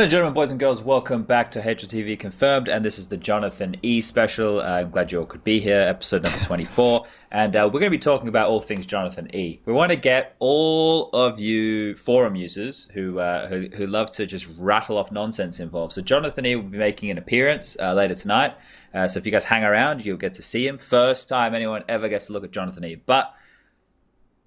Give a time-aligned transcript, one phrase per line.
[0.00, 3.18] Ladies and gentlemen, boys and girls, welcome back to HLTV Confirmed, and this is the
[3.18, 4.58] Jonathan E special.
[4.58, 7.92] Uh, I'm glad you all could be here, episode number 24, and uh, we're going
[7.92, 9.60] to be talking about all things Jonathan E.
[9.66, 14.24] We want to get all of you forum users who, uh, who who love to
[14.24, 15.92] just rattle off nonsense involved.
[15.92, 18.54] So Jonathan E will be making an appearance uh, later tonight.
[18.94, 20.78] Uh, so if you guys hang around, you'll get to see him.
[20.78, 22.94] First time anyone ever gets to look at Jonathan E.
[22.94, 23.34] But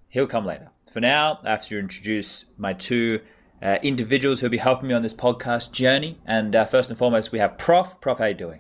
[0.10, 0.72] he'll come later.
[0.92, 3.20] For now, I have to introduce my two
[3.64, 6.20] uh, individuals who'll be helping me on this podcast journey.
[6.26, 8.00] And uh, first and foremost, we have Prof.
[8.02, 8.60] Prof, how you doing?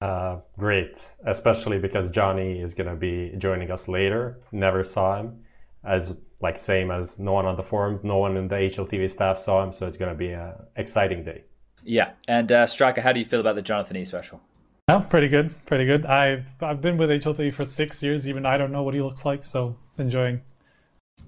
[0.00, 4.38] Uh, great, especially because Johnny is going to be joining us later.
[4.52, 5.42] Never saw him,
[5.84, 9.38] as like same as no one on the forums, no one in the HLTV staff
[9.38, 11.44] saw him, so it's going to be an exciting day.
[11.82, 14.40] Yeah, and uh, Striker, how do you feel about the Jonathan E special?
[14.88, 16.04] Oh, pretty good, pretty good.
[16.06, 18.28] I've I've been with HLTV for six years.
[18.28, 20.42] Even I don't know what he looks like, so enjoying.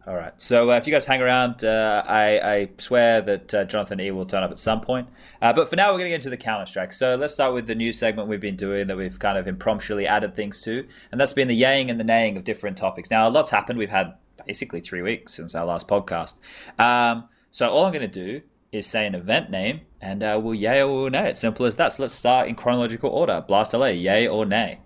[0.09, 0.33] All right.
[0.41, 4.11] So uh, if you guys hang around, uh, I, I, swear that uh, Jonathan E
[4.11, 5.07] will turn up at some point.
[5.43, 6.93] Uh, but for now, we're going to get into the Counter Strike.
[6.93, 10.07] So let's start with the new segment we've been doing that we've kind of impromptually
[10.07, 13.11] added things to, and that's been the yaying and the naying of different topics.
[13.11, 13.79] Now, a lot's happened.
[13.79, 14.15] We've had
[14.47, 16.37] basically three weeks since our last podcast.
[16.79, 18.41] Um, so all I'm going to do
[18.73, 21.29] is say an event name, and uh, we'll yay or we'll nay.
[21.29, 21.93] It's simple as that.
[21.93, 23.45] So let's start in chronological order.
[23.47, 24.79] Blast LA, yay or nay?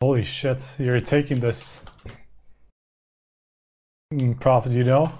[0.00, 0.64] Holy shit!
[0.78, 1.80] You're taking this.
[4.40, 5.12] Prof, do you know?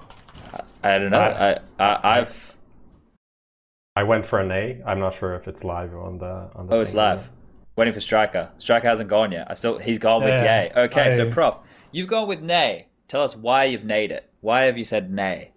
[0.83, 1.21] I, I don't know.
[1.21, 2.57] I, I have
[3.95, 4.81] I went for an A.
[4.87, 6.77] I'm not sure if it's live on the on the.
[6.77, 7.29] Oh, it's live.
[7.77, 8.51] Waiting for Striker.
[8.57, 9.47] Striker hasn't gone yet.
[9.51, 10.73] I still he's gone with yeah, yay.
[10.85, 11.11] Okay, I...
[11.11, 11.59] so Prof,
[11.93, 12.89] you've gone with nay.
[13.09, 14.31] Tell us why you've nayed it.
[14.41, 15.53] Why have you said nay?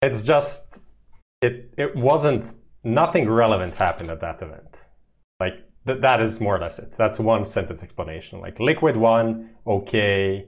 [0.00, 0.94] It's just
[1.42, 4.82] it it wasn't nothing relevant happened at that event.
[5.40, 6.92] Like th- that is more or less it.
[6.96, 8.40] That's one sentence explanation.
[8.40, 10.46] Like Liquid one, okay.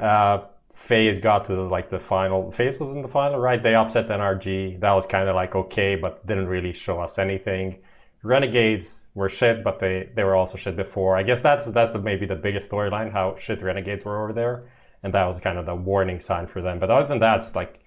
[0.00, 0.38] Uh,
[0.76, 2.52] FaZe got to like the final.
[2.52, 3.62] FaZe was in the final, right?
[3.62, 4.78] They upset NRG.
[4.80, 7.78] That was kind of like okay, but didn't really show us anything.
[8.22, 11.16] Renegades were shit, but they they were also shit before.
[11.16, 14.68] I guess that's that's the, maybe the biggest storyline how shit Renegades were over there,
[15.02, 16.78] and that was kind of the warning sign for them.
[16.78, 17.80] But other than that, it's like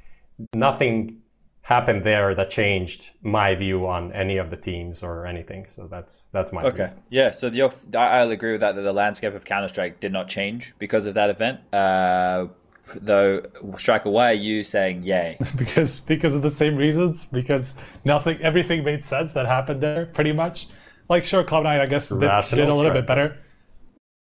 [0.55, 1.21] nothing
[1.61, 5.67] happened there that changed my view on any of the teams or anything.
[5.69, 6.87] So that's that's my okay.
[6.87, 7.03] View.
[7.11, 8.75] Yeah, so the, I'll agree with that.
[8.75, 11.59] That the landscape of Counter Strike did not change because of that event.
[11.71, 12.47] Uh,
[12.95, 13.41] though
[13.77, 15.37] striker why are you saying yay.
[15.57, 17.25] Because because of the same reasons?
[17.25, 20.67] Because nothing everything made sense that happened there pretty much?
[21.09, 23.37] Like sure cloud9 i guess did, did, a little bit better.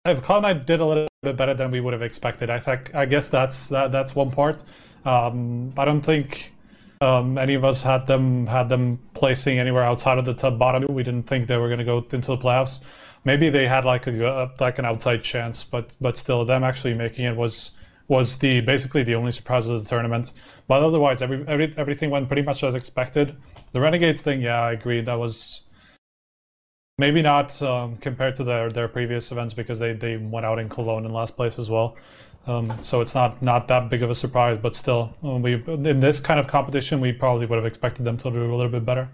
[0.06, 3.06] If cloud9 did a little bit better than we would have expected i think i
[3.06, 4.64] guess that's that, that's one part.
[5.06, 6.54] Um, i don't think
[7.04, 10.86] um, any of us had them had them placing anywhere outside of the top bottom.
[10.94, 12.82] We didn't think they were going to go into the playoffs.
[13.26, 17.26] Maybe they had like a like an outside chance but but still them actually making
[17.26, 17.72] it was
[18.08, 20.34] was the basically the only surprise of the tournament.
[20.68, 23.36] But otherwise, every, every everything went pretty much as expected.
[23.72, 25.02] The Renegades thing, yeah, I agree.
[25.02, 25.64] That was
[26.98, 30.70] maybe not um, compared to their their previous events because they they went out in
[30.70, 31.96] Cologne in last place as well.
[32.46, 36.00] Um, so it's not not that big of a surprise, but still, um, we in
[36.00, 38.86] this kind of competition, we probably would have expected them to do a little bit
[38.86, 39.10] better.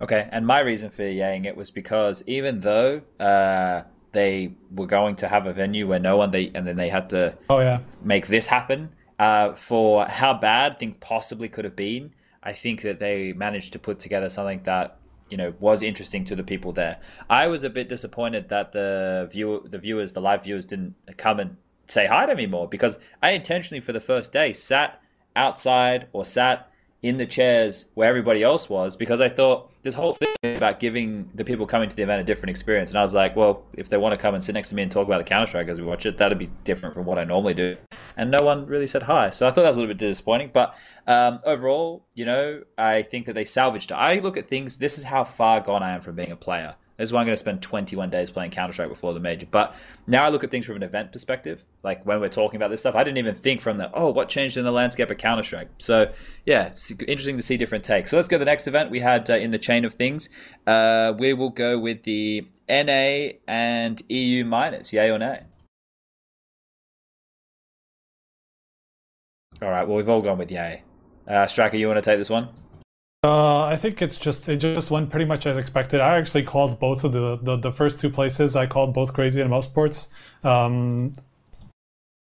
[0.00, 3.82] Okay, and my reason for yaying it was because even though uh,
[4.14, 7.10] they were going to have a venue where no one they and then they had
[7.10, 7.80] to oh yeah.
[8.02, 8.90] make this happen.
[9.16, 13.78] Uh, for how bad things possibly could have been i think that they managed to
[13.78, 14.98] put together something that
[15.30, 16.98] you know was interesting to the people there.
[17.28, 21.40] I was a bit disappointed that the viewer the viewers the live viewers didn't come
[21.40, 25.02] and say hi to me more because i intentionally for the first day sat
[25.36, 26.70] outside or sat
[27.04, 31.28] in the chairs where everybody else was because I thought this whole thing about giving
[31.34, 32.90] the people coming to the event a different experience.
[32.90, 34.80] And I was like, well, if they want to come and sit next to me
[34.80, 37.18] and talk about the Counter Strike as we watch it, that'd be different from what
[37.18, 37.76] I normally do.
[38.16, 39.28] And no one really said hi.
[39.28, 40.48] So I thought that was a little bit disappointing.
[40.54, 40.74] But
[41.06, 43.94] um, overall, you know, I think that they salvaged it.
[43.96, 46.74] I look at things, this is how far gone I am from being a player.
[46.96, 49.46] This is why I'm going to spend 21 days playing Counter Strike before the major.
[49.50, 49.74] But
[50.06, 51.64] now I look at things from an event perspective.
[51.82, 54.28] Like when we're talking about this stuff, I didn't even think from the oh, what
[54.28, 55.70] changed in the landscape of Counter Strike.
[55.78, 56.12] So
[56.46, 58.10] yeah, it's interesting to see different takes.
[58.10, 60.28] So let's go to the next event we had uh, in the chain of things.
[60.66, 64.92] Uh, we will go with the NA and EU minors.
[64.92, 65.40] Yay or nay?
[69.60, 69.86] All right.
[69.86, 70.82] Well, we've all gone with yay.
[71.26, 72.50] Uh, Striker, you want to take this one?
[73.24, 75.98] Uh, I think it's just it just went pretty much as expected.
[76.02, 78.54] I actually called both of the the, the first two places.
[78.54, 80.08] I called both CR4ZY and Mousesports.
[80.44, 81.14] Um,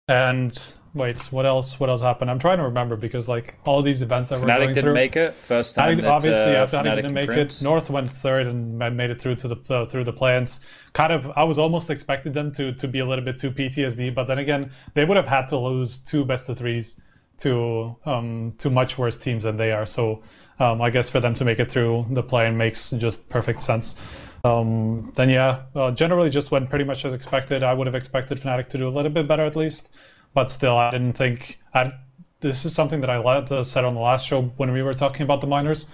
[0.09, 0.61] and
[0.93, 1.81] wait, what else?
[1.81, 2.31] What else happened?
[2.31, 4.93] I'm trying to remember because like all these events that Fnatic we're going didn't through,
[4.95, 5.97] make it first time.
[5.97, 7.63] Fnatic, that, obviously, uh, yeah, Fnatic, Fnatic didn't make Crimps.
[7.63, 7.65] it.
[7.65, 10.61] North went third and made it through to the uh, through the plans.
[10.93, 14.15] Kind of, I was almost expected them to to be a little bit too PTSD,
[14.15, 17.01] but then again, they would have had to lose two best of threes
[17.39, 19.87] to um to much worse teams than they are.
[19.87, 20.23] So
[20.61, 23.97] um, I guess for them to make it through the play makes just perfect sense.
[24.45, 27.63] Um, then yeah, uh, generally just went pretty much as expected.
[27.63, 29.89] I would have expected Fnatic to do a little bit better at least,
[30.35, 31.61] but still, I didn't think.
[31.75, 31.93] I,
[32.41, 35.25] this is something that I uh, said on the last show when we were talking
[35.25, 35.89] about the minors,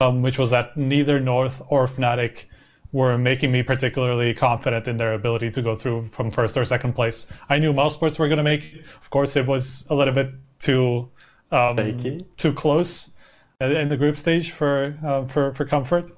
[0.00, 2.46] um, which was that neither North or Fnatic
[2.92, 6.94] were making me particularly confident in their ability to go through from first or second
[6.94, 7.26] place.
[7.48, 8.82] I knew Mousesports were going to make.
[9.00, 10.30] Of course, it was a little bit
[10.60, 11.08] too
[11.50, 13.14] um, too close
[13.60, 16.10] in the group stage for uh, for for comfort.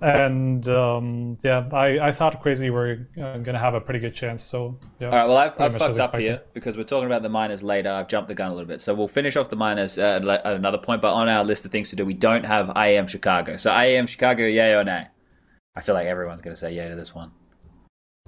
[0.00, 4.14] And um, yeah, I, I thought CR4ZY were uh, going to have a pretty good
[4.14, 4.44] chance.
[4.44, 5.08] So yeah.
[5.08, 5.26] All right.
[5.26, 7.90] Well, I've, I've fucked up here because we're talking about the minors later.
[7.90, 10.46] I've jumped the gun a little bit, so we'll finish off the minors at, at
[10.46, 11.02] another point.
[11.02, 13.56] But on our list of things to do, we don't have IEM Chicago.
[13.56, 15.08] So IEM Chicago, yay or nay?
[15.76, 17.32] I feel like everyone's going to say yay to this one.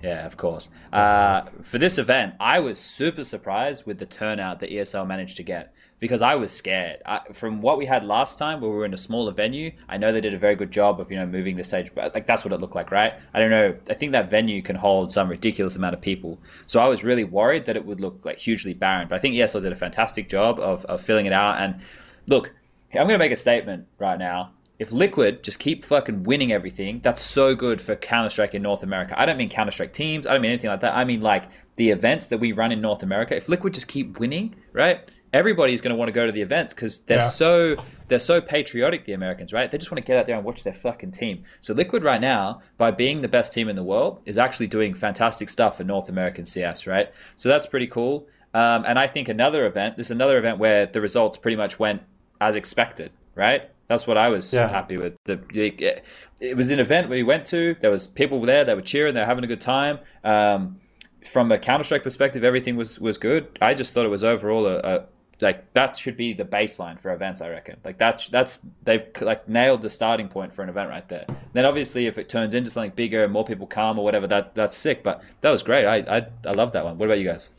[0.03, 0.71] Yeah, of course.
[0.93, 5.43] Uh, for this event, I was super surprised with the turnout that ESL managed to
[5.43, 7.01] get because I was scared.
[7.07, 9.99] I, from what we had last time, where we were in a smaller venue, I
[9.99, 12.27] know they did a very good job of you know moving the stage, but like
[12.27, 13.15] that's what it looked like, right?
[13.33, 13.77] I don't know.
[13.89, 17.25] I think that venue can hold some ridiculous amount of people, so I was really
[17.25, 19.07] worried that it would look like hugely barren.
[19.09, 21.61] But I think ESL did a fantastic job of, of filling it out.
[21.61, 21.81] And
[22.27, 22.55] look,
[22.93, 27.01] I'm going to make a statement right now if Liquid just keep fucking winning everything,
[27.03, 29.15] that's so good for Counter Strike in North America.
[29.15, 30.27] I don't mean Counter Strike teams.
[30.27, 30.97] I don't mean anything like that.
[30.97, 33.37] I mean like the events that we run in North America.
[33.37, 35.07] If Liquid just keep winning, right?
[35.33, 37.29] Everybody's going to want to go to the events because they're yeah.
[37.29, 37.77] so
[38.09, 39.05] they're so patriotic.
[39.05, 39.71] The Americans, right?
[39.71, 41.45] They just want to get out there and watch their fucking team.
[41.61, 44.95] So Liquid right now, by being the best team in the world, is actually doing
[44.95, 47.13] fantastic stuff for North American CS, right?
[47.37, 48.27] So that's pretty cool.
[48.53, 49.97] Um, and I think another event.
[49.97, 52.03] This is another event where the results pretty much went
[52.41, 53.71] as expected, right?
[53.87, 54.69] That's what I was yeah.
[54.69, 55.17] happy with.
[55.25, 56.03] The,
[56.41, 57.75] it was an event we went to.
[57.81, 58.65] There was people there.
[58.65, 59.15] They were cheering.
[59.15, 59.99] They were having a good time.
[60.25, 60.81] Um,
[61.25, 63.59] from a Counter Strike perspective, everything was was good.
[63.61, 65.05] I just thought it was overall a, a
[65.41, 67.41] like that should be the baseline for events.
[67.41, 67.77] I reckon.
[67.85, 71.27] Like that's that's they've like nailed the starting point for an event right there.
[71.53, 74.55] Then obviously, if it turns into something bigger and more people come or whatever, that
[74.55, 75.03] that's sick.
[75.03, 75.87] But that was great.
[75.87, 76.99] I I I love that one.
[76.99, 77.51] What about you guys?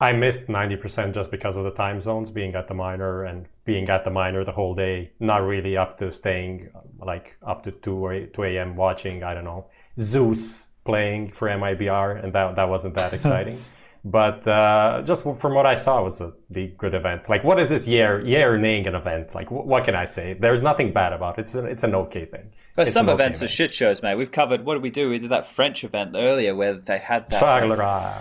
[0.00, 3.88] I missed 90% just because of the time zones, being at the minor and being
[3.88, 8.04] at the minor the whole day, not really up to staying like up to 2
[8.04, 8.76] or 2 a.m.
[8.76, 9.66] watching, I don't know,
[9.98, 13.62] Zeus playing for MIBR, and that, that wasn't that exciting.
[14.04, 17.22] But uh, just from what I saw, it was a the good event.
[17.28, 19.34] Like, what is this year year name an event?
[19.34, 20.34] Like, what can I say?
[20.34, 21.42] There's nothing bad about it.
[21.42, 22.50] It's an, it's an okay thing.
[22.76, 24.16] But it's some events okay are shit shows, mate.
[24.16, 24.66] We've covered.
[24.66, 25.08] What did we do?
[25.08, 27.40] We did that French event earlier where they had that.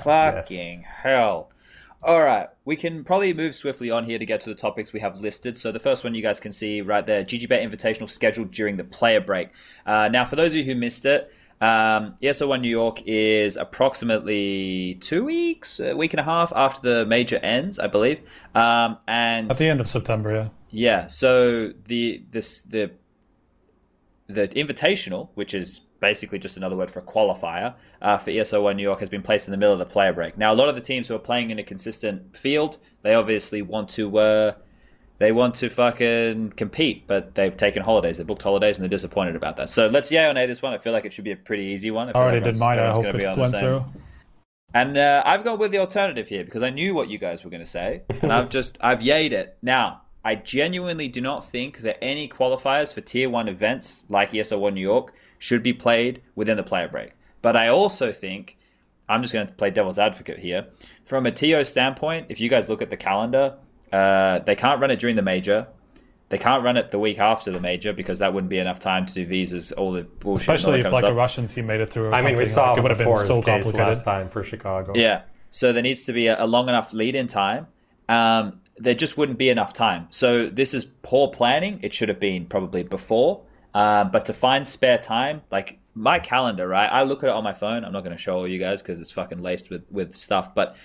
[0.04, 0.84] fucking yes.
[0.86, 1.50] hell.
[2.06, 5.00] All right, we can probably move swiftly on here to get to the topics we
[5.00, 5.58] have listed.
[5.58, 8.84] So the first one you guys can see right there, GGBet Invitational scheduled during the
[8.84, 9.50] player break.
[9.86, 14.96] Uh, now, for those of you who missed it, um, ESL1 New York is approximately
[14.96, 18.22] two weeks, a week and a half after the major ends, I believe.
[18.54, 20.50] Um, and at the end of September, yeah.
[20.70, 21.08] Yeah.
[21.08, 22.92] So the this the
[24.28, 28.76] the invitational, which is basically just another word for a qualifier uh, for ESL One
[28.76, 30.38] New York, has been placed in the middle of the player break.
[30.38, 33.62] Now, a lot of the teams who are playing in a consistent field, they obviously
[33.62, 34.54] want to uh,
[35.24, 39.36] they want to fucking compete, but they've taken holidays, they booked holidays, and they're disappointed
[39.36, 39.70] about that.
[39.70, 40.74] So let's yay or nay this one.
[40.74, 42.10] I feel like it should be a pretty easy one.
[42.10, 42.78] I already did mine.
[42.78, 43.86] I hope it went through.
[44.74, 47.50] And uh, I've gone with the alternative here because I knew what you guys were
[47.50, 49.58] going to say, and I've just I've yayed it.
[49.62, 54.74] Now I genuinely do not think that any qualifiers for tier one events like ESL1
[54.74, 57.12] New York should be played within the player break.
[57.42, 58.58] But I also think,
[59.10, 60.68] I'm just going to play devil's advocate here.
[61.04, 63.58] From a TO standpoint, if you guys look at the calendar,
[63.94, 65.68] uh, they can't run it during the major.
[66.30, 69.06] They can't run it the week after the major because that wouldn't be enough time
[69.06, 70.42] to do visas, all the bullshit.
[70.42, 72.12] Especially if like a Russian team made it through.
[72.12, 74.94] I mean, we saw like, it would have been so complicated last time for Chicago.
[74.96, 75.22] Yeah,
[75.52, 77.68] so there needs to be a, a long enough lead in time.
[78.10, 80.08] Um, there just wouldn't be enough time.
[80.10, 81.80] So this is poor planning.
[81.84, 83.44] It should have been probably before.
[83.76, 86.90] Um, but to find spare time, like my calendar, right?
[86.92, 87.86] I look at it on my phone.
[87.86, 90.56] I'm not going to show all you guys because it's fucking laced with with stuff.
[90.56, 90.76] But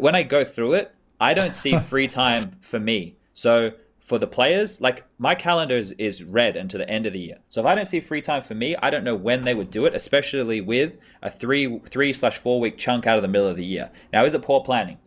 [0.00, 3.16] when I go through it, I don't see free time for me.
[3.34, 7.18] So for the players, like my calendar is, is red until the end of the
[7.18, 7.38] year.
[7.48, 9.70] So if I don't see free time for me, I don't know when they would
[9.70, 13.46] do it, especially with a three three slash four week chunk out of the middle
[13.46, 13.90] of the year.
[14.12, 14.98] Now, is it poor planning?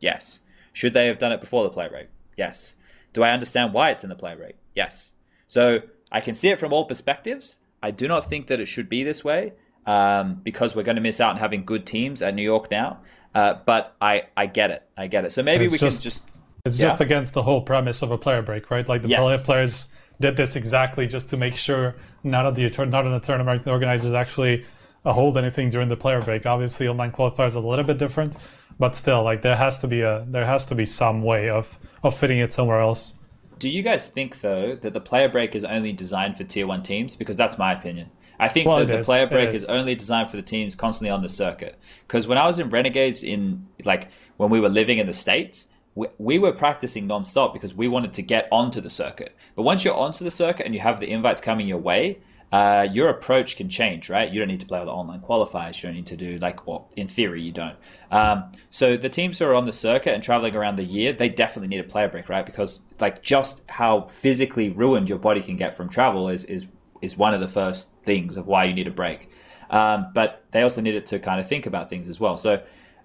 [0.00, 0.40] Yes.
[0.72, 2.08] Should they have done it before the play rate?
[2.36, 2.74] Yes.
[3.12, 4.56] Do I understand why it's in the play rate?
[4.74, 5.12] Yes.
[5.46, 7.60] So I can see it from all perspectives.
[7.82, 9.52] I do not think that it should be this way
[9.86, 12.98] um, because we're going to miss out on having good teams at New York now.
[13.38, 14.82] Uh, but I, I get it.
[14.96, 15.30] I get it.
[15.30, 16.28] So maybe we just, can just.
[16.64, 16.88] It's yeah.
[16.88, 18.88] just against the whole premise of a player break, right?
[18.88, 19.42] Like the yes.
[19.42, 19.88] players
[20.20, 24.12] did this exactly just to make sure none of the none of the tournament organizers
[24.12, 24.66] actually
[25.04, 26.46] hold anything during the player break.
[26.46, 28.36] Obviously, online qualifiers are a little bit different,
[28.76, 31.78] but still, like there has to be a there has to be some way of
[32.02, 33.14] of fitting it somewhere else.
[33.60, 36.82] do you guys think though that the player break is only designed for tier one
[36.82, 37.14] teams?
[37.14, 38.10] Because that's my opinion.
[38.38, 39.06] I think well, that the is.
[39.06, 39.64] player break is.
[39.64, 39.68] is.
[39.68, 41.78] only designed for the teams constantly on the circuit.
[42.06, 45.68] Because when I was in Renegades, in like when we were living in the states,
[45.94, 49.36] we, we were practicing nonstop because we wanted to get onto the circuit.
[49.56, 52.88] But once you're onto the circuit and you have the invites coming your way, uh,
[52.90, 54.32] your approach can change, right?
[54.32, 55.82] You don't need to play with online qualifiers.
[55.82, 57.76] You don't need to do like, well, in theory, you don't.
[58.10, 61.28] Um, so the teams who are on the circuit and traveling around the year, they
[61.28, 62.46] definitely need a player break, right?
[62.46, 66.66] Because like just how physically ruined your body can get from travel is is
[67.02, 69.30] is one of the first things of why you need a break.
[69.70, 72.38] Um, but they also need it to kind of think about things as well.
[72.38, 72.62] So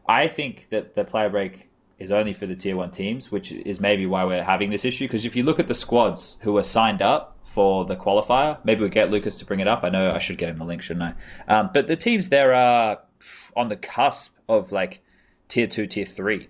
[0.08, 1.70] I think that the player break
[2.00, 5.06] is only for the tier one teams, which is maybe why we're having this issue.
[5.06, 8.82] Because if you look at the squads who are signed up for the qualifier, maybe
[8.82, 9.84] we get Lucas to bring it up.
[9.84, 11.16] I know I should get him the link, shouldn't
[11.48, 11.54] I?
[11.54, 13.00] Um, but the teams there are
[13.56, 15.02] on the cusp of like
[15.48, 16.50] tier two, tier three,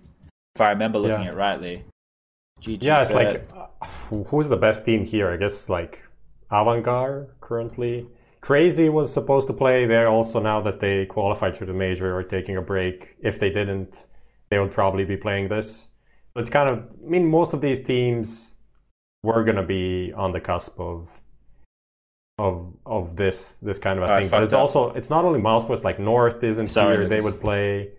[0.54, 1.32] if I remember looking yeah.
[1.32, 1.84] at rightly.
[2.62, 3.86] GG yeah, it's like uh,
[4.26, 5.30] who's the best team here?
[5.30, 6.02] I guess like
[6.50, 8.06] AVANGAR currently.
[8.42, 12.22] CR4ZY was supposed to play there also now that they qualified for the major or
[12.22, 13.16] taking a break.
[13.20, 14.06] If they didn't,
[14.50, 15.88] they would probably be playing this.
[16.34, 18.56] But it's kind of, I mean, most of these teams
[19.22, 21.10] were going to be on the cusp of
[22.36, 24.28] of of this this kind of a thing.
[24.28, 24.60] But it's up.
[24.60, 27.08] also it's not only Mousesports like North isn't Sorry, here.
[27.08, 27.90] They would play.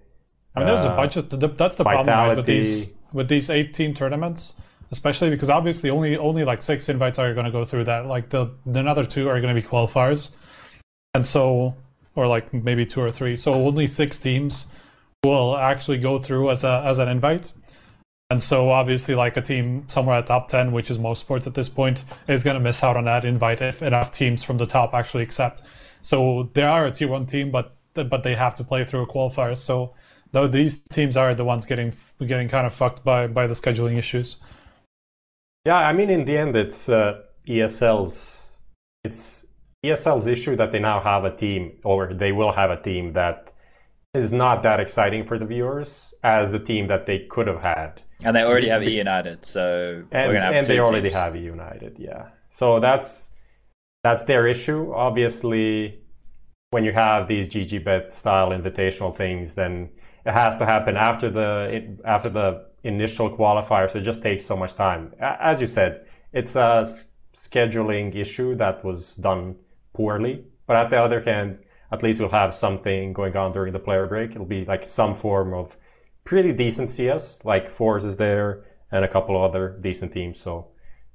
[0.56, 2.06] I mean, there's a uh, bunch of that's the Vitality.
[2.06, 4.56] problem right, with these with these eight team tournaments,
[4.92, 8.06] especially because obviously only only like six invites are going to go through that.
[8.06, 10.32] Like the the another two are going to be qualifiers,
[11.14, 11.76] and so
[12.16, 13.36] or like maybe two or three.
[13.36, 14.68] So only six teams
[15.24, 17.54] will actually go through as a as an invite.
[18.32, 21.70] And so obviously like a team somewhere at top 10, which is Mousesports at this
[21.70, 24.96] point, is going to miss out on that invite if enough teams from the top
[24.96, 25.62] actually accept.
[26.02, 29.08] So they are a tier 1 team but but they have to play through a
[29.08, 29.56] qualifier.
[29.56, 29.94] So
[30.32, 31.94] though these teams are the ones getting
[32.26, 34.38] getting kind of fucked by by the scheduling issues.
[35.66, 38.54] Yeah, I mean in the end it's uh, ESL's
[39.04, 39.46] it's
[39.86, 43.52] ESL's issue that they now have a team or they will have a team that
[44.14, 48.02] is not that exciting for the viewers as the team that they could have had.
[48.24, 51.16] And they already have E United, so and, we're gonna have and they already teams.
[51.16, 52.30] have E United, yeah.
[52.50, 53.32] So that's
[54.04, 54.94] that's their issue.
[54.94, 56.00] Obviously,
[56.70, 59.90] when you have these GGBet style invitational things, then
[60.26, 63.96] it has to happen after the after the initial qualifiers.
[63.96, 65.14] It just takes so much time.
[65.20, 66.86] As you said, it's a
[67.34, 69.56] scheduling issue that was done
[69.94, 70.46] poorly.
[70.68, 71.60] But at the other hand,
[71.92, 74.32] at least we'll have something going on during the player break.
[74.32, 75.76] It'll be like some form of
[76.24, 80.40] pretty decent CS, like Force is there and a couple other decent teams.
[80.40, 80.68] So,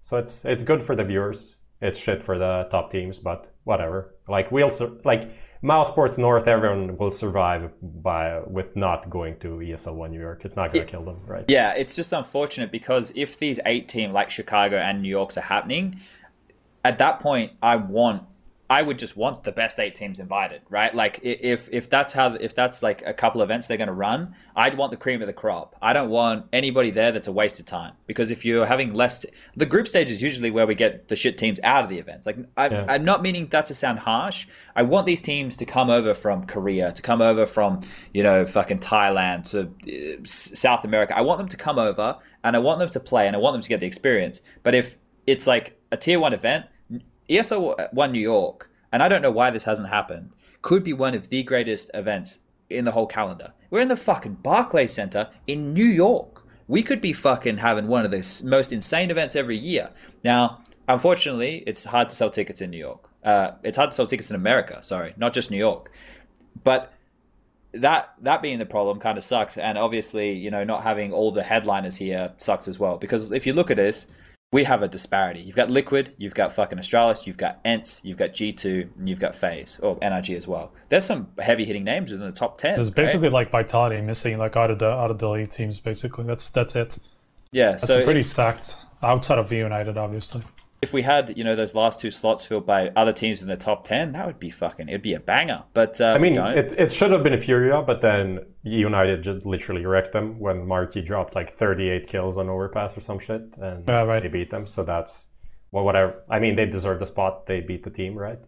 [0.03, 1.57] so it's it's good for the viewers.
[1.81, 4.15] It's shit for the top teams, but whatever.
[4.29, 4.73] Like we'll
[5.05, 5.31] like
[5.63, 10.45] Mousesports North, everyone will survive by with not going to ESL One New York.
[10.47, 11.45] It's not going to kill them, right?
[11.49, 15.43] Yeah, it's just unfortunate because if these eight teams like Chicago and New York's are
[15.43, 16.01] happening,
[16.83, 18.23] at that point, I want
[18.71, 20.95] I would just want the best eight teams invited, right?
[20.95, 24.37] Like if if that's how if that's like a couple events they're going to run,
[24.55, 25.75] I'd want the cream of the crop.
[25.83, 29.27] I don't want anybody there that's a waste of time because if you're having less,
[29.57, 32.29] the group stage is usually where we get the shit teams out of the events.
[32.29, 32.87] Like I, yeah.
[32.89, 34.47] I'm not meaning that to sound harsh.
[34.77, 37.81] I want these teams to come over from Korea, to come over from
[38.15, 39.63] you know fucking Thailand to
[39.93, 41.19] uh, South America.
[41.19, 43.55] I want them to come over and I want them to play and I want
[43.55, 44.43] them to get the experience.
[44.63, 46.67] But if it's like a tier one event
[47.31, 51.15] ESL One New York, and I don't know why this hasn't happened, could be one
[51.15, 53.53] of the greatest events in the whole calendar.
[53.71, 56.45] We're in the fucking Barclays Center in New York.
[56.69, 59.91] We could be fucking having one of the most insane events every year.
[60.23, 63.09] Now, unfortunately, it's hard to sell tickets in New York.
[63.25, 64.83] Uh, it's hard to sell tickets in America.
[64.83, 65.91] Sorry, not just New York.
[66.63, 66.93] But
[67.73, 71.31] that that being the problem kind of sucks and obviously you know not having all
[71.31, 74.09] the headliners here sucks as well because if you look at this
[74.53, 75.41] we have a disparity.
[75.41, 79.21] You've got Liquid, you've got fucking Astralis, you've got ENCE, you've got G2, and you've
[79.21, 80.73] got FaZe or NRG as well.
[80.89, 82.75] There's some heavy hitting names within the top ten.
[82.75, 83.35] There's basically right?
[83.35, 86.25] like Vitality missing like out of the out of the elite teams basically.
[86.25, 86.99] That's that's it.
[87.53, 90.43] Yeah, that's so pretty if, stacked outside of United, obviously
[90.83, 93.57] if we had you know those last two slots filled by other teams in the
[93.57, 95.65] top 10 that would be fucking it'd be a banger.
[95.75, 99.45] But uh, i mean it, it should have been a furia but then united just
[99.45, 103.85] literally wrecked them when MarKE dropped like 38 kills on overpass or some shit and
[103.87, 104.23] yeah, right.
[104.23, 104.67] they beat them.
[104.67, 105.27] So that's
[105.71, 106.23] well whatever.
[106.31, 107.47] I mean they deserve the spot.
[107.47, 108.41] They beat the team right?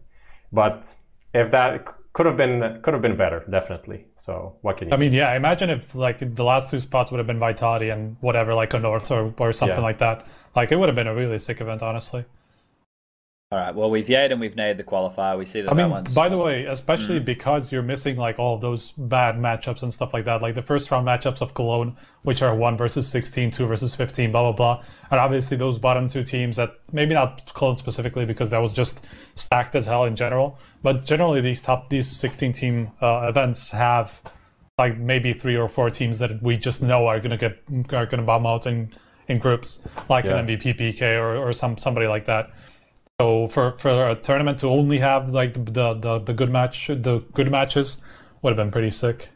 [0.51, 0.93] But
[1.33, 4.07] if that could have been could have been better definitely.
[4.15, 7.19] So what can you i mean yeah imagine if like the last two spots would
[7.19, 9.83] have been vitality and whatever like a north or, or something yeah.
[9.83, 12.25] like that like it would have been a really sick event honestly
[13.53, 13.75] All right.
[13.75, 15.37] Well, we've yayed and we've nayed the qualifier.
[15.37, 15.71] We see that.
[15.71, 17.25] I mean, that by the way, especially mm.
[17.25, 20.89] because you're missing like all those bad matchups and stuff like that, like the first
[20.89, 24.83] round matchups of Cologne, which are one versus 16, two versus 15, blah blah blah,
[25.11, 29.05] and obviously those bottom two teams that maybe not Cologne specifically because that was just
[29.35, 34.19] stacked as hell in general, but generally these top these 16 team uh, events have
[34.79, 38.23] like maybe three or four teams that we just know are gonna get are gonna
[38.23, 38.91] bomb out in
[39.27, 40.37] in groups, like yeah.
[40.37, 42.51] an MVP PK or, or some somebody like that.
[43.21, 47.23] So for, for a tournament to only have like the, the, the good match the
[47.33, 47.99] good matches
[48.41, 49.29] would have been pretty sick.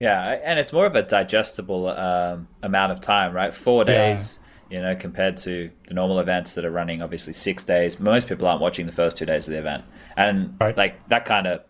[0.00, 3.54] Yeah, and it's more of a digestible um, amount of time, right?
[3.54, 4.76] Four days, yeah.
[4.76, 7.98] you know, compared to the normal events that are running obviously six days.
[7.98, 9.84] Most people aren't watching the first two days of the event,
[10.16, 10.76] and right.
[10.76, 11.62] like that kind of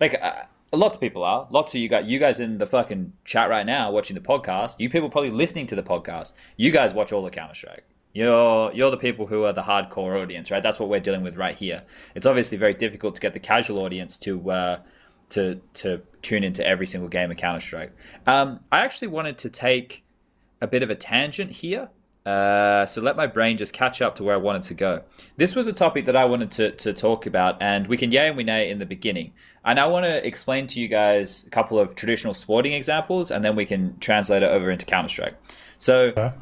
[0.00, 0.16] like.
[0.20, 0.42] Uh,
[0.74, 1.46] lots of people are.
[1.50, 4.76] Lots of you got you guys in the fucking chat right now watching the podcast.
[4.78, 6.32] You people probably listening to the podcast.
[6.56, 7.84] You guys watch all the Counter Strike.
[8.12, 10.62] You're you're the people who are the hardcore audience, right?
[10.62, 11.82] That's what we're dealing with right here.
[12.14, 14.78] It's obviously very difficult to get the casual audience to uh,
[15.30, 17.92] to to tune into every single game of Counter Strike.
[18.26, 20.04] Um, I actually wanted to take
[20.60, 21.90] a bit of a tangent here.
[22.26, 25.02] Uh, so let my brain just catch up to where I wanted to go.
[25.36, 28.28] This was a topic that I wanted to, to talk about, and we can yay
[28.28, 29.32] and we nay in the beginning.
[29.64, 33.44] And I want to explain to you guys a couple of traditional sporting examples, and
[33.44, 35.36] then we can translate it over into Counter Strike.
[35.78, 36.12] So.
[36.16, 36.32] Okay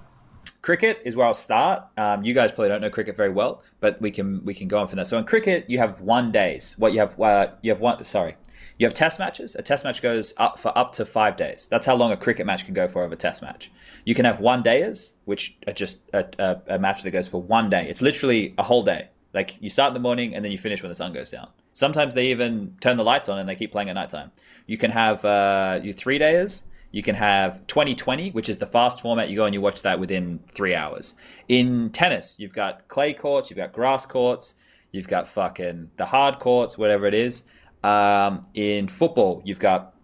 [0.62, 1.83] Cricket is where I'll start.
[1.97, 4.79] Um, you guys probably don't know cricket very well, but we can we can go
[4.79, 5.05] on from there.
[5.05, 6.77] So in cricket, you have one days.
[6.79, 8.05] What you have uh, you have one.
[8.05, 8.37] Sorry,
[8.79, 9.55] you have test matches.
[9.55, 11.69] A test match goes up for up to five days.
[11.71, 13.71] That's how long a cricket match can go for of a test match.
[14.05, 17.43] You can have one dayers, which are just a, a, a match that goes for
[17.43, 17.87] one day.
[17.88, 19.09] It's literally a whole day.
[19.35, 21.49] Like you start in the morning and then you finish when the sun goes down.
[21.75, 24.31] Sometimes they even turn the lights on and they keep playing at nighttime.
[24.67, 29.01] You can have uh, you three days you can have 2020, which is the fast
[29.01, 29.31] format.
[29.31, 31.14] You go and you watch that within three hours.
[31.49, 34.55] In tennis, you've got clay courts, you've got grass courts,
[34.92, 37.44] you've got fucking the hard courts, whatever it is.
[37.83, 39.95] Um, in football, you've got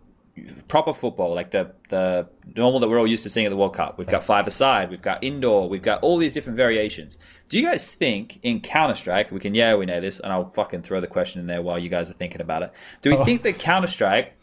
[0.68, 3.74] proper football, like the the normal that we're all used to seeing at the World
[3.74, 3.98] Cup.
[3.98, 7.18] We've got five aside, we've got indoor, we've got all these different variations.
[7.48, 10.48] Do you guys think in Counter Strike, we can yeah, we know this, and I'll
[10.48, 12.72] fucking throw the question in there while you guys are thinking about it.
[13.00, 13.24] Do we oh.
[13.24, 14.34] think that Counter Strike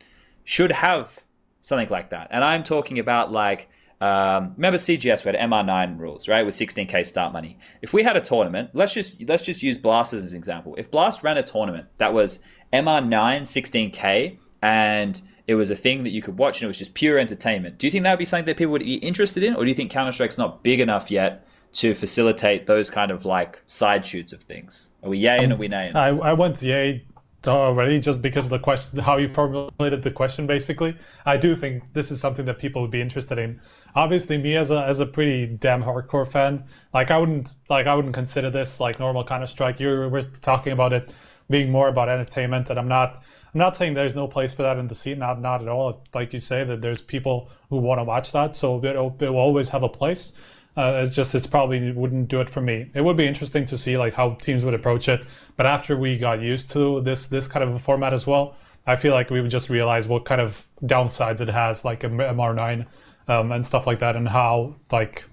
[0.43, 1.23] should have
[1.65, 2.27] something like that.
[2.29, 3.67] And I'm talking about like
[4.01, 7.57] um, remember CGS we had MR9 rules, right, with 16k start money.
[7.81, 10.75] If we had a tournament, let's just let's just use Blast as an example.
[10.77, 16.09] If Blast ran a tournament that was MR9 16k and it was a thing that
[16.09, 17.77] you could watch and it was just pure entertainment.
[17.77, 19.69] Do you think that would be something that people would be interested in, or do
[19.69, 24.05] you think Counter Strike's not big enough yet to facilitate those kind of like side
[24.05, 24.89] shoots of things?
[25.03, 25.91] Are we yay and are we nay?
[25.93, 27.05] I, I went yay
[27.47, 31.83] already just because of the question how you formulated the question basically i do think
[31.93, 33.59] this is something that people would be interested in
[33.95, 37.93] obviously me as a as a pretty damn hardcore fan like i wouldn't like i
[37.93, 41.13] wouldn't consider this like normal counter strike you were talking about it
[41.49, 43.15] being more about entertainment and i'm not
[43.53, 46.03] i'm not saying there's no place for that in the scene not not at all
[46.13, 49.37] like you say that there's people who want to watch that so it, it will
[49.37, 50.33] always have a place
[50.77, 52.91] uh, it's just it's probably wouldn't do it for me.
[52.93, 56.17] It would be interesting to see like how teams would approach it, but after we
[56.17, 59.39] got used to this this kind of a format as well, I feel like we
[59.39, 62.85] would just realize what kind of downsides it has, like MR9
[63.29, 65.23] um, and stuff like that, and how like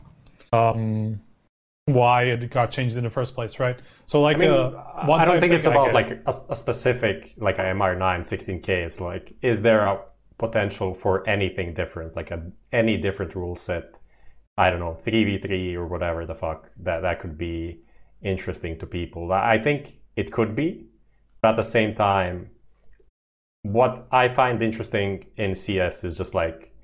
[0.52, 1.20] um,
[1.86, 3.78] why it got changed in the first place, right?
[4.06, 7.58] So like, I, mean, uh, I don't think it's about like a, a, specific like
[7.58, 8.68] a MR9 16k.
[8.68, 10.00] It's like, is there a
[10.38, 12.42] potential for anything different, like a
[12.72, 13.98] any different rule set?
[14.56, 17.80] I don't know, 3v3 or whatever the fuck, that, that could be
[18.22, 19.32] interesting to people.
[19.32, 20.86] I think it could be,
[21.40, 22.50] but at the same time,
[23.62, 26.74] what I find interesting in CS is just like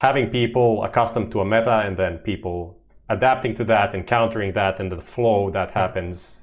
[0.00, 2.79] having people accustomed to a meta and then people
[3.10, 6.42] adapting to that, encountering that, and the flow that happens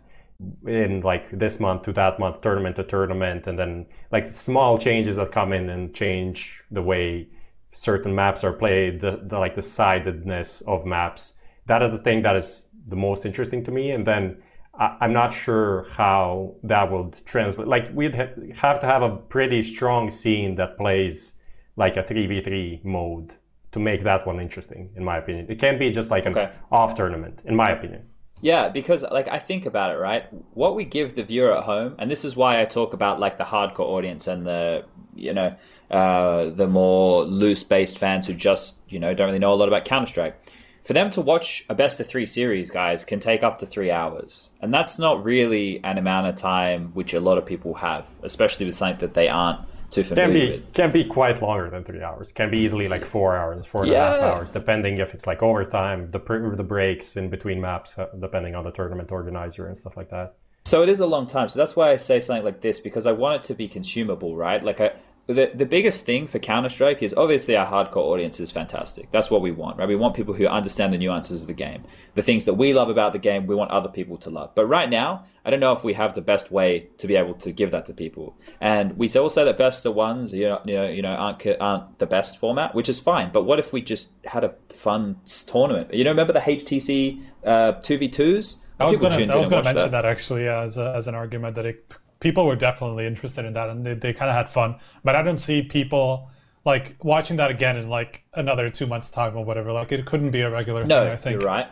[0.68, 5.16] in like this month to that month, tournament to tournament, and then like small changes
[5.16, 7.28] that come in and change the way
[7.72, 11.34] certain maps are played, the, the, like the sidedness of maps.
[11.66, 13.92] That is the thing that is the most interesting to me.
[13.92, 14.38] And then
[14.78, 17.68] I, am not sure how that would translate.
[17.68, 21.36] Like we'd ha- have to have a pretty strong scene that plays
[21.78, 23.34] like a 3v3 mode
[23.72, 25.48] to make that one interesting, in my opinion.
[25.50, 26.52] It can't be just like an okay.
[26.72, 28.08] off tournament, in my opinion.
[28.42, 30.26] Yeah, because like I think about it, right?
[30.54, 33.38] What we give the viewer at home, and this is why I talk about like
[33.38, 35.56] the hardcore audience and the you know
[35.90, 39.68] uh, the more loose based fans who just you know don't really know a lot
[39.68, 40.52] about Counter Strike.
[40.84, 43.92] For them to watch a best of three series, guys, can take up to three
[43.92, 48.10] hours, and that's not really an amount of time which a lot of people have,
[48.24, 50.74] especially with something that they aren't too familiar can be, with.
[50.74, 52.32] Can be quite longer than three hours.
[52.32, 54.16] Can be easily like four hours, four and yeah.
[54.16, 56.20] a half hours, depending if it's like overtime, the
[56.56, 60.36] the breaks in between maps, uh, depending on the tournament organizer and stuff like that.
[60.66, 61.48] So it is a long time.
[61.48, 64.36] So that's why I say something like this because I want it to be consumable,
[64.36, 64.62] right?
[64.62, 64.92] Like I,
[65.28, 69.12] the the biggest thing for Counter Strike is obviously our hardcore audience is fantastic.
[69.12, 69.88] That's what we want, right?
[69.88, 71.84] We want people who understand the nuances of the game,
[72.16, 73.46] the things that we love about the game.
[73.46, 74.56] We want other people to love.
[74.56, 77.34] But right now, I don't know if we have the best way to be able
[77.36, 78.38] to give that to people.
[78.62, 81.46] And we all say that best of ones, you know, you know, you know, aren't
[81.60, 83.30] aren't the best format, which is fine.
[83.32, 85.94] But what if we just had a fun tournament?
[85.94, 88.58] You know, remember the HTC uh, two v twos?
[88.80, 89.92] I was going to mention that.
[89.92, 93.54] that actually yeah, as a, as an argument that it people were definitely interested in
[93.54, 94.76] that and they, they kind of had fun.
[95.04, 96.30] But I don't see people
[96.66, 99.72] like watching that again in like another two months time or whatever.
[99.72, 101.14] Like it couldn't be a regular no, thing.
[101.14, 101.68] I think you're right.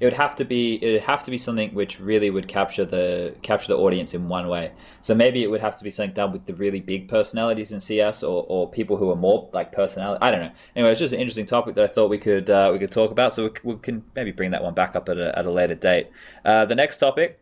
[0.00, 2.84] It would have to be it would have to be something which really would capture
[2.84, 4.72] the capture the audience in one way.
[5.02, 7.78] So maybe it would have to be something done with the really big personalities in
[7.78, 10.18] CS or, or people who are more like personality.
[10.20, 10.50] I don't know.
[10.74, 13.12] Anyway, it's just an interesting topic that I thought we could uh, we could talk
[13.12, 13.34] about.
[13.34, 15.76] So we, we, can maybe bring that one back up at a, at a later
[15.76, 16.10] date.
[16.44, 17.38] Uh, the next topic.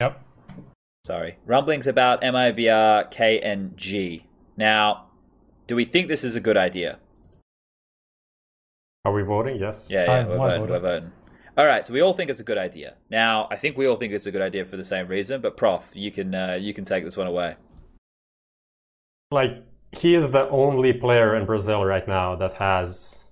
[0.00, 0.27] Yep.
[1.04, 1.38] Sorry.
[1.46, 4.24] Rumblings about MIBR, KNG.
[4.56, 5.06] Now,
[5.66, 6.98] do we think this is a good idea?
[9.04, 9.58] Are we voting?
[9.58, 9.88] Yes.
[9.90, 11.12] Yeah, yeah, we're voting, we're voting.
[11.56, 12.94] All right, so we all think it's a good idea.
[13.10, 15.56] Now, I think we all think it's a good idea for the same reason, but
[15.56, 17.56] Prof, you can uh, you can take this one away.
[19.30, 23.24] Like he is the only player in Brazil right now that has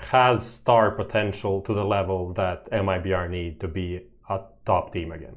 [0.00, 5.36] has star potential to the level that MIBR need to be a top team again.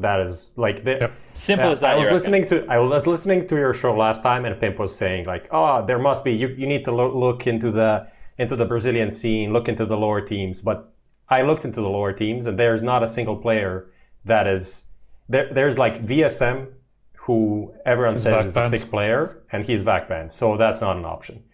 [0.00, 1.12] That is like the, yep.
[1.34, 1.96] simple uh, as that.
[1.96, 4.94] I was listening to I was listening to your show last time, and Pimp was
[4.94, 6.48] saying like, "Oh, there must be you.
[6.48, 8.08] You need to lo- look into the
[8.38, 10.92] into the Brazilian scene, look into the lower teams." But
[11.28, 13.90] I looked into the lower teams, and there's not a single player
[14.24, 14.86] that is
[15.28, 15.52] there.
[15.52, 16.68] There's like VSM,
[17.16, 20.96] who everyone he's says is a sick player, and he's VAC banned, so that's not
[20.96, 21.44] an option.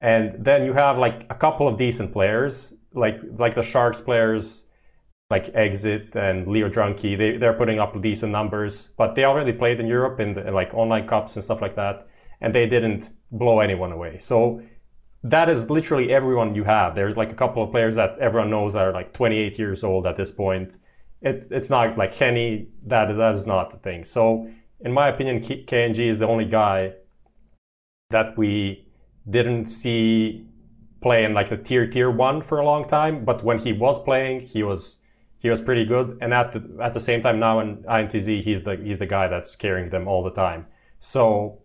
[0.00, 4.64] And then you have like a couple of decent players, like like the Sharks players
[5.32, 9.80] like Exit and Leo Drunky, they, they're putting up decent numbers, but they already played
[9.80, 12.06] in Europe in, the, like online cups and stuff like that,
[12.42, 14.18] and they didn't blow anyone away.
[14.18, 14.62] So
[15.24, 16.94] that is literally everyone you have.
[16.94, 20.06] There's like a couple of players that everyone knows that are like 28 years old
[20.06, 20.76] at this point.
[21.22, 22.68] It's it's not like Kenny.
[22.82, 24.04] That that is not the thing.
[24.04, 26.92] So in my opinion, KNG is the only guy
[28.10, 28.86] that we
[29.36, 30.46] didn't see
[31.00, 33.24] play in like the tier tier one for a long time.
[33.24, 34.98] But when he was playing, he was
[35.42, 36.18] he was pretty good.
[36.20, 39.26] And at the at the same time now in INTZ, he's the he's the guy
[39.28, 40.66] that's carrying them all the time.
[41.00, 41.58] So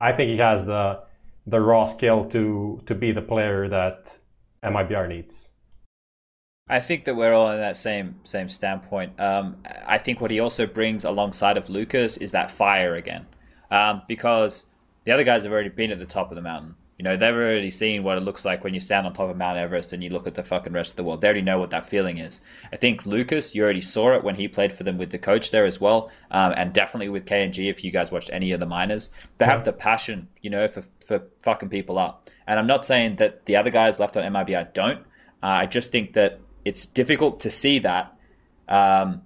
[0.00, 1.00] I think he has the
[1.46, 4.18] the raw skill to to be the player that
[4.62, 5.48] MIBR needs.
[6.68, 9.18] I think that we're all in that same same standpoint.
[9.18, 9.56] Um,
[9.86, 13.26] I think what he also brings alongside of Lucas is that fire again,
[13.70, 14.66] um, because
[15.04, 16.74] the other guys have already been at the top of the mountain.
[16.98, 19.36] You know, they've already seen what it looks like when you stand on top of
[19.36, 21.20] Mount Everest and you look at the fucking rest of the world.
[21.20, 22.40] They already know what that feeling is.
[22.72, 25.50] I think Lucas, you already saw it when he played for them with the coach
[25.50, 27.68] there as well, um, and definitely with KNG.
[27.68, 30.84] If you guys watched any of the minors, they have the passion, you know, for
[31.04, 32.30] for fucking people up.
[32.46, 35.00] And I'm not saying that the other guys left on MIBR don't.
[35.42, 38.16] Uh, I just think that it's difficult to see that.
[38.68, 39.22] Um,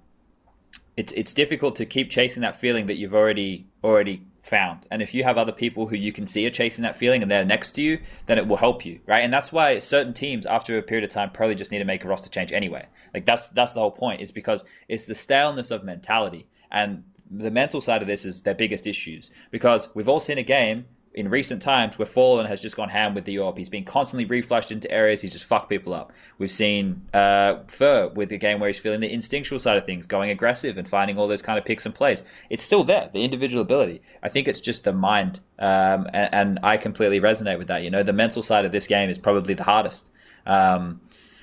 [0.97, 4.87] it's it's difficult to keep chasing that feeling that you've already already found.
[4.89, 7.29] And if you have other people who you can see are chasing that feeling and
[7.29, 9.23] they're next to you, then it will help you, right?
[9.23, 12.03] And that's why certain teams, after a period of time, probably just need to make
[12.03, 12.87] a roster change anyway.
[13.13, 16.47] Like that's that's the whole point, is because it's the staleness of mentality.
[16.71, 19.29] And the mental side of this is their biggest issues.
[19.51, 20.85] Because we've all seen a game
[21.19, 23.57] in recent times where Fallen has just gone ham with the AWP.
[23.57, 25.21] He's been constantly reflashed into areas.
[25.21, 26.13] He's just fucked people up.
[26.37, 30.05] We've seen uh, fer with the game where he's feeling the instinctual side of things,
[30.05, 32.23] going aggressive and finding all those kind of picks and plays.
[32.49, 34.01] It's still there, the individual ability.
[34.23, 37.83] I think it's just the mind, um, and, and, I completely resonate with that.
[37.83, 40.09] You know, the mental side of this game is probably the hardest.
[40.45, 41.01] Um,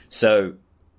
[0.09, 0.55] so,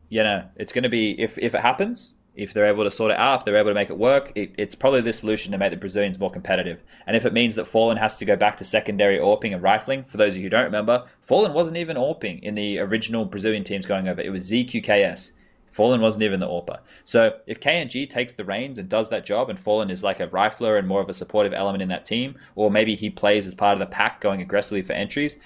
[0.10, 3.12] you know, it's going to be if if it happens, if they're able to sort
[3.12, 5.58] it out, if they're able to make it work, it, it's probably the solution to
[5.58, 6.84] make the Brazilians more competitive.
[7.08, 10.04] And if it means that Fallen has to go back to secondary AWPing and rifling,
[10.04, 13.64] for those of you who don't remember, Fallen wasn't even AWPing in the original Brazilian
[13.64, 14.22] teams going over.
[14.22, 15.32] It was ZQKS.
[15.72, 16.80] Fallen wasn't even the AWPer.
[17.04, 20.28] So if KNG takes the reins and does that job, and Fallen is like a
[20.28, 23.56] rifler and more of a supportive element in that team, or maybe he plays as
[23.56, 25.38] part of the pack going aggressively for entries,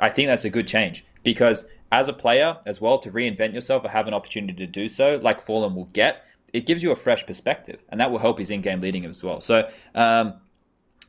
[0.00, 3.84] I think that's a good change because as a player as well to reinvent yourself
[3.84, 6.96] or have an opportunity to do so, like Fallen will get, it gives you a
[6.96, 9.40] fresh perspective, and that will help his in-game leading as well.
[9.40, 10.34] So, um,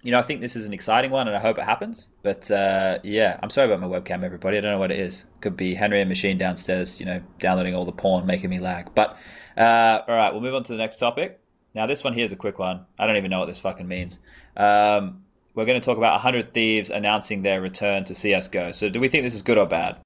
[0.04, 2.10] you know, I think this is an exciting one, and I hope it happens.
[2.24, 4.58] But uh, yeah, I'm sorry about my webcam, everybody.
[4.58, 5.26] I don't know what it is.
[5.42, 8.94] Could be Henry and Machine downstairs, you know, downloading all the porn, making me lag.
[8.96, 9.18] But
[9.58, 11.40] uh, all right, we'll move on to the next topic.
[11.74, 12.86] Now, this one here is a quick one.
[13.00, 14.20] I don't even know what this fucking means.
[14.58, 15.24] Um,
[15.54, 18.72] we're going to talk about 100 Thieves announcing their return to CS:GO.
[18.72, 19.98] So, do we think this is good or bad?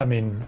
[0.00, 0.46] I mean,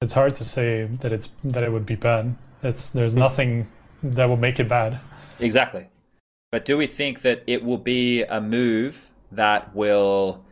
[0.00, 3.68] it's hard to say that it's that it would be bad It's there's nothing
[4.02, 5.00] that will make it bad.
[5.38, 5.88] Exactly.
[6.52, 10.44] But do we think that it will be a move that will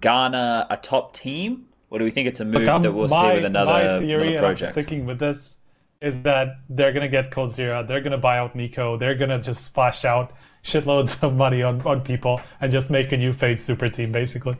[0.00, 3.34] garner a top team, or do we think it's a move that we'll my, see
[3.36, 4.72] with another, my theory, another project?
[4.72, 5.58] sticking with this
[6.00, 10.04] is that they're gonna get Coldzera, they're gonna buy out NiKo, they're gonna just splash
[10.04, 10.32] out
[10.64, 14.56] shitloads of money on, on people and just make a new FaZe super team, basically.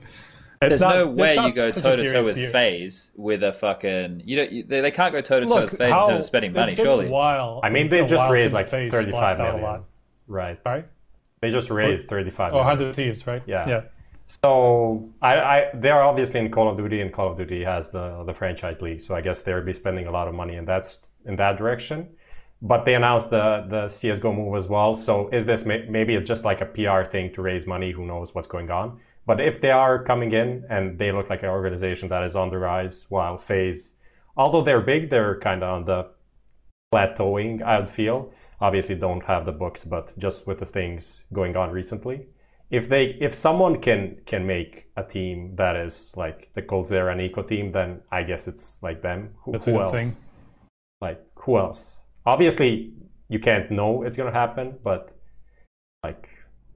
[0.63, 4.23] It's There's not, no way you go toe to toe with FaZe with a fucking
[4.25, 4.53] you don't.
[4.53, 6.77] You, they, they can't go toe to toe with FaZe in terms of spending money.
[6.77, 7.11] Surely.
[7.11, 7.61] while.
[7.65, 9.83] I mean, they just raised like thirty-five million.
[10.29, 10.61] Right.
[10.65, 10.87] Right.
[11.41, 12.55] They just raised thirty-five.
[12.55, 13.43] Oh, 100 Thieves, right?
[13.45, 13.65] Yeah.
[13.67, 13.83] Yeah.
[14.45, 17.91] So I, I, they are obviously in Call of Duty, and Call of Duty has
[17.91, 19.01] the the franchise league.
[19.01, 20.97] So I guess they'll be spending a lot of money in that
[21.27, 22.09] in that direction.
[22.63, 24.95] But they announced the the CS:GO move as well.
[24.95, 27.91] So is this maybe it's just like a PR thing to raise money?
[27.91, 29.01] Who knows what's going on?
[29.27, 32.51] But if they are coming in and they look like an organization that is on
[32.51, 33.95] the rise, while FaZe,
[34.37, 36.09] although they're big, they're kind of on the
[36.93, 37.63] plateauing.
[37.63, 41.71] I would feel obviously don't have the books, but just with the things going on
[41.71, 42.27] recently
[42.73, 47.21] if they if someone can can make a team that is like the Coldzera and
[47.21, 49.35] NiKo team, then I guess it's like them.
[49.43, 49.93] Who, That's who else?
[49.93, 50.11] Thing.
[51.01, 52.01] Like who else?
[52.25, 52.95] Obviously,
[53.29, 55.15] you can't know it's gonna happen, but
[56.03, 56.31] like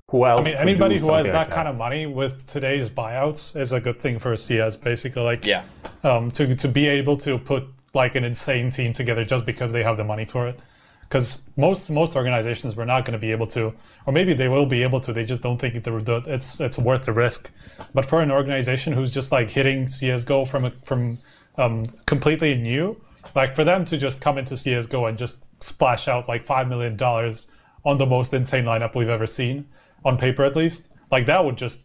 [0.09, 0.43] who else?
[0.43, 3.73] I mean, anybody who has that, like that, kind of money with today's buyouts is
[3.73, 4.77] a good thing for CS.
[4.77, 5.65] Basically, like yeah,
[6.05, 9.83] um, to to be able to put like an insane team together just because they
[9.83, 10.61] have the money for it
[11.09, 13.73] because most most organizations were not going to be able to,
[14.07, 15.13] or maybe they will be able to.
[15.13, 17.51] They just don't think it's it's worth the risk.
[17.93, 21.19] But for an organization who's just like hitting CS:GO from from
[21.59, 23.01] um, completely new,
[23.35, 26.97] like for them to just come into CS:GO and just splash out like five million
[26.97, 27.49] dollars
[27.85, 29.67] on the most insane lineup we've ever seen
[30.05, 31.83] on paper, at least, like that would just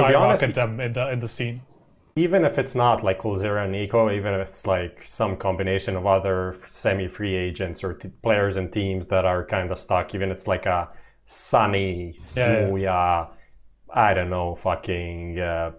[0.00, 1.62] skyrocket them in the in the scene
[2.16, 6.06] even if it's not like Coldzera and NiKo, even if it's like some combination of
[6.06, 10.38] other semi-free agents or t- players and teams that are kind of stuck, even if
[10.38, 10.88] it's like a
[11.26, 13.26] Sunny, Smooya, yeah.
[13.92, 15.72] I don't know, fucking uh,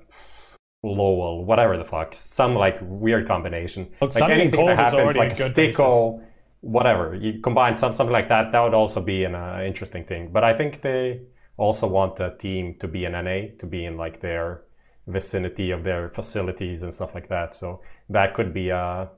[0.84, 3.88] Lowel, whatever the fuck, some like weird combination.
[4.02, 6.22] Look, like Sunny anything that happens, like STYKO,
[6.66, 10.32] whatever, you combine some, something like that, that would also be an uh, interesting thing.
[10.32, 11.22] But I think they
[11.58, 14.64] also want the team to be an NA, to be in like their
[15.06, 17.54] vicinity of their facilities and stuff like that.
[17.54, 19.10] So that could be a,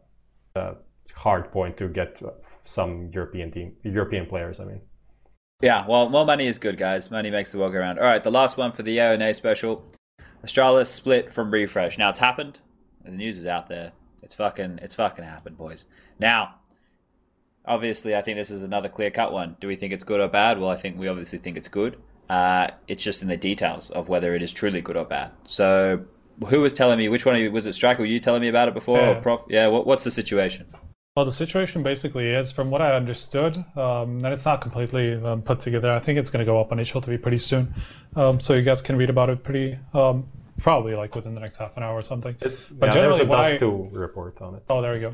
[0.55, 0.75] a
[1.15, 2.21] hard point to get
[2.65, 4.59] some European team, European players.
[4.59, 4.81] I mean.
[5.61, 7.09] Yeah, well, more money is good, guys.
[7.09, 7.97] Money makes the world go round.
[7.97, 9.87] All right, the last one for the AONA special.
[10.43, 11.97] Astralis split from RFRSH.
[11.97, 12.59] Now it's happened.
[13.03, 13.93] The news is out there.
[14.21, 15.85] It's fucking, it's fucking happened, boys.
[16.19, 16.56] Now,
[17.67, 19.57] obviously, I think this is another clear cut one.
[19.59, 20.59] Do we think it's good or bad?
[20.59, 21.97] Well, I think we obviously think it's good.
[22.29, 25.31] Uh, it's just in the details of whether it is truly good or bad.
[25.45, 26.05] So,
[26.47, 27.09] who was telling me?
[27.09, 27.73] Which one of you was it?
[27.73, 27.99] Strike?
[27.99, 28.99] Were you telling me about it before?
[28.99, 29.09] Yeah.
[29.09, 29.45] Or Prof?
[29.49, 29.67] Yeah.
[29.67, 30.67] What, what's the situation?
[31.15, 35.41] Well, the situation basically is, from what I understood, um, and it's not completely um,
[35.41, 35.91] put together.
[35.91, 37.73] I think it's going to go up on HLTV pretty soon,
[38.15, 40.27] um, so you guys can read about it pretty um,
[40.59, 42.35] probably like within the next half an hour or something.
[42.41, 44.63] It, but yeah, generally, there's a Dust2 report on it.
[44.69, 45.13] Oh, there you go.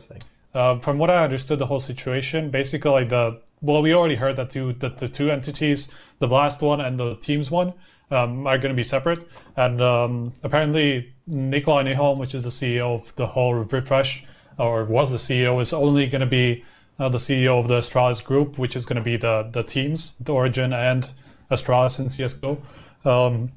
[0.53, 4.49] Uh, from what I understood, the whole situation, basically, the well, we already heard that
[4.49, 5.89] two that the two entities,
[6.19, 7.73] the Blast one and the Teams one,
[8.11, 9.27] um, are going to be separate.
[9.55, 14.25] And um, apparently, Nikolai Nyholm, which is the CEO of the whole RFRSH,
[14.59, 16.63] or was the CEO, is only going to be
[16.99, 20.15] uh, the CEO of the Astralis group, which is going to be the the teams,
[20.19, 21.09] the Origen and
[21.49, 22.61] Astralis and CS:GO.
[23.05, 23.51] Um,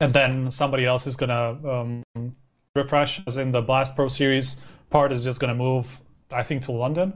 [0.00, 2.34] and then somebody else is going to um,
[2.76, 4.56] RFRSH, as in the Blast Pro series
[4.90, 6.00] part, is just going to move
[6.34, 7.14] I think, to London,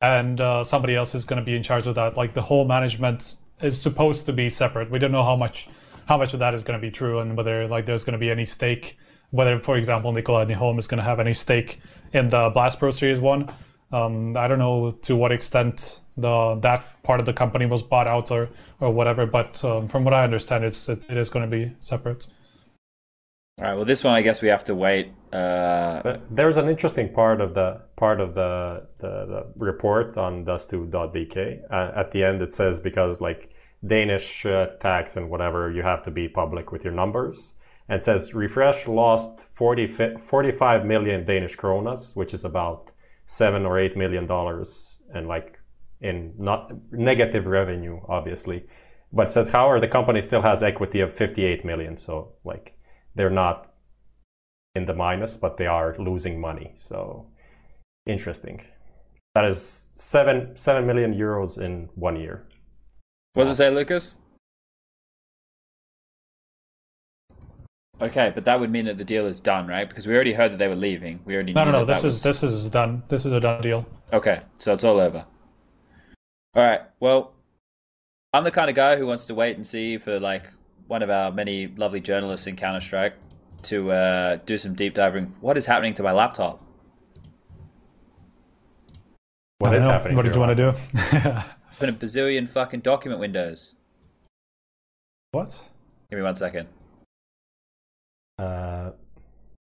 [0.00, 2.16] and uh, somebody else is going to be in charge of that.
[2.16, 4.90] Like the whole management is supposed to be separate.
[4.90, 5.68] We don't know how much
[6.06, 8.18] how much of that is going to be true, and whether like there's going to
[8.18, 8.98] be any stake.
[9.30, 11.80] Whether, for example, Nikolai Nyholm is going to have any stake
[12.12, 13.50] in the Blast Pro Series One.
[13.90, 18.08] Um, I don't know to what extent the that part of the company was bought
[18.08, 18.48] out or
[18.80, 21.72] or whatever, but um, from what I understand, it's it, it is going to be
[21.80, 22.26] separate.
[23.62, 23.76] All right.
[23.76, 25.12] Well, this one I guess we have to wait.
[25.32, 26.16] Uh...
[26.30, 31.60] There's an interesting part of the part of the the, the report on Dust2.dk.
[31.70, 33.54] Uh, at the end, it says because like
[33.86, 37.54] Danish uh, tax and whatever, you have to be public with your numbers.
[37.88, 42.90] And says RFRSH lost 40, 45 million Danish kronas, which is about
[43.26, 45.60] seven or eight million dollars, and like
[46.00, 48.66] in not negative revenue, obviously.
[49.12, 51.96] But says however, the company still has equity of 58 million.
[51.96, 52.76] So like
[53.14, 53.72] they're not
[54.74, 56.72] in the minus, but they are losing money.
[56.74, 57.26] So
[58.06, 58.62] interesting.
[59.34, 62.46] That is seven seven million euros in one year.
[63.34, 64.18] What does it say, Lucas?
[68.00, 69.88] Okay, but that would mean that the deal is done, right?
[69.88, 71.20] Because we already heard that they were leaving.
[71.24, 71.84] We already no, no, no.
[71.84, 72.22] This is was...
[72.22, 73.04] this is done.
[73.08, 73.86] This is a done deal.
[74.12, 75.24] Okay, so it's all over.
[76.56, 76.80] All right.
[77.00, 77.32] Well,
[78.32, 80.50] I'm the kind of guy who wants to wait and see for like
[80.92, 83.14] one of our many lovely journalists in Counter Strike
[83.62, 85.34] to uh, do some deep diving.
[85.40, 86.60] What is happening to my laptop?
[89.58, 89.90] What is know.
[89.90, 90.16] happening?
[90.16, 90.68] What did you want to do?
[91.76, 93.74] Open a bazillion fucking document windows.
[95.30, 95.62] What?
[96.10, 96.68] Give me one second.
[98.38, 98.90] Uh,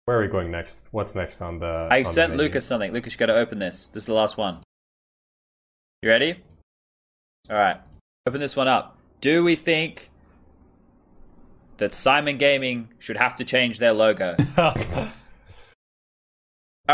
[0.05, 0.85] where are we going next?
[0.91, 1.89] What's next on the?
[1.91, 2.93] I on sent the Lucas something.
[2.93, 3.89] Lucas, you got to open this.
[3.91, 4.57] This is the last one.
[6.01, 6.35] You ready?
[7.49, 7.77] All right.
[8.25, 8.97] Open this one up.
[9.19, 10.11] Do we think
[11.79, 14.35] that Syman Gaming should have to change their logo?
[14.57, 14.73] All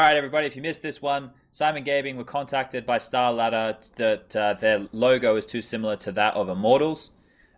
[0.01, 0.47] right, everybody.
[0.47, 5.35] If you missed this one, Syman Gaming were contacted by StarLadder that uh, their logo
[5.35, 7.11] is too similar to that of Immortals.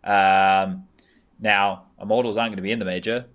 [0.04, 0.88] Um,
[1.40, 3.26] now, Immortals aren't going to be in the major,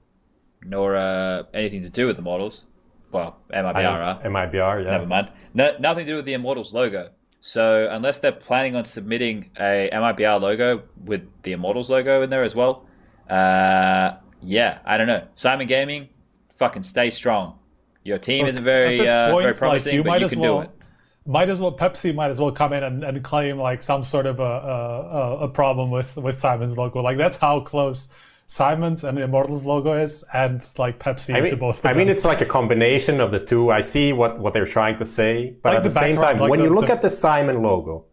[0.64, 2.64] nor uh, anything to do with Immortals.
[3.10, 4.24] Well, MIBR.
[4.24, 4.90] MIBR, yeah.
[4.90, 5.30] Never mind.
[5.52, 7.10] No, nothing to do with the Immortals logo.
[7.40, 12.44] So unless they're planning on submitting a MIBR logo with the Immortals logo in there
[12.44, 12.86] as well,
[13.28, 15.26] uh, yeah, I don't know.
[15.34, 16.08] Syman Gaming,
[16.56, 17.58] fucking stay strong.
[18.04, 20.62] Your team isn't very uh, point, very promising, like, you but you can well, do
[20.64, 20.86] it.
[21.24, 24.26] Might as well Pepsi might as well come in and, and claim like some sort
[24.26, 27.00] of a, a, a problem with with Syman's logo.
[27.00, 28.08] Like that's how close
[28.46, 31.86] Syman's and Immortals logo is, and like Pepsi I mean, to both.
[31.86, 33.70] I mean, it's like a combination of the two.
[33.70, 36.38] I see what what they're trying to say, but like at the, the same time,
[36.38, 36.92] like when the, you look the...
[36.92, 38.04] at the Syman logo,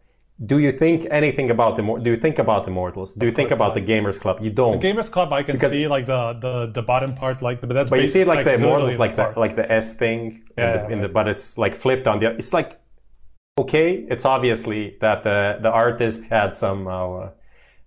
[0.46, 3.12] do you think anything about the do you think about immortals?
[3.12, 3.86] Do you think about not.
[3.86, 4.38] the gamers club?
[4.40, 4.80] You don't.
[4.80, 7.68] The gamers club i can because, see like the, the the bottom part like but
[7.68, 10.42] that's but you see like, like the immortals like the, the like the s thing
[10.56, 12.80] yeah, in the, yeah, in the, but it's like flipped on the it's like
[13.58, 17.28] okay it's obviously that the the artist had some uh,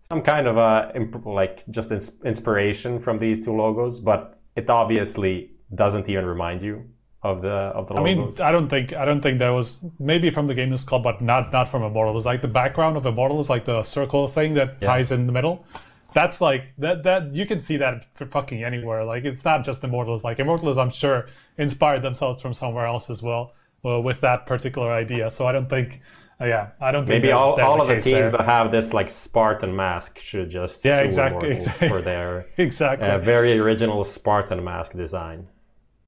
[0.04, 0.92] some kind of a
[1.26, 1.92] like just
[2.24, 6.86] inspiration from these two logos but it obviously doesn't even remind you
[7.24, 8.40] of the of the logos.
[8.40, 11.04] I mean, I don't think I don't think there was maybe from the Gamers Club,
[11.04, 12.18] but not not from Immortal.
[12.18, 14.88] It's like the background of Immortal is like the circle thing that yeah.
[14.88, 15.66] ties in the middle.
[16.14, 19.04] That's like that that you can see that for fucking anywhere.
[19.06, 20.24] Like it's not just Immortals.
[20.24, 24.92] Like Immortals, I'm sure inspired themselves from somewhere else as well, well with that particular
[24.92, 25.30] idea.
[25.30, 26.02] So I don't think.
[26.42, 28.32] Uh, yeah, I don't think maybe all, all of the teams there.
[28.32, 31.88] that have this like Spartan mask should just yeah exactly, exactly.
[31.88, 35.48] for their exactly uh, very original Spartan mask design.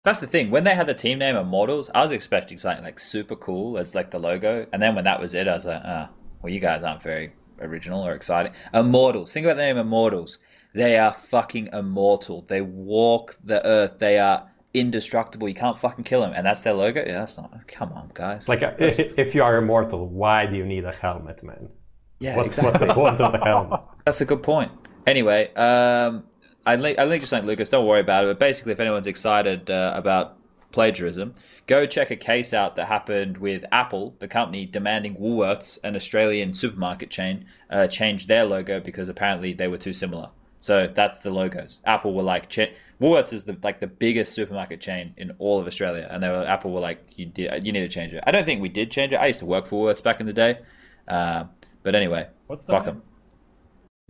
[0.06, 0.52] That's the thing.
[0.52, 3.96] When they had the team name Immortals, I was expecting something like super cool as
[3.96, 6.54] like the logo, and then when that was it, I was like, ah, oh, well,
[6.54, 8.54] you guys aren't very original or exciting.
[8.72, 9.34] Immortals.
[9.34, 10.38] Think about the name Immortals.
[10.76, 12.46] They are fucking immortal.
[12.48, 13.98] They walk the earth.
[14.00, 15.50] They are indestructible.
[15.50, 17.04] You can't fucking kill them, and that's their logo.
[17.04, 17.68] Yeah, that's not.
[17.68, 18.48] Come on, guys.
[18.48, 21.70] Like, that's, if you are immortal, why do you need a helmet, man?
[22.20, 22.88] Yeah, what's, exactly.
[22.88, 23.82] What's the point of the helmet?
[24.06, 24.72] That's a good point.
[25.06, 26.24] Anyway, um,
[26.66, 27.70] I link, I linked you something, Lucas.
[27.70, 28.28] Don't worry about it.
[28.28, 30.38] But basically, if anyone's excited uh, about
[30.72, 31.34] plagiarism,
[31.68, 36.54] go check a case out that happened with Apple, the company demanding Woolworths, an Australian
[36.54, 40.32] supermarket chain, uh, change their logo because apparently they were too similar.
[40.60, 41.80] So that's the logos.
[41.86, 45.68] Apple were like, ch- Woolworths is the like the biggest supermarket chain in all of
[45.68, 48.24] Australia, and they were Apple were like, you did, you need to change it.
[48.26, 49.18] I don't think we did change it.
[49.18, 50.60] I used to work for Woolworths back in the day,
[51.08, 51.44] uh,
[51.84, 53.04] but anyway, What's the fuck them.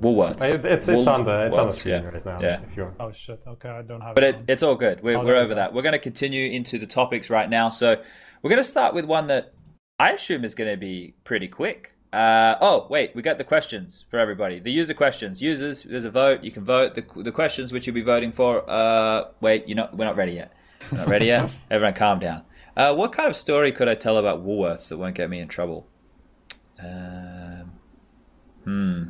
[0.01, 0.41] Woolworths.
[0.65, 2.10] It's it's on the it's on the screen yeah.
[2.10, 2.38] right now.
[2.41, 2.60] Yeah.
[2.62, 2.93] If you're...
[2.99, 3.41] Oh shit.
[3.47, 4.12] Okay, I don't have.
[4.12, 4.15] It.
[4.15, 5.01] But it, it's all good.
[5.01, 5.73] We're we're over that.
[5.73, 7.69] We're going to continue into the topics right now.
[7.69, 8.01] So
[8.41, 9.53] we're going to start with one that
[9.97, 11.93] I assume is going to be pretty quick.
[12.12, 14.60] Uh, oh wait, we got the questions for everybody.
[14.60, 15.41] The user questions.
[15.41, 16.43] Users, there's a vote.
[16.43, 16.95] You can vote.
[16.95, 18.69] The the questions which you'll be voting for.
[18.69, 20.51] Uh, wait, you know we're not ready yet.
[20.91, 21.51] We're not ready yet.
[21.71, 22.43] Everyone, calm down.
[22.75, 25.47] Uh, what kind of story could I tell about Woolworths that won't get me in
[25.47, 25.88] trouble?
[26.84, 27.71] Um,
[28.65, 29.03] hmm.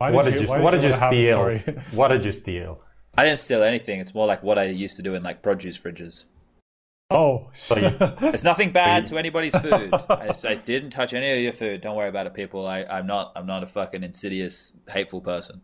[0.00, 1.58] Why what did you, you what did you steal?
[1.90, 2.82] what did you steal?
[3.18, 4.00] I didn't steal anything.
[4.00, 6.24] It's more like what I used to do in like produce fridges.
[7.10, 9.92] Oh, it's nothing bad to anybody's food.
[10.08, 11.82] I, just, I, didn't touch any of your food.
[11.82, 12.66] Don't worry about it, people.
[12.66, 13.32] I, I'm not.
[13.36, 15.60] I'm not a fucking insidious, hateful person.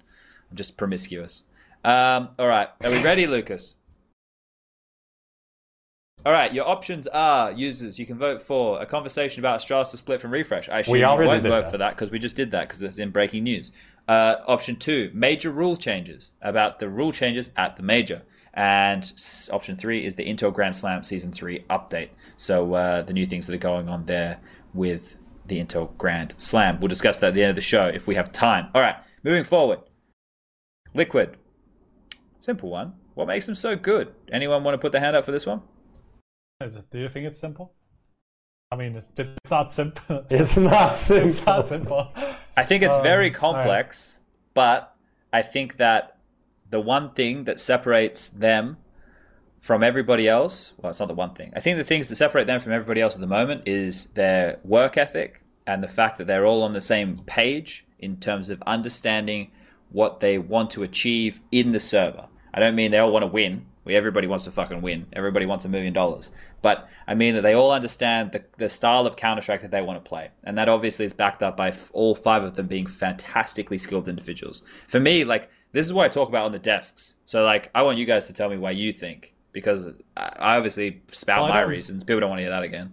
[0.51, 1.45] I'm just promiscuous.
[1.83, 3.77] Um, all right, are we ready, Lucas?
[6.27, 7.99] All right, your options are users.
[7.99, 10.69] You can vote for a conversation about Astralis to split from RFRSH.
[10.69, 11.71] I assume we you won't vote that.
[11.71, 13.71] for that because we just did that because it's in breaking news.
[14.09, 18.23] Uh, option two, major rule changes about the rule changes at the major.
[18.55, 19.13] And
[19.53, 22.09] option three is the Intel Grand Slam Season 3 update.
[22.39, 24.41] So uh, the new things that are going on there
[24.73, 26.81] with the Intel Grand Slam.
[26.81, 28.69] We'll discuss that at the end of the show if we have time.
[28.75, 29.81] All right, moving forward.
[30.95, 31.37] Liquid.
[32.41, 32.95] Simple one.
[33.15, 34.15] What makes them so good?
[34.33, 35.63] Anyone want to put their hand up for this one?
[36.61, 37.75] Do you think it's simple?
[38.73, 40.25] I mean, it's not simple.
[40.29, 41.25] It's not simple.
[41.27, 42.12] it's not simple.
[42.57, 44.23] I think it's um, very complex, right.
[44.55, 44.97] but
[45.33, 46.19] I think that
[46.69, 48.79] the one thing that separates them
[49.61, 51.53] from everybody else, well, it's not the one thing.
[51.55, 54.59] I think the things that separate them from everybody else at the moment is their
[54.64, 58.62] work ethic and the fact that they're all on the same page in terms of
[58.67, 59.51] understanding
[59.91, 62.29] what they want to achieve in the server.
[62.53, 63.67] I don't mean they all want to win.
[63.95, 65.07] Everybody wants to fucking win.
[65.12, 66.30] Everybody wants a million dollars.
[66.62, 69.82] But I mean that they all understand the, the style of Counter Strike that they
[69.82, 70.30] want to play.
[70.45, 74.09] And that obviously is backed up by f- all five of them being fantastically skilled
[74.09, 74.62] individuals.
[74.89, 77.16] For me, like, this is what I talk about on the desks.
[77.26, 79.34] So, like, I want you guys to tell me why you think.
[79.53, 82.05] Because I obviously spout my reasons.
[82.05, 82.91] People don't want to hear that again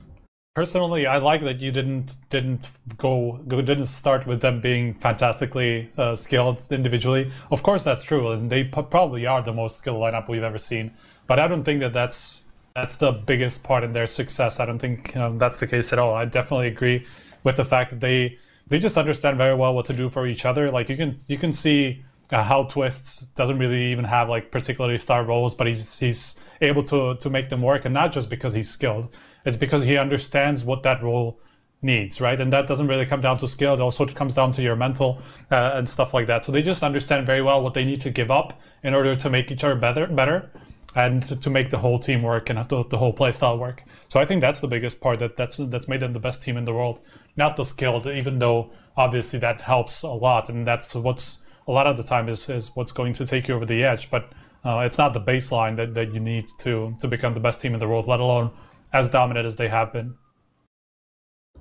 [0.54, 6.16] personally i like that you didn't didn't go didn't start with them being fantastically uh,
[6.16, 7.32] skilled individually.
[7.50, 10.60] Of course that's true and they p- probably are the most skilled lineup we've ever
[10.60, 10.92] seen
[11.26, 12.44] but i don't think that that's
[12.76, 14.60] that's the biggest part in their success.
[14.60, 16.16] I don't think um, that's the case at all.
[16.16, 17.06] I definitely agree
[17.44, 18.38] with the fact that they
[18.68, 20.72] they just understand very well what to do for each other.
[20.72, 24.98] Like you can you can see uh, how Twistzz doesn't really even have like particularly
[24.98, 28.54] star roles but he's he's able to to make them work and not just because
[28.54, 29.14] he's skilled
[29.46, 31.40] it's because he understands what that role
[31.84, 32.40] needs, right?
[32.40, 33.74] And that doesn't really come down to skill.
[33.74, 35.22] It also comes down to your mental
[35.52, 36.46] uh, and stuff like that.
[36.46, 39.30] So they just understand very well what they need to give up in order to
[39.30, 40.50] make each other better, better,
[40.96, 43.84] and to, to make the whole team work and the, the whole play style work.
[44.08, 46.56] So I think that's the biggest part that that's that's made them the best team
[46.56, 47.02] in the world,
[47.36, 48.08] not the skill.
[48.08, 52.30] Even though obviously that helps a lot, and that's what's a lot of the time
[52.30, 54.32] is is what's going to take you over the edge, but.
[54.66, 57.74] Uh, it's not the baseline that, that you need to to become the best team
[57.74, 58.50] in the world, let alone
[58.94, 60.16] as dominant as they have been.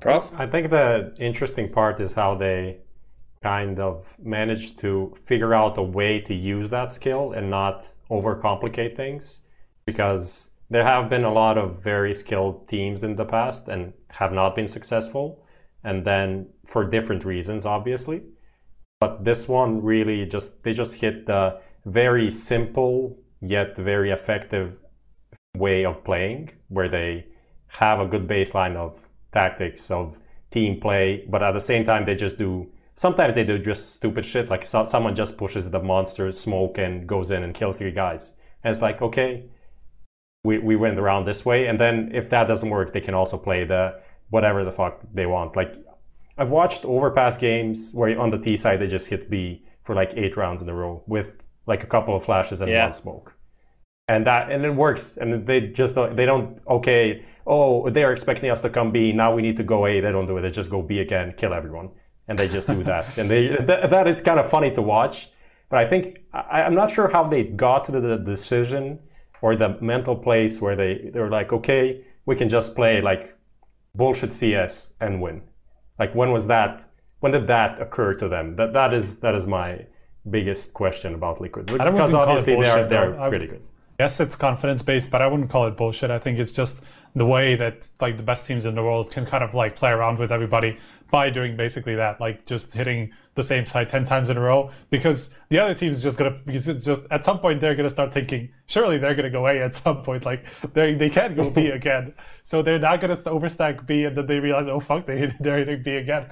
[0.00, 0.32] Prof?
[0.36, 2.78] I think the interesting part is how they
[3.42, 8.96] kind of managed to figure out a way to use that skill and not overcomplicate
[8.96, 9.40] things
[9.86, 14.32] because there have been a lot of very skilled teams in the past and have
[14.32, 15.44] not been successful
[15.84, 18.22] and then for different reasons obviously
[19.00, 24.76] but this one really just they just hit the very simple yet very effective
[25.57, 27.26] way of playing where they
[27.66, 30.18] have a good baseline of tactics of
[30.50, 32.70] team play, but at the same time they just do.
[32.94, 37.07] Sometimes they do just stupid shit, like so, someone just pushes the monster smoke and
[37.07, 39.44] goes in and kills three guys, and it's like okay,
[40.44, 43.38] we we went around this way, and then if that doesn't work, they can also
[43.38, 44.00] play the
[44.30, 45.57] whatever the fuck they want.
[45.57, 45.74] Like
[46.36, 50.12] I've watched overpass games where on the T side they just hit B for like
[50.16, 52.84] eight rounds in a row with like a couple of flashes and yeah.
[52.84, 53.34] one smoke
[54.09, 55.16] and that and it works.
[55.16, 59.12] And they just don't, they don't okay oh they're expecting us to come b.
[59.12, 60.00] Now we need to go a.
[60.00, 60.42] They don't do it.
[60.42, 61.90] They just go b again kill everyone.
[62.28, 63.16] And they just do that.
[63.18, 65.30] And they th- that is kind of funny to watch.
[65.68, 68.98] But i think I, am not sure how they got to the, the decision
[69.40, 73.36] or the mental place where they they're like okay we can just play like
[73.94, 75.42] bullshit cs and win.
[75.98, 76.88] Like when was that
[77.20, 78.57] when did that occur to them?
[78.57, 79.86] That that is that is my
[80.28, 81.66] biggest question about liquid.
[81.66, 83.62] Because obviously they're they're pretty good
[84.03, 86.11] yes, it's confidence based, but I wouldn't call it bullshit.
[86.11, 86.82] I think it's just
[87.14, 89.90] the way that like the best teams in the world can kind of like play
[89.90, 90.76] around with everybody
[91.12, 94.70] by doing basically that, like just hitting the same side ten times in a row.
[94.90, 97.96] Because the other team is just gonna because it's just at some point they're gonna
[97.98, 100.26] start thinking surely they're gonna go A at some point.
[100.26, 104.26] Like they they can't go B again, so they're not gonna overstack B, and then
[104.26, 106.26] they realize oh fuck they they're hitting B again.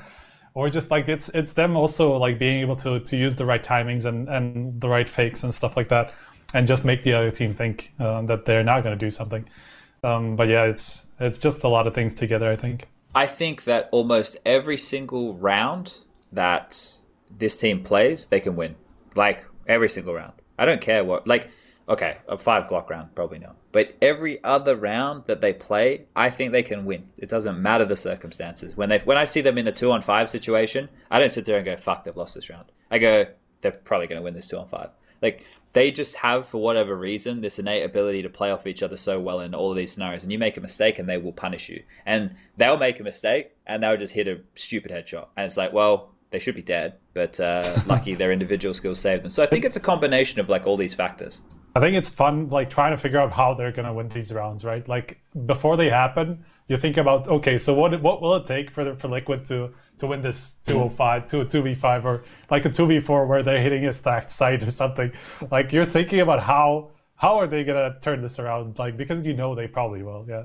[0.54, 3.62] Or just like it's it's them also like being able to to use the right
[3.62, 6.12] timings and and the right fakes and stuff like that
[6.54, 9.48] and just make the other team think uh, that they're not going to do something.
[10.02, 12.50] Um, but yeah, it's it's just a lot of things together.
[12.50, 12.88] I think.
[13.14, 15.98] I think that almost every single round
[16.32, 16.94] that
[17.30, 18.76] this team plays, they can win.
[19.14, 20.34] Like every single round.
[20.58, 21.26] I don't care what.
[21.26, 21.50] Like,
[21.88, 23.56] okay, a five Glock round, probably not.
[23.72, 27.08] But every other round that they play, I think they can win.
[27.18, 28.76] It doesn't matter the circumstances.
[28.76, 31.44] When they when I see them in a two on five situation, I don't sit
[31.44, 33.26] there and go, "Fuck, they've lost this round." I go,
[33.60, 34.90] "They're probably going to win this two on five.
[35.22, 38.96] Like they just have, for whatever reason, this innate ability to play off each other
[38.96, 40.22] so well in all of these scenarios.
[40.22, 41.82] And you make a mistake, and they will punish you.
[42.04, 45.28] And they'll make a mistake, and they'll just hit a stupid headshot.
[45.36, 49.22] And it's like, well, they should be dead, but uh, lucky their individual skills saved
[49.22, 49.30] them.
[49.30, 51.42] So I think it's a combination of like all these factors.
[51.74, 54.64] I think it's fun, like trying to figure out how they're gonna win these rounds,
[54.64, 54.86] right?
[54.88, 58.84] Like before they happen, you think about, okay, so what what will it take for
[58.84, 63.42] the, for Liquid to to win this 205, 2 2v5 or like a 2v4 where
[63.42, 65.10] they're hitting a stacked site or something.
[65.50, 68.78] Like you're thinking about how how are they gonna turn this around?
[68.78, 70.44] Like because you know they probably will, yeah.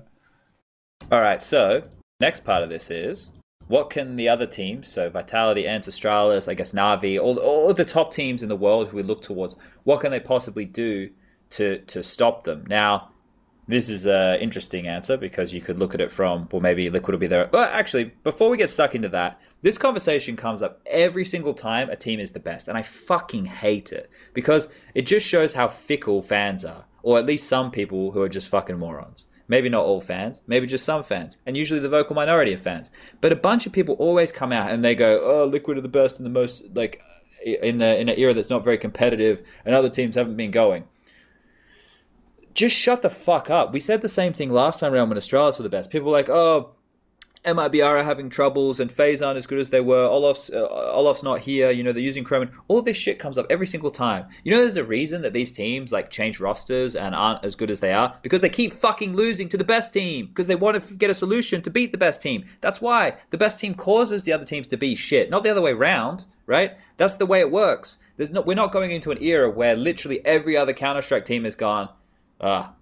[1.11, 1.83] All right, so
[2.19, 3.31] next part of this is
[3.67, 7.85] what can the other teams, so Vitality, and Astralis, I guess Navi, all all the
[7.85, 11.11] top teams in the world who we look towards, what can they possibly do
[11.51, 12.65] to to stop them?
[12.67, 13.11] Now,
[13.67, 17.13] this is an interesting answer because you could look at it from, well, maybe Liquid
[17.13, 17.49] will be there.
[17.51, 21.89] Well, actually, before we get stuck into that, this conversation comes up every single time
[21.89, 22.67] a team is the best.
[22.67, 27.25] And I fucking hate it because it just shows how fickle fans are, or at
[27.25, 29.27] least some people who are just fucking morons.
[29.47, 32.89] Maybe not all fans, maybe just some fans, and usually the vocal minority of fans.
[33.21, 35.87] But a bunch of people always come out and they go, "Oh, Liquid are the
[35.87, 36.99] best and the most like
[37.43, 40.85] in the in an era that's not very competitive, and other teams haven't been going."
[42.55, 43.73] Just shut the fuck up.
[43.73, 45.91] We said the same thing last time around when Astralis were the best.
[45.91, 46.71] People were like, oh,
[47.43, 50.07] MIBR are having troubles and FaZe aren't as good as they were.
[50.07, 51.69] Olof's, uh, Olof's not here.
[51.69, 52.51] You know, they're using Chroman.
[52.67, 54.25] All this shit comes up every single time.
[54.43, 57.69] You know, there's a reason that these teams like change rosters and aren't as good
[57.69, 60.81] as they are because they keep fucking losing to the best team because they want
[60.81, 62.45] to get a solution to beat the best team.
[62.61, 65.61] That's why the best team causes the other teams to be shit, not the other
[65.61, 66.75] way around, right?
[66.97, 67.97] That's the way it works.
[68.17, 71.43] There's not, we're not going into an era where literally every other Counter Strike team
[71.43, 71.89] has gone
[72.41, 72.73] ah,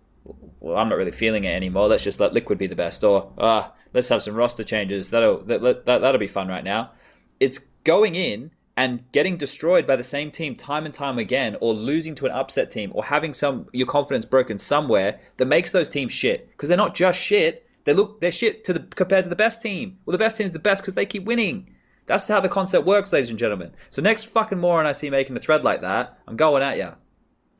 [0.59, 1.87] well, I'm not really feeling it anymore.
[1.87, 5.09] Let's just let Liquid be the best, or ah, let's have some roster changes.
[5.09, 6.91] That'll that, that that'll be fun right now.
[7.39, 11.73] It's going in and getting destroyed by the same team time and time again, or
[11.73, 15.89] losing to an upset team, or having some your confidence broken somewhere that makes those
[15.89, 17.67] teams shit because they're not just shit.
[17.83, 19.99] They look they're shit to the compared to the best team.
[20.05, 21.69] Well, the best team's the best because they keep winning.
[22.05, 23.71] That's how the concept works, ladies and gentlemen.
[23.89, 26.93] So next fucking moron I see making a thread like that, I'm going at you.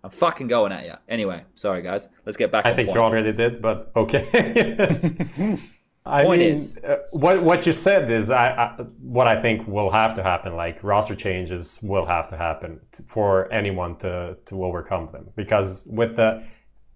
[0.04, 0.94] I'm fucking going at you.
[1.08, 2.10] Anyway, sorry guys.
[2.26, 2.66] Let's get back.
[2.66, 2.98] I think point.
[2.98, 4.28] you already did, but okay.
[6.06, 9.66] I point mean, is, uh, what what you said is I, I, what I think
[9.66, 10.58] will have to happen.
[10.58, 15.30] Like roster changes will have to happen for anyone to to overcome them.
[15.38, 16.44] Because with the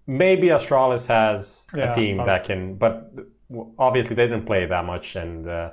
[0.06, 3.10] maybe Astralis has yeah, a team that can, but
[3.78, 5.48] obviously they didn't play that much and.
[5.48, 5.70] Uh,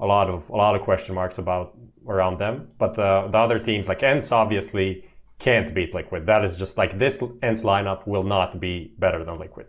[0.00, 3.60] a lot of a lot of question marks about around them, but the the other
[3.60, 5.04] teams like ENCE obviously
[5.38, 6.26] can't beat Liquid.
[6.26, 9.66] That is just like this ENCE lineup will not be better than Liquid.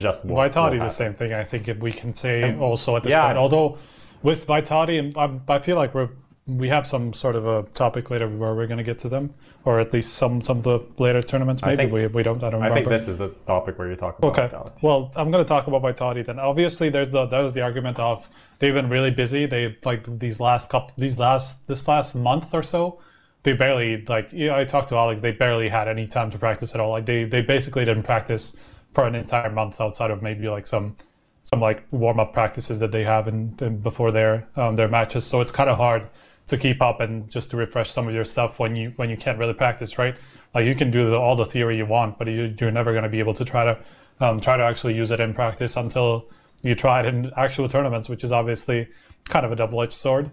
[0.00, 1.34] Just Vitality the same thing.
[1.34, 3.26] I think if we can say also at this yeah.
[3.26, 3.38] point.
[3.38, 3.78] Although
[4.22, 6.08] with Vitality, and I, I feel like we're
[6.46, 9.34] we have some sort of a topic later where we're going to get to them,
[9.64, 11.62] or at least some some of the later tournaments.
[11.62, 12.42] Maybe think, we, we don't.
[12.42, 12.62] I don't.
[12.62, 14.42] I think this is the topic where you talk about okay.
[14.42, 14.80] Vitality.
[14.82, 16.38] Well, I'm going to talk about Vitality then.
[16.38, 18.28] Obviously, there's the that was the argument of
[18.58, 19.46] they've been really busy.
[19.46, 23.00] They like these last couple these last this last month or so
[23.42, 25.20] they barely like you know, I talked to Alex.
[25.20, 26.90] They barely had any time to practice at all.
[26.90, 28.54] Like they they basically didn't practice
[28.92, 30.96] for an entire month outside of maybe like some
[31.42, 35.24] some like warm up practices that they have in before their um, their matches.
[35.24, 36.08] So it's kind of hard
[36.46, 39.16] to keep up and just to refresh some of your stuff when you when you
[39.16, 40.16] can't really practice, right?
[40.54, 43.04] Like you can do the, all the theory you want, but you, you're never going
[43.04, 43.78] to be able to try to
[44.20, 46.28] um, try to actually use it in practice until
[46.62, 48.88] you try it in actual tournaments, which is obviously
[49.24, 50.30] kind of a double edged sword.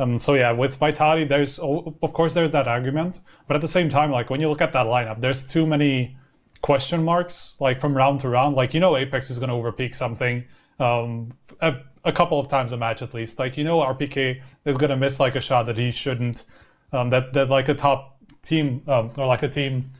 [0.00, 3.90] Um, so yeah, with Vitality, there's of course there's that argument, but at the same
[3.90, 6.16] time, like when you look at that lineup, there's too many
[6.62, 8.56] question marks like from round to round.
[8.56, 10.44] Like you know, Apex is going to overpeak something
[10.78, 13.38] um, a, a, couple of times a match at least.
[13.38, 16.44] Like you know, RPK is going to miss like a shot that he shouldn't.
[16.92, 19.92] Um, that that like a top team um, or like a team,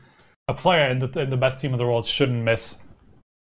[0.47, 2.79] a player in the in the best team in the world shouldn't miss,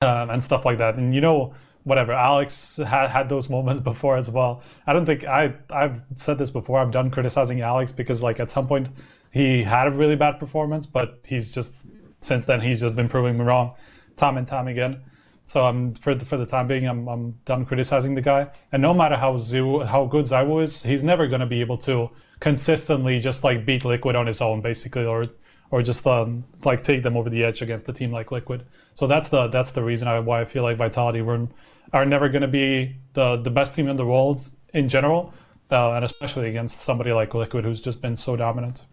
[0.02, 0.96] um, and stuff like that.
[0.96, 1.54] And you know
[1.88, 2.12] whatever.
[2.12, 4.62] Alex had had those moments before as well.
[4.86, 6.78] I don't think I I've said this before.
[6.78, 8.88] I'm done criticizing Alex because like at some point
[9.30, 11.86] he had a really bad performance, but he's just
[12.20, 13.74] since then he's just been proving me wrong
[14.16, 15.00] time and time again.
[15.46, 18.48] So I'm for the, for the time being I'm I'm done criticizing the guy.
[18.70, 21.78] And no matter how Zoo how good ZywOo is, he's never going to be able
[21.78, 22.10] to
[22.40, 25.26] consistently just like beat Liquid on his own basically or
[25.70, 28.64] or just um, like take them over the edge against a team like Liquid.
[28.94, 31.48] So that's the that's the reason I, why I feel like Vitality were
[31.92, 34.40] are never going to be the the best team in the world
[34.74, 35.32] in general,
[35.70, 38.86] uh, and especially against somebody like Liquid who's just been so dominant.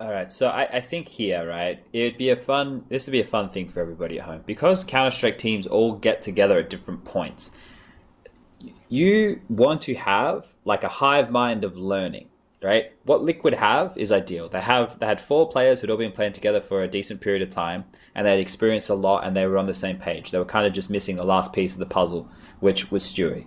[0.00, 2.86] All right, so I, I think here, right, it'd be a fun.
[2.88, 5.92] This would be a fun thing for everybody at home because Counter Strike teams all
[5.92, 7.50] get together at different points.
[8.88, 12.29] You want to have like a hive mind of learning
[12.62, 12.92] right?
[13.04, 14.48] What Liquid have is ideal.
[14.48, 17.42] They have they had four players who'd all been playing together for a decent period
[17.42, 17.84] of time,
[18.14, 20.30] and they'd experienced a lot, and they were on the same page.
[20.30, 22.28] They were kind of just missing the last piece of the puzzle,
[22.60, 23.46] which was Stewie.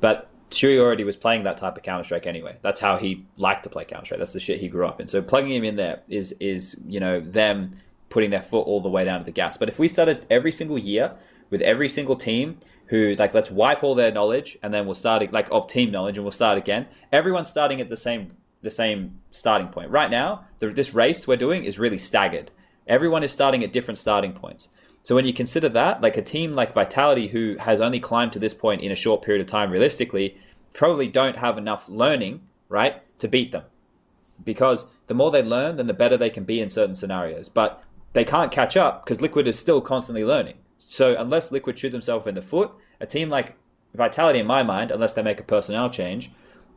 [0.00, 2.56] But Stewie already was playing that type of Counter Strike anyway.
[2.60, 4.18] That's how he liked to play Counter Strike.
[4.18, 5.08] That's the shit he grew up in.
[5.08, 7.72] So plugging him in there is is you know them
[8.10, 9.56] putting their foot all the way down to the gas.
[9.56, 11.16] But if we started every single year
[11.48, 15.32] with every single team who like let's wipe all their knowledge and then we'll start
[15.32, 16.86] like of team knowledge and we'll start again.
[17.10, 18.28] Everyone's starting at the same
[18.62, 19.90] the same starting point.
[19.90, 22.50] Right now, the, this race we're doing is really staggered.
[22.86, 24.68] Everyone is starting at different starting points.
[25.02, 28.38] So when you consider that, like a team like Vitality, who has only climbed to
[28.38, 30.36] this point in a short period of time, realistically,
[30.74, 33.64] probably don't have enough learning, right, to beat them.
[34.44, 37.48] Because the more they learn, then the better they can be in certain scenarios.
[37.48, 40.54] But they can't catch up because Liquid is still constantly learning.
[40.92, 42.70] So unless Liquid shoot themselves in the foot,
[43.00, 43.56] a team like
[43.94, 46.30] Vitality, in my mind, unless they make a personnel change,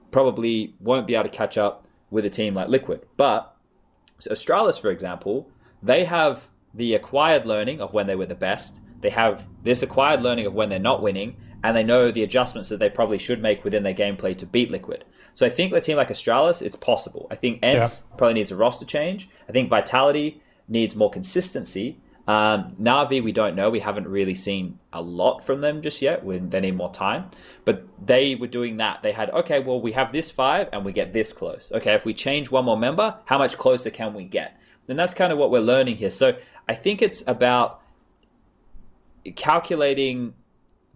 [0.09, 3.05] probably won't be able to catch up with a team like Liquid.
[3.17, 3.53] But
[4.17, 5.49] so Astralis, for example,
[5.83, 8.79] they have the acquired learning of when they were the best.
[9.01, 12.69] They have this acquired learning of when they're not winning, and they know the adjustments
[12.69, 15.03] that they probably should make within their gameplay to beat Liquid.
[15.33, 17.27] So I think a team like Astralis, it's possible.
[17.29, 18.15] I think ENCE yeah.
[18.17, 19.27] probably needs a roster change.
[19.49, 21.99] I think Vitality needs more consistency.
[22.27, 23.69] Um, Navi, we don't know.
[23.69, 26.23] We haven't really seen a lot from them just yet.
[26.25, 27.29] they need more time.
[27.65, 29.03] But they were doing that.
[29.03, 31.71] They had, okay, well, we have this five and we get this close.
[31.71, 34.59] Okay, if we change one more member, how much closer can we get?
[34.87, 36.11] And that's kind of what we're learning here.
[36.11, 36.35] So
[36.67, 37.81] I think it's about
[39.35, 40.33] calculating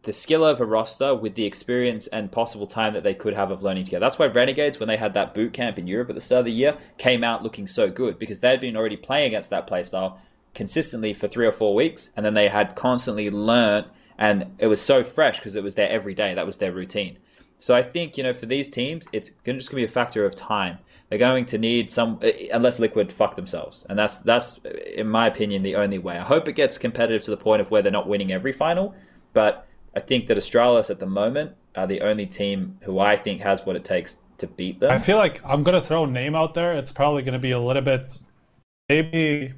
[0.03, 3.51] the skill of a roster with the experience and possible time that they could have
[3.51, 4.05] of learning together.
[4.05, 6.45] That's why Renegades, when they had that boot camp in Europe at the start of
[6.45, 10.17] the year, came out looking so good because they'd been already playing against that playstyle
[10.53, 13.87] consistently for three or four weeks, and then they had constantly learned,
[14.17, 16.33] and it was so fresh because it was there every day.
[16.33, 17.17] That was their routine.
[17.59, 20.25] So I think you know for these teams, it's just going to be a factor
[20.25, 20.79] of time.
[21.09, 24.59] They're going to need some, uh, unless Liquid fuck themselves, and that's that's
[24.95, 26.17] in my opinion the only way.
[26.17, 28.95] I hope it gets competitive to the point of where they're not winning every final,
[29.33, 33.41] but I think that Astralis at the moment are the only team who I think
[33.41, 34.91] has what it takes to beat them.
[34.91, 36.73] I feel like I'm gonna throw a name out there.
[36.73, 38.17] It's probably gonna be a little bit,
[38.87, 39.53] maybe,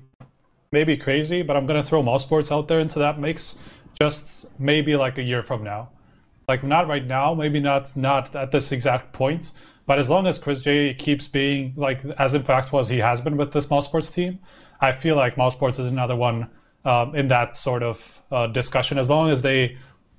[0.72, 3.58] maybe crazy, but I'm gonna throw mousesports out there into that mix.
[4.00, 5.90] Just maybe like a year from now,
[6.48, 9.52] like not right now, maybe not not at this exact point,
[9.86, 13.52] but as long as chrisJ keeps being like as impactful as he has been with
[13.52, 14.40] this mousesports team,
[14.80, 16.50] I feel like mousesports is another one
[16.86, 18.98] um, in that sort of uh, discussion.
[18.98, 19.78] As long as they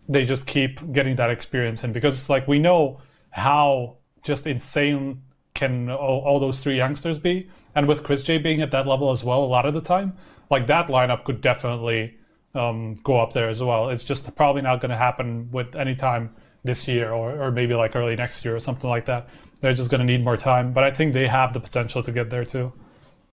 [0.09, 3.00] they just keep getting that experience in because like we know
[3.30, 5.22] how just insane
[5.55, 9.22] can all, all, those three youngsters be and with chrisJ being at that level as
[9.22, 10.12] well a lot of the time
[10.53, 12.16] like that lineup could definitely
[12.55, 15.94] um, go up there as well it's just probably not going to happen with any
[15.94, 19.28] time this year or, or maybe like early next year or something like that
[19.61, 22.12] they're just going to need more time but i think they have the potential to
[22.12, 22.72] get there too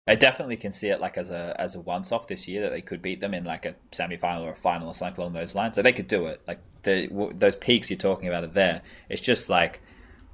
[0.08, 2.72] I definitely can see it like as a as a once off this year that
[2.72, 5.34] they could beat them in like a semi final or a final or something along
[5.34, 5.76] those lines.
[5.76, 6.42] So they could do it.
[6.48, 8.84] Like the those peaks you're talking about are there.
[9.10, 9.82] It's just like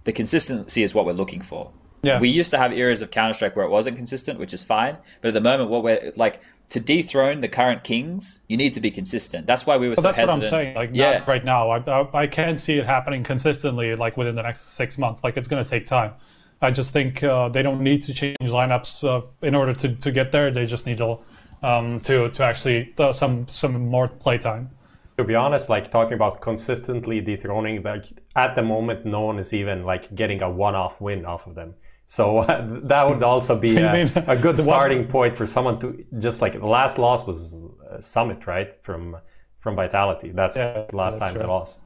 [0.04, 1.72] the consistency is what we're looking for.
[2.04, 2.20] Yeah.
[2.20, 4.98] We used to have eras of Counter Strike where it wasn't consistent, which is fine.
[5.22, 6.42] But at the moment, what we're like
[6.72, 9.46] to dethrone the current kings, you need to be consistent.
[9.46, 10.40] That's why we were so that's hesitant.
[10.40, 10.76] what I'm saying.
[10.76, 11.22] Like, yeah.
[11.28, 13.94] right now, I, I, I can't see it happening consistently.
[13.96, 15.22] Like within the next six months.
[15.22, 16.14] Like it's going to take time.
[16.62, 20.12] I just think uh, they don't need to change lineups uh, in order to, to
[20.12, 20.50] get there.
[20.50, 21.20] They just need to
[21.62, 24.70] um, to to actually uh, some some more playtime.
[25.18, 28.06] To be honest, like talking about consistently dethroning, like
[28.38, 31.74] at the moment, no one is even like getting a one-off win off of them.
[32.12, 32.44] So
[32.84, 36.66] that would also be a, a good starting point for someone to just like the
[36.66, 37.66] last loss was
[38.02, 38.76] Summit, right?
[38.84, 39.16] From
[39.62, 40.32] from Vitality.
[40.32, 41.44] That's yeah, the last that's time true.
[41.44, 41.80] they lost.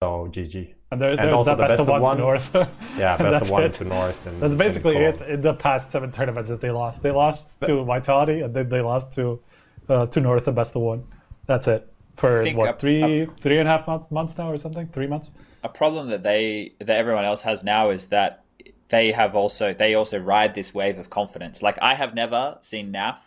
[0.00, 0.74] So GG.
[0.92, 2.54] And, there, there's the best, best of one, one, to North.
[2.98, 3.72] yeah, best of one it.
[3.74, 4.26] to North.
[4.26, 7.02] And, that's basically it in the past seven tournaments that they lost.
[7.02, 9.40] They lost to Vitality, and then they lost to
[9.88, 11.02] uh, to North, the best of one.
[11.46, 14.56] That's it for what a, three a, three and a half months months now or
[14.56, 14.86] something?
[14.86, 15.32] Three months.
[15.64, 18.44] A problem that they that everyone else has now is that
[18.90, 21.62] they have also they also ride this wave of confidence.
[21.62, 23.18] Like I have never seen NAF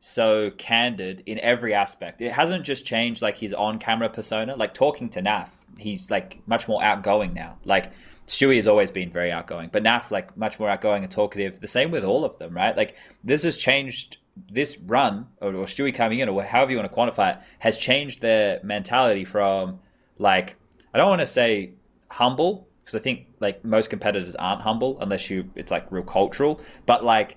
[0.00, 2.20] so candid in every aspect.
[2.22, 4.56] It hasn't just changed like his on camera persona.
[4.56, 7.58] Like talking to NAF he's like much more outgoing now.
[7.64, 7.92] Like
[8.26, 11.60] Stewie has always been very outgoing, but Naf like much more outgoing and talkative.
[11.60, 12.76] The same with all of them, right?
[12.76, 14.18] Like this has changed.
[14.52, 17.76] This run or, or Stewie coming in, or however you want to quantify it, has
[17.76, 19.80] changed their mentality from
[20.16, 20.54] like
[20.94, 21.72] I don't want to say
[22.08, 26.58] humble because I think like most competitors aren't humble unless you it's like real cultural,
[26.86, 27.36] but like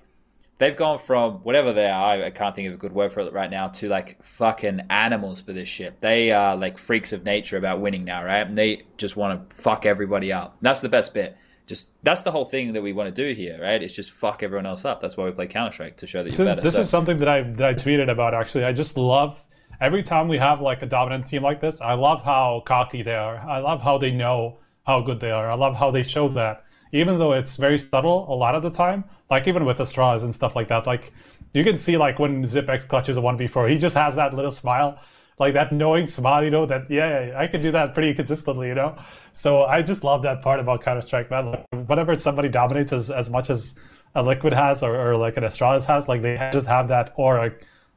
[0.56, 3.32] they've gone from whatever they are, I can't think of a good word for it
[3.34, 6.00] right now, to like fucking animals for this shit.
[6.00, 8.46] They are like freaks of nature about winning now, right?
[8.46, 10.56] And they just want to fuck everybody up.
[10.62, 11.36] That's the best bit.
[11.66, 13.82] Just that's the whole thing that we want to do here, right?
[13.82, 15.02] It's just fuck everyone else up.
[15.02, 16.62] That's why we play Counter Strike to show that this you're is, better.
[16.62, 16.80] This so.
[16.80, 18.64] is something that I that I tweeted about actually.
[18.64, 19.44] I just love
[19.82, 21.82] every time we have like a dominant team like this.
[21.82, 23.36] I love how cocky they are.
[23.36, 25.50] I love how they know how good they are.
[25.50, 28.70] I love how they show that even though it's very subtle a lot of the
[28.70, 31.12] time, like even with the straws and stuff like that, like
[31.54, 34.98] you can see like when ZipX clutches a 1v4, he just has that little smile,
[35.38, 38.74] like that knowing smile, you know, that, yeah, I can do that pretty consistently, you
[38.74, 38.96] know?
[39.32, 41.46] So I just love that part about Counter-Strike, man.
[41.46, 43.76] Like, whenever somebody dominates as, as much as
[44.14, 47.52] a Liquid has or, or like an Astralis has, like they just have that aura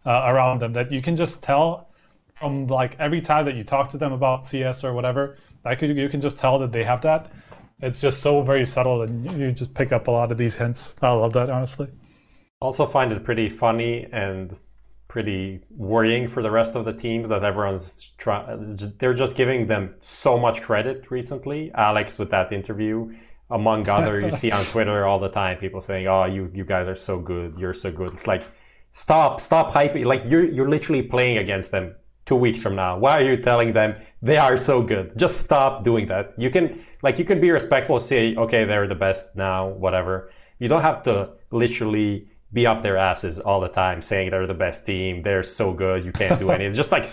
[0.06, 1.90] uh, around them that you can just tell
[2.36, 5.96] from like every time that you talk to them about CS or whatever, I could,
[5.96, 7.32] you can just tell that they have that
[7.82, 10.96] it's just so very subtle and you just pick up a lot of these hints.
[11.02, 11.90] I love that honestly.
[12.62, 14.60] Also find it pretty funny and
[15.08, 18.78] pretty worrying for the rest of the teams that everyone's trying.
[18.98, 21.72] They're just giving them so much credit recently.
[21.76, 23.14] Alex with that interview,
[23.50, 26.88] among other, you see on Twitter all the time people saying, "Oh, you you guys
[26.88, 27.56] are so good.
[27.58, 28.44] You're so good." It's like,
[28.94, 30.06] stop, stop hyping.
[30.06, 31.94] Like you're you're literally playing against them
[32.26, 32.98] two weeks from now.
[32.98, 33.96] Why are you telling them
[34.26, 35.18] they are so good?
[35.18, 36.34] Just stop doing that.
[36.38, 40.32] You can like you can be respectful, say, okay, they're the best now, whatever.
[40.58, 44.54] You don't have to literally be up their asses all the time saying they're the
[44.54, 46.74] best team, they're so good, you can't do anything.
[46.74, 47.06] just like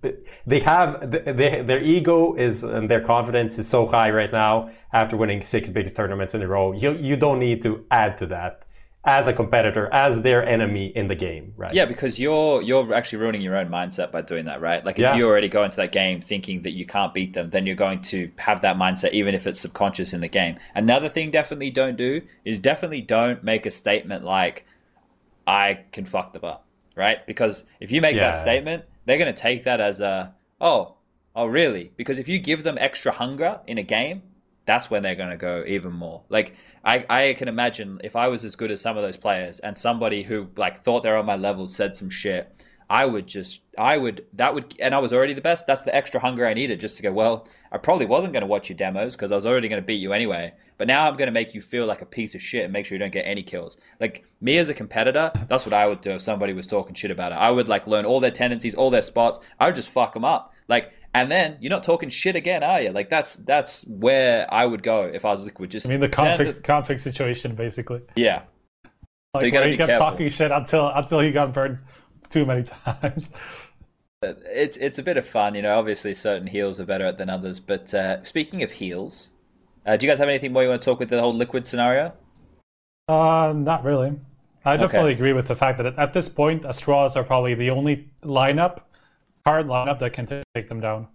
[0.46, 5.16] they have they, their ego is and their confidence is so high right now after
[5.16, 6.72] winning six big tournaments in a row.
[6.72, 8.65] You you don't need to add to that
[9.06, 11.72] as a competitor, as their enemy in the game, right?
[11.72, 14.84] Yeah, because you're you're actually ruining your own mindset by doing that, right?
[14.84, 15.14] Like if yeah.
[15.14, 18.02] you already go into that game thinking that you can't beat them, then you're going
[18.02, 20.58] to have that mindset even if it's subconscious in the game.
[20.74, 24.66] Another thing definitely don't do is definitely don't make a statement like
[25.46, 27.24] I can fuck them up, right?
[27.28, 28.30] Because if you make yeah.
[28.30, 30.96] that statement, they're going to take that as a oh,
[31.36, 31.92] oh really?
[31.96, 34.22] Because if you give them extra hunger in a game,
[34.66, 36.22] that's when they're going to go even more.
[36.28, 36.54] Like
[36.84, 39.78] I, I can imagine if I was as good as some of those players and
[39.78, 42.52] somebody who like thought they're on my level said some shit,
[42.88, 45.66] I would just, I would, that would, and I was already the best.
[45.66, 48.46] That's the extra hunger I needed just to go, well, I probably wasn't going to
[48.46, 50.54] watch your demos because I was already going to beat you anyway.
[50.78, 52.86] But now I'm going to make you feel like a piece of shit and make
[52.86, 53.76] sure you don't get any kills.
[53.98, 57.10] Like me as a competitor, that's what I would do if somebody was talking shit
[57.10, 57.36] about it.
[57.36, 59.40] I would like learn all their tendencies, all their spots.
[59.58, 60.54] I would just fuck them up.
[60.68, 62.90] Like and then you're not talking shit again, are you?
[62.90, 65.70] Like that's that's where I would go if I was Liquid.
[65.70, 68.02] Just I mean the conflict conflict situation basically.
[68.16, 68.44] Yeah.
[69.32, 70.08] Like so you where he kept careful.
[70.08, 71.82] talking shit until until he got burned
[72.28, 73.32] too many times.
[74.22, 75.78] It's it's a bit of fun, you know.
[75.78, 77.60] Obviously, certain heels are better at than others.
[77.60, 79.30] But uh, speaking of heels,
[79.86, 81.66] uh, do you guys have anything more you want to talk with the whole liquid
[81.66, 82.12] scenario?
[83.08, 84.12] Uh, not really.
[84.66, 85.16] I definitely okay.
[85.16, 88.80] agree with the fact that at this point, Astralis are probably the only lineup
[89.46, 91.06] hard lineup that can take them down.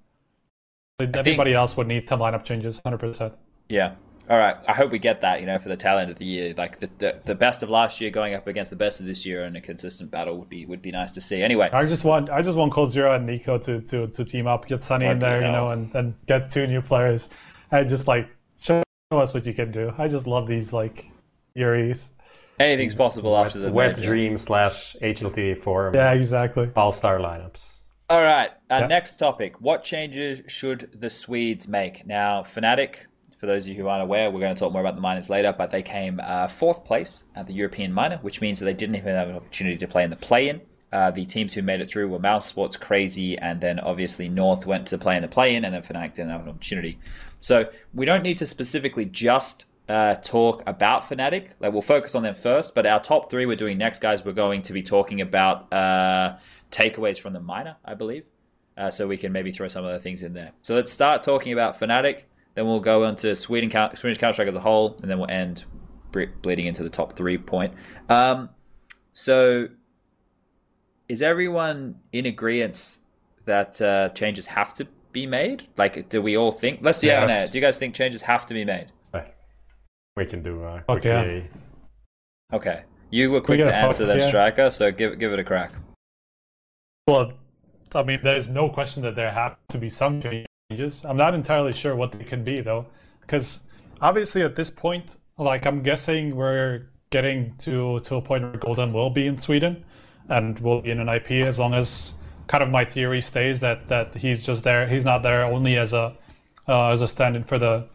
[1.00, 1.58] Everybody think...
[1.58, 3.34] else would need some lineup changes, hundred percent.
[3.70, 3.96] Yeah.
[4.30, 4.56] All right.
[4.68, 5.42] I hope we get that.
[5.42, 7.70] You know, for the tail end of the year, like the, the, the best of
[7.70, 10.48] last year going up against the best of this year in a consistent battle would
[10.48, 11.42] be would be nice to see.
[11.42, 14.68] Anyway, I just want I just want coldzera and NiKo to to to team up,
[14.68, 17.30] get suNny in there, you know, and and get two new players,
[17.72, 18.30] and just like
[18.62, 19.94] show us what you can do.
[19.98, 21.12] I just love these like
[21.58, 22.12] Yuris.
[22.60, 25.92] Anything's possible after the wet dream slash HLTV four.
[25.94, 26.70] Yeah, exactly.
[26.76, 27.81] All star lineups.
[28.12, 28.51] All right.
[28.70, 29.62] Our next topic.
[29.62, 32.05] What changes should the Swedes make?
[32.05, 33.05] Now, Fnatic,
[33.38, 35.30] for those of you who aren't aware, we're going to talk more about the minors
[35.30, 38.74] later, but they came uh, fourth place at the European minor, which means that they
[38.74, 40.59] didn't even have an opportunity to play in the play in.
[40.91, 44.88] Uh, the teams who made it through were mousesports, CR4ZY, and then obviously North went
[44.88, 46.99] to play in the play in, and then Fnatic didn't have an opportunity.
[47.39, 51.51] So we don't need to specifically just uh, talk about Fnatic.
[51.62, 54.26] Like we'll focus on them first, but our top three we're doing next, guys.
[54.26, 56.36] We're going to be talking about uh,
[56.72, 58.30] takeaways from the minor, I believe.
[58.78, 60.51] Uh, so we can maybe throw some other things in there.
[60.61, 62.24] So let's start talking about Fnatic.
[62.55, 65.30] Then we'll go on to Sweden, Swedish Counter Strike as a whole, and then we'll
[65.30, 65.65] end
[66.41, 67.74] bleeding into the top three point.
[68.09, 68.49] Um,
[69.13, 69.67] so,
[71.07, 72.97] is everyone in agreement
[73.45, 75.67] that uh, changes have to be made?
[75.78, 76.80] Like, do we all think?
[76.82, 77.30] Let's do yes.
[77.30, 77.47] yeah.
[77.47, 78.88] Do you guys think changes have to be made?
[80.15, 81.49] We can do uh, Okay.
[82.51, 82.84] Okay.
[83.09, 84.69] You were quick to answer that, Striker.
[84.69, 85.72] So give give it a crack.
[87.08, 87.34] Well,
[87.95, 91.04] I mean, there's no question that there have to be some changes.
[91.04, 92.86] I'm not entirely sure what they can be though,
[93.22, 93.64] because
[93.99, 98.93] obviously at this point, like I'm guessing we're getting to to a point where Golden
[98.93, 99.84] will be in Sweden,
[100.30, 102.14] and will be in NiP as long as
[102.47, 104.88] kind of my theory stays that that he's just there.
[104.88, 106.16] He's not there only as a
[106.68, 107.88] uh, as a stand-in for the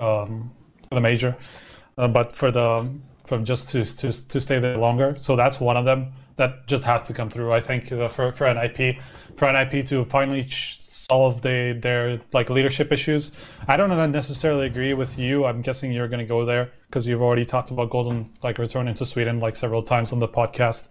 [0.00, 0.50] um,
[0.88, 1.36] for the major,
[1.98, 2.88] uh, but for the
[3.24, 5.14] from just to to to stay there longer.
[5.18, 7.52] So that's one of them that just has to come through.
[7.52, 9.00] I think for for NiP,
[9.36, 13.32] for NiP to finally solve the, their like leadership issues.
[13.68, 15.44] I don't necessarily agree with you.
[15.44, 18.94] I'm guessing you're going to go there because you've already talked about Golden like returning
[18.96, 20.88] to Sweden like several times on the podcast.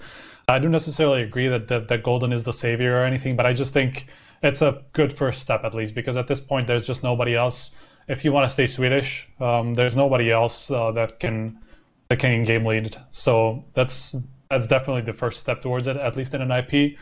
[0.48, 3.54] I don't necessarily agree that, that that Golden is the savior or anything, but I
[3.54, 4.08] just think
[4.44, 7.76] it's a good first step at least because at this point there's just nobody else.
[8.08, 11.60] If you want to stay Swedish, um, there's nobody else uh, that can
[12.10, 12.96] that can game lead.
[13.10, 14.16] So that's
[14.50, 16.98] that's definitely the first step towards it, at least in NiP.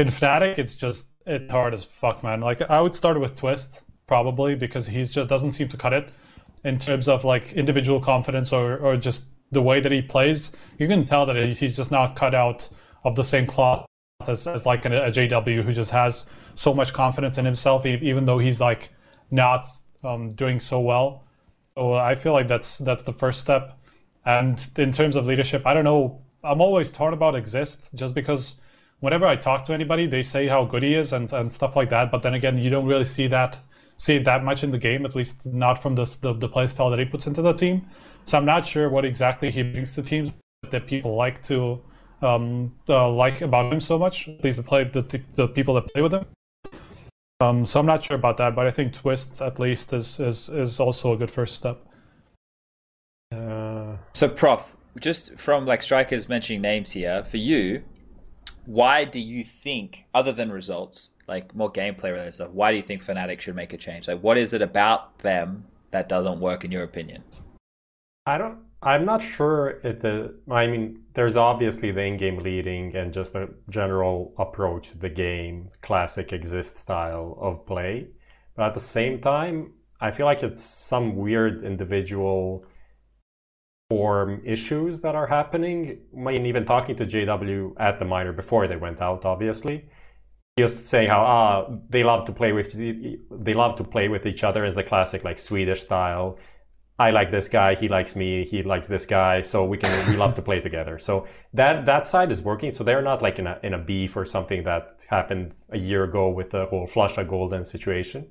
[0.00, 2.40] In Fnatic, it's just it's hard as fuck, man.
[2.40, 6.08] Like I would start with Twist probably because he's just doesn't seem to cut it
[6.64, 10.52] in terms of like individual confidence or or just the way that he plays.
[10.78, 12.68] You can tell that he's just not cut out
[13.04, 13.86] of the same cloth
[14.26, 18.38] as, as like a, JW who just has so much confidence in himself, even though
[18.38, 18.90] he's like
[19.30, 19.64] not
[20.04, 21.24] um, doing so well.
[21.76, 23.78] So I feel like that's that's the first step.
[24.24, 28.60] And in terms of leadership, I don't know I'm always thought about Xizt just because
[29.00, 31.90] whenever I talk to anybody, they say how good he is and, and stuff like
[31.90, 32.10] that.
[32.10, 33.58] But then again, you don't really see that
[33.96, 36.66] see it that much in the game, at least not from this, the the play
[36.66, 37.86] style that he puts into the team.
[38.24, 40.32] So I'm not sure what exactly he brings to teams
[40.70, 41.80] that people like to
[42.22, 44.28] um, uh, like about him so much.
[44.28, 46.26] At least the play the, the people that play with him.
[47.40, 50.48] Um, so I'm not sure about that, but I think Twist at least is is
[50.48, 51.84] is also a good first step.
[53.32, 53.96] Uh...
[54.12, 57.82] So, Prof, just from like strikers mentioning names here for you,
[58.66, 62.82] why do you think, other than results, like more gameplay related stuff, why do you
[62.82, 64.08] think Fnatic should make a change?
[64.08, 67.22] Like, what is it about them that doesn't work in your opinion?
[68.26, 70.34] I don't I'm not sure if the.
[70.48, 75.70] I mean, there's obviously the in-game leading and just the general approach to the game,
[75.82, 78.06] classic Xizt style of play.
[78.54, 82.64] But at the same time, I feel like it's some weird individual
[83.90, 85.98] form issues that are happening.
[86.14, 89.88] I mean, even talking to JW at the minor before they went out, obviously,
[90.58, 94.42] just saying how ah they love to play with they love to play with each
[94.44, 96.38] other as the classic like Swedish style
[97.00, 100.16] I like this guy, he likes me, he likes this guy, so we can we
[100.16, 100.98] love to play together.
[100.98, 102.72] So that that side is working.
[102.72, 106.04] So they're not like in a in a beef or something that happened a year
[106.04, 108.26] ago with the whole Flusha Golden situation.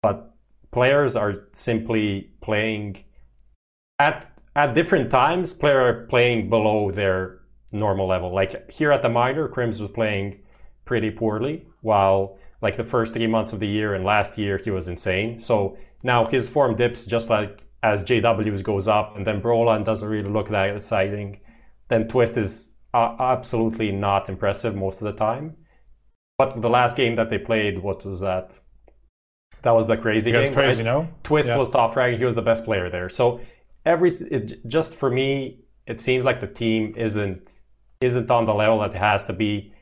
[0.00, 0.32] But
[0.70, 3.04] players are simply playing
[3.98, 5.52] at at different times.
[5.52, 7.40] Players are playing below their
[7.70, 8.34] normal level.
[8.34, 10.40] Like here at the minor, KRIMZ was playing
[10.84, 14.70] pretty poorly, while like the first three months of the year and last year he
[14.70, 15.40] was insane.
[15.40, 20.08] So now his form dips just like as JW's goes up, and then Brollan doesn't
[20.08, 21.40] really look that exciting.
[21.88, 25.56] Then Twist is uh, absolutely not impressive most of the time.
[26.38, 28.52] But the last game that they played, what was that?
[29.62, 30.52] That was the crazy game.
[30.52, 30.92] crazy, right?
[30.92, 31.08] no?
[31.22, 31.56] Twist yeah.
[31.56, 32.18] was top frag.
[32.18, 33.08] He was the best player there.
[33.08, 33.40] So
[33.84, 37.48] every it, just for me, it seems like the team isn't
[38.00, 39.72] isn't on the level that it has to be.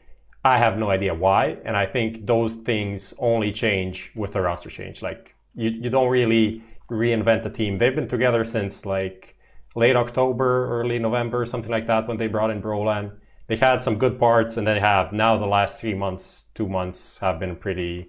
[0.45, 4.71] I have no idea why, and I think those things only change with the roster
[4.71, 5.03] change.
[5.03, 7.79] Like you, you don't really reinvent the team.
[7.79, 9.37] They've been together since like
[9.75, 13.13] late October, early November, something like that, when they brought in Brollan.
[13.49, 17.19] They had some good parts, and they have now the last three months, two months
[17.19, 18.09] have been pretty,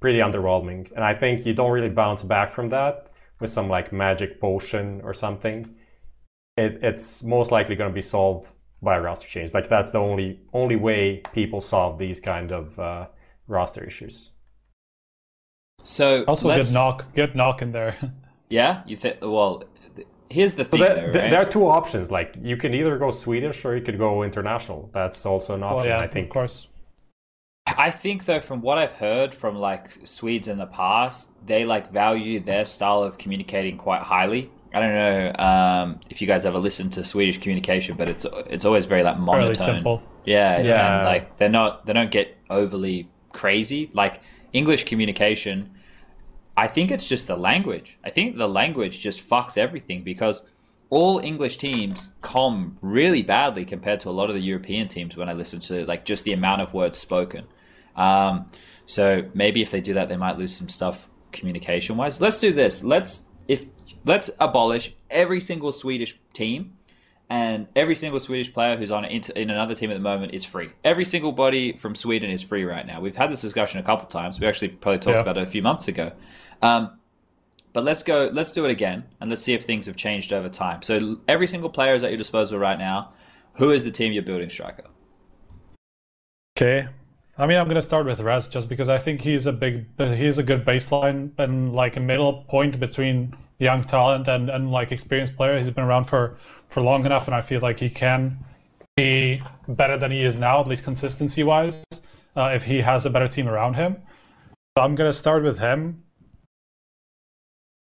[0.00, 0.90] pretty underwhelming.
[0.92, 3.07] And I think you don't really bounce back from that
[3.40, 5.74] with some like magic potion or something.
[6.56, 8.48] It, it's most likely going to be solved
[8.82, 9.54] by a roster change.
[9.54, 13.06] Like that's the only only way people solve these kind of uh,
[13.46, 14.30] roster issues.
[15.82, 17.96] So also get knock, get knock in there.
[18.50, 19.18] Yeah, you think?
[19.20, 19.64] Well,
[20.30, 20.80] here's the thing.
[20.80, 21.30] So there, there, right?
[21.30, 22.10] there, are two options.
[22.10, 24.90] Like you can either go Swedish or you could go international.
[24.94, 25.76] That's also an option.
[25.76, 26.28] Well, yeah, I think.
[26.28, 26.67] Of course.
[27.76, 31.90] I think though, from what I've heard from like Swedes in the past, they like
[31.90, 34.50] value their style of communicating quite highly.
[34.72, 38.64] I don't know um, if you guys ever listened to Swedish communication, but it's it's
[38.64, 39.54] always very like monotone.
[39.54, 40.02] Fairly simple.
[40.24, 40.96] Yeah, yeah.
[40.98, 43.90] And, like they're not they don't get overly crazy.
[43.92, 44.20] Like
[44.52, 45.70] English communication,
[46.56, 47.98] I think it's just the language.
[48.04, 50.46] I think the language just fucks everything because
[50.90, 55.28] all English teams com really badly compared to a lot of the European teams when
[55.28, 57.46] I listen to like just the amount of words spoken.
[57.98, 58.46] Um,
[58.86, 62.20] so maybe if they do that, they might lose some stuff communication wise.
[62.20, 62.82] Let's do this.
[62.82, 63.66] Let's if
[64.06, 66.78] let's abolish every single Swedish team
[67.28, 70.70] and every single Swedish player who's on in another team at the moment is free.
[70.84, 73.00] Every single body from Sweden is free right now.
[73.00, 74.40] We've had this discussion a couple of times.
[74.40, 75.22] We actually probably talked yeah.
[75.22, 76.12] about it a few months ago.
[76.62, 76.98] Um,
[77.74, 78.30] but let's go.
[78.32, 80.82] Let's do it again, and let's see if things have changed over time.
[80.82, 83.12] So every single player is at your disposal right now.
[83.54, 84.84] Who is the team you're building, striker?
[86.56, 86.88] Okay,
[87.40, 89.86] I mean, I'm going to start with Rez just because I think he's a big,
[89.96, 94.90] he's a good baseline and like a middle point between young talent and, and like
[94.90, 95.56] experienced player.
[95.56, 96.36] He's been around for,
[96.68, 98.38] for long enough, and I feel like he can
[98.96, 101.84] be better than he is now, at least consistency wise,
[102.34, 103.98] uh, if he has a better team around him.
[104.76, 106.02] So I'm going to start with him.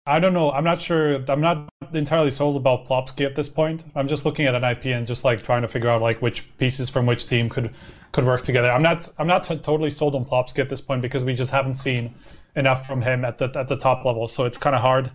[0.05, 0.51] I don't know.
[0.51, 1.23] I'm not sure.
[1.29, 3.85] I'm not entirely sold about Plopski at this point.
[3.95, 6.57] I'm just looking at an IP and just like trying to figure out like which
[6.57, 7.71] pieces from which team could
[8.11, 8.69] could work together.
[8.69, 9.07] I'm not.
[9.17, 12.13] I'm not t- totally sold on Plopski at this point because we just haven't seen
[12.55, 14.27] enough from him at the at the top level.
[14.27, 15.09] So it's kind of hard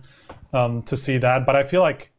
[0.53, 1.45] um, to see that.
[1.45, 2.11] But I feel like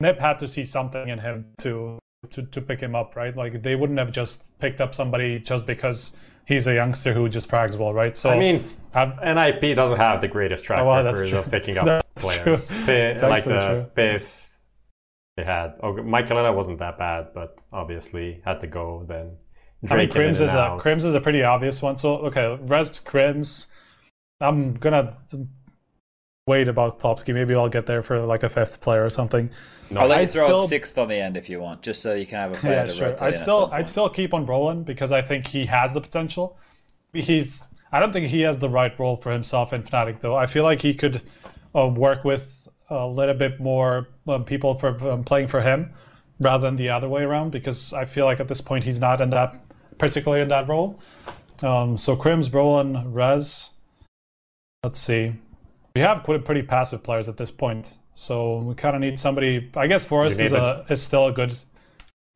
[0.00, 1.98] Nip had to see something in him to
[2.30, 3.36] to to pick him up, right?
[3.36, 6.16] Like they wouldn't have just picked up somebody just because
[6.46, 8.16] he's a youngster who just frags well, right?
[8.16, 11.76] So I mean, have, NIP doesn't have the greatest track oh, well, record of picking
[11.76, 12.68] up players.
[12.70, 14.32] P- like the uh, Piff
[15.36, 15.74] they had.
[15.82, 19.32] Oh, Michaelina wasn't that bad, but obviously had to go then.
[19.84, 21.98] Drake I mean, KRIMZ is a KRIMZ is a pretty obvious one.
[21.98, 23.66] So okay, Rest KRIMZ.
[24.40, 25.16] I'm gonna
[26.46, 27.34] wait about Plopski.
[27.34, 29.50] Maybe I'll get there for like a fifth player or something.
[29.90, 30.64] No, I'll let you throw still...
[30.64, 32.74] a sixth on the end if you want, just so you can have a player
[32.74, 33.24] yeah, to sure.
[33.24, 36.58] I'd still I'd still keep on Brollan because I think he has the potential.
[37.12, 40.36] He's I don't think he has the right role for himself in Fnatic though.
[40.36, 41.22] I feel like he could
[41.74, 45.92] uh, work with a little bit more um, people for um, playing for him
[46.40, 49.20] rather than the other way around because I feel like at this point he's not
[49.20, 49.58] in that
[49.98, 51.00] particularly in that role.
[51.62, 53.70] Um, so KRIMZ, Brollan, Rez.
[54.82, 55.34] Let's see.
[55.94, 59.70] We have pretty passive players at this point, so we kind of need somebody.
[59.76, 61.54] I guess f0rest is a is still a good,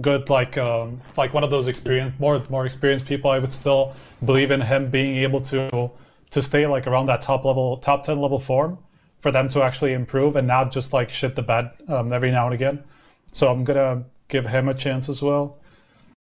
[0.02, 3.30] good like um, like one of those experienced more more experienced people.
[3.30, 5.90] I would still believe in him being able to
[6.32, 8.76] to stay like around that top level, top ten level form
[9.20, 12.44] for them to actually improve and not just like shit the bed um, every now
[12.44, 12.84] and again.
[13.32, 15.60] So I'm gonna give him a chance as well.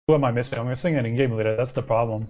[0.07, 0.59] Who am I missing?
[0.59, 1.55] I'm missing an in-game leader.
[1.55, 2.29] That's the problem.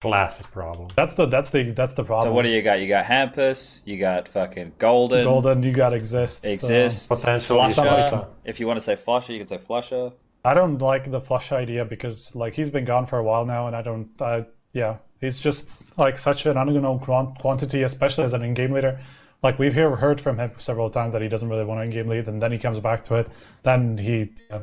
[0.00, 0.88] Classic problem.
[0.96, 2.30] That's the that's the that's the problem.
[2.30, 2.80] So what do you got?
[2.80, 3.82] You got Hampus.
[3.86, 5.24] You got fucking Golden.
[5.24, 5.62] Golden.
[5.62, 6.42] You got Xizt.
[6.42, 6.90] Xizt.
[6.90, 7.14] So.
[7.14, 7.58] Potentially.
[7.58, 8.26] Flusha.
[8.44, 10.12] If you want to say Flusher, you can say Flusher.
[10.42, 13.66] I don't like the Flush idea because like he's been gone for a while now,
[13.66, 14.08] and I don't.
[14.22, 19.00] I yeah, he's just like such an unknown quantity, especially as an in-game leader
[19.42, 22.08] like we've hear, heard from him several times that he doesn't really want to game
[22.08, 23.28] lead, and then he comes back to it.
[23.62, 24.60] Then he, uh,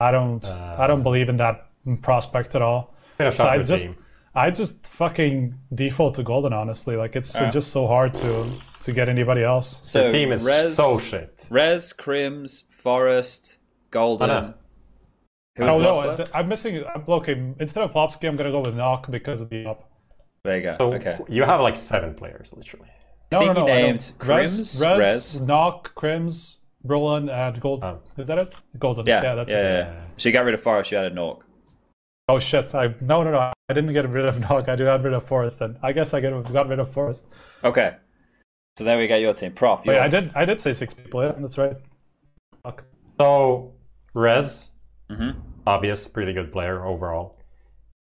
[0.00, 1.66] I don't, uh, I don't believe in that
[2.02, 2.94] prospect at all.
[3.18, 3.96] So I just, team.
[4.36, 6.52] I just fucking default to Golden.
[6.52, 9.80] Honestly, like it's uh, just so hard to to get anybody else.
[9.82, 11.46] So the team is Rez, so shit.
[11.48, 13.56] Rez, KRIMZ, f0rest,
[13.90, 14.54] Golden.
[15.58, 16.84] Oh no, I'm missing.
[16.94, 17.54] I'm okay.
[17.58, 19.82] Instead of Plopski, I'm gonna go with nawwk because of the AWP.
[20.42, 20.76] There you go.
[20.78, 21.18] So okay.
[21.28, 22.90] You have like seven players, literally.
[23.32, 27.82] No, no, no, named KRIMZ, Rez, Rez, nawwk, KRIMZ, Brollan, and Gold.
[27.82, 28.00] Oh.
[28.18, 28.54] Is that it?
[28.78, 29.06] Golden.
[29.06, 29.78] Yeah, yeah, that's yeah, it.
[29.80, 30.04] Yeah.
[30.18, 31.40] So you got rid of f0rest, you added nawwk.
[32.28, 32.74] Oh shit!
[32.74, 33.52] I no, no, no.
[33.68, 34.68] I didn't get rid of nawwk.
[34.68, 35.58] I do got rid of f0rest.
[35.58, 37.24] Then I guess I get, got rid of f0rest.
[37.64, 37.96] Okay.
[38.76, 39.16] So there we go.
[39.16, 39.86] Your team, Prof.
[39.86, 40.32] Wait, I did.
[40.34, 41.22] I did say six people.
[41.22, 41.76] Yeah, that's right.
[42.62, 42.84] Fuck.
[43.18, 43.74] So
[44.12, 44.70] Rez,
[45.08, 45.38] mm-hmm.
[45.66, 47.38] obvious, pretty good player overall.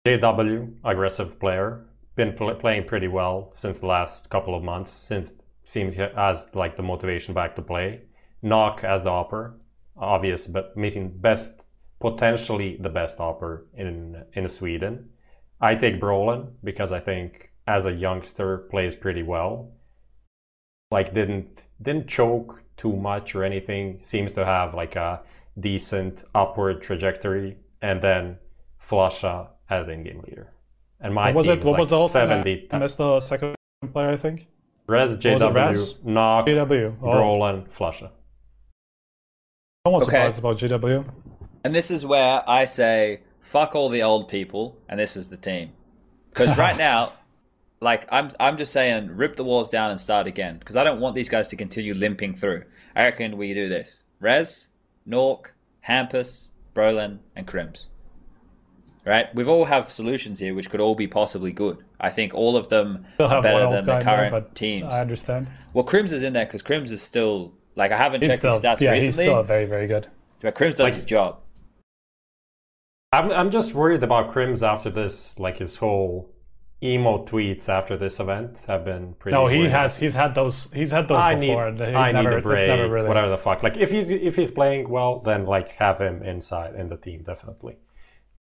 [0.06, 1.86] JW, aggressive player
[2.16, 4.92] been pl- playing pretty well since the last couple of months.
[4.92, 5.34] Since
[5.64, 8.02] seems he has like the motivation back to play.
[8.44, 9.54] nawwk as the AWPer,
[9.98, 11.61] obvious, but missing best,
[12.02, 15.10] potentially the best AWPer in in Sweden.
[15.62, 19.72] I take Brollan because I think as a youngster plays pretty well.
[20.90, 24.00] Like didn't didn't choke too much or anything.
[24.02, 25.22] Seems to have like a
[25.60, 28.38] decent upward trajectory, and then
[28.84, 30.52] Flusha as in-game leader.
[31.00, 31.64] And my what was it?
[31.64, 32.68] What like was the whole 70 thing?
[32.72, 33.56] I missed the second
[33.94, 34.48] player, I think.
[34.88, 35.94] Rez, JW, Rez?
[36.06, 36.96] nawwk, JW.
[37.02, 37.08] Oh.
[37.08, 38.10] Brollan, Flusha.
[39.86, 40.12] Someone okay.
[40.12, 41.06] surprised about JW.
[41.64, 45.38] And this is where I say, fuck all the old people, and this is the
[45.38, 45.72] team.
[46.30, 47.14] Because right now,
[47.80, 50.58] like I'm, I'm just saying, rip the walls down and start again.
[50.58, 52.64] Because I don't want these guys to continue limping through.
[52.96, 54.70] I reckon we do this: Rez,
[55.08, 55.48] nawwk,
[55.88, 57.88] Hampus, Brollan, and KRIMZ
[59.06, 59.34] right?
[59.34, 61.84] We've all have solutions here which could all be possibly good.
[62.00, 64.94] I think all of them are better than the current there, teams.
[64.94, 65.50] I understand.
[65.74, 68.52] Well, KRIMZ is in there because KRIMZ is still like I haven't he's checked still,
[68.52, 69.06] his stats yeah, recently.
[69.06, 70.08] he's still very very good.
[70.42, 71.40] But KRIMZ does like, his job.
[73.14, 76.34] I'm I'm just worried about KRIMZ after this, like his whole
[76.84, 79.36] emo tweets after this event have been pretty.
[79.36, 79.72] No, he weird.
[79.72, 79.98] has.
[79.98, 80.72] He's had those.
[80.74, 81.72] He's had those I before.
[81.72, 82.68] Need, he's I never, need a break.
[82.68, 83.08] Never really...
[83.08, 83.64] Whatever the fuck.
[83.64, 87.24] Like if he's if he's playing well, then like have him inside in the team
[87.24, 87.78] definitely.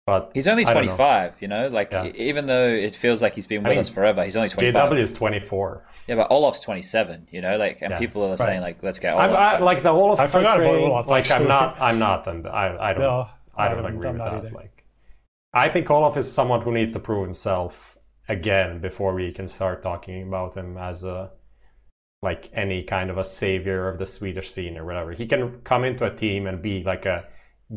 [0.06, 1.38] But he's only 25, know.
[1.40, 2.06] you know, like yeah.
[2.14, 4.92] even though it feels like he's been with I mean, us forever, he's only 25.
[4.92, 5.84] JW is 24.
[6.08, 7.98] Yeah, but Olaf's 27, you know, like, and yeah.
[7.98, 8.38] people are right.
[8.38, 9.32] saying like, let's get Olaf.
[9.32, 10.20] I, like the Olaf.
[10.20, 11.08] I forgot about Olaf.
[11.08, 14.34] Like, I'm not, I'm not, and I, I don't, no, I don't agree with that.
[14.34, 14.50] Either.
[14.52, 14.84] Like,
[15.54, 17.98] I think Olaf is someone who needs to prove himself
[18.28, 21.32] again before we can start talking about him as a,
[22.22, 25.14] like any kind of a savior of the Swedish scene or whatever.
[25.14, 27.26] He can come into a team and be like a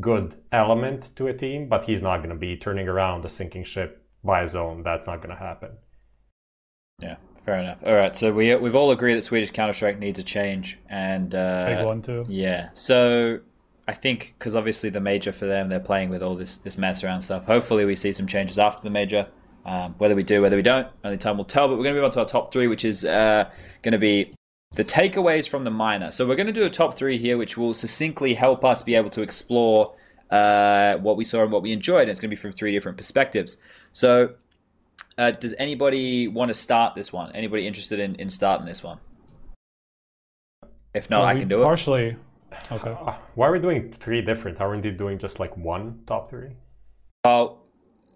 [0.01, 3.65] good element to a team, but he's not going to be turning around a sinking
[3.65, 4.83] ship by his own.
[4.83, 5.71] That's not going to happen.
[7.01, 7.79] Yeah, fair enough.
[7.87, 11.35] All right, so we we've all agreed that Swedish Counter Strike needs a change, and
[11.35, 12.27] uh, big one too.
[12.29, 13.41] Yeah, so
[13.89, 17.03] I think because obviously the major for them, they're playing with all this this mess
[17.03, 17.47] around stuff.
[17.47, 19.27] Hopefully, we see some changes after the major.
[19.65, 21.69] Um, whether we do, whether we don't, only time will tell.
[21.69, 23.51] But we're going to move on to our top three, which is uh,
[23.83, 24.31] going to be
[24.77, 26.11] the takeaways from the minor.
[26.11, 28.95] So we're going to do a top three here, which will succinctly help us be
[28.95, 29.95] able to explore
[30.31, 32.03] uh, what we saw and what we enjoyed.
[32.03, 33.57] And it's going to be from three different perspectives.
[33.93, 34.35] So,
[35.17, 37.33] uh, does anybody want to start this one?
[37.33, 38.99] Anybody interested in, in starting this one?
[40.95, 42.03] If not, well, I can do partially.
[42.03, 42.13] it.
[42.13, 42.28] Partially.
[42.71, 42.91] Okay.
[42.91, 44.61] Uh, why are we doing three different?
[44.61, 46.51] Aren't we doing just like one top three?
[47.25, 47.59] Oh,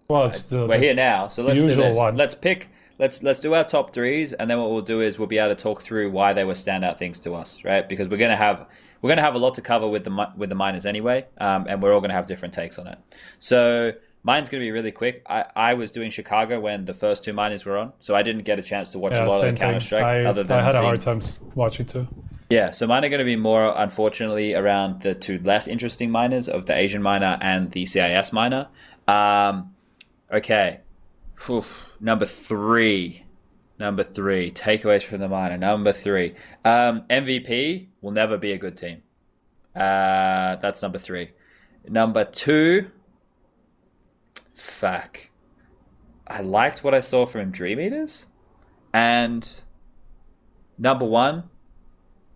[0.07, 1.95] well, it's the, we're here now, so let's do this.
[1.95, 2.15] One.
[2.17, 2.69] Let's pick
[2.99, 5.55] let's let's do our top threes, and then what we'll do is we'll be able
[5.55, 7.87] to talk through why they were standout things to us, right?
[7.87, 8.67] Because we're gonna have
[9.01, 11.81] we're gonna have a lot to cover with the with the minors anyway, um, and
[11.81, 12.97] we're all gonna have different takes on it.
[13.39, 15.23] So mine's gonna be really quick.
[15.27, 18.43] I, I was doing Chicago when the first two minors were on, so I didn't
[18.43, 20.25] get a chance to watch yeah, a lot of Counter Strike.
[20.25, 20.83] Other than I had seeing...
[20.83, 21.21] a hard time
[21.55, 22.07] watching too.
[22.53, 26.47] Yeah, so mine are going to be more, unfortunately, around the two less interesting minors
[26.47, 28.67] of the Asian minor and the CIS minor.
[29.07, 29.73] Um,
[30.31, 30.81] okay,
[31.49, 31.97] Oof.
[31.99, 33.25] number three.
[33.79, 34.51] Number three.
[34.51, 35.57] Takeaways from the minor.
[35.57, 36.35] Number three.
[36.63, 39.01] Um, MVP will never be a good team.
[39.75, 41.31] Uh, that's number three.
[41.89, 42.91] Number two.
[44.53, 45.31] Fuck.
[46.27, 48.27] I liked what I saw from Dream Eaters.
[48.93, 49.63] And
[50.77, 51.49] number one,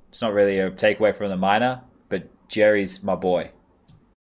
[0.10, 3.52] it's not really a takeaway from the minor, but Jerry's my boy,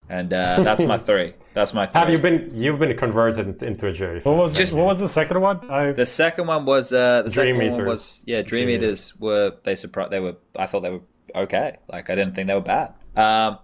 [0.09, 1.35] and uh, that's my three.
[1.55, 1.87] That's my.
[1.87, 1.99] Three.
[1.99, 2.49] Have you been?
[2.55, 4.21] You've been converted into a Jerry.
[4.21, 5.69] What was Just, what was the second one?
[5.71, 5.93] I...
[5.93, 7.77] The second one was uh, the Dream second Eaters.
[7.79, 8.43] one was yeah.
[8.43, 10.37] Dream, Dream Eaters were they surprised they were.
[10.57, 11.03] I thought they were
[11.35, 11.77] okay.
[11.89, 12.95] Like I didn't think they were bad.
[13.17, 13.59] Um,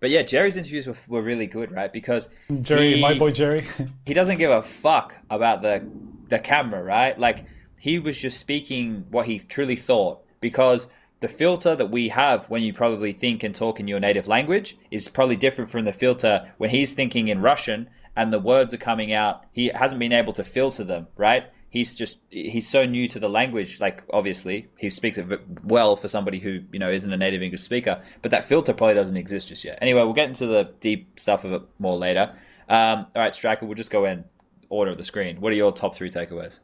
[0.00, 1.92] but yeah, Jerry's interviews were, were really good, right?
[1.92, 2.28] Because
[2.60, 3.66] Jerry, he, my boy Jerry,
[4.06, 5.88] he doesn't give a fuck about the
[6.28, 7.18] the camera, right?
[7.18, 7.46] Like
[7.78, 10.88] he was just speaking what he truly thought because
[11.24, 14.76] the filter that we have when you probably think and talk in your native language
[14.90, 18.76] is probably different from the filter when he's thinking in Russian and the words are
[18.76, 19.42] coming out.
[19.50, 21.44] He hasn't been able to filter them, right?
[21.70, 23.80] He's just he's so new to the language.
[23.80, 25.26] Like obviously he speaks it
[25.64, 28.94] well for somebody who you know isn't a native English speaker, but that filter probably
[28.94, 29.78] doesn't exist just yet.
[29.80, 32.34] Anyway, we'll get into the deep stuff of it more later.
[32.68, 34.24] Um, all right, Striker, we'll just go in
[34.68, 35.40] order of the screen.
[35.40, 36.60] What are your top three takeaways?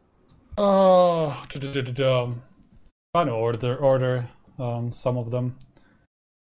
[0.59, 1.35] Oh,
[3.29, 4.29] of order order
[4.61, 5.57] um, some of them.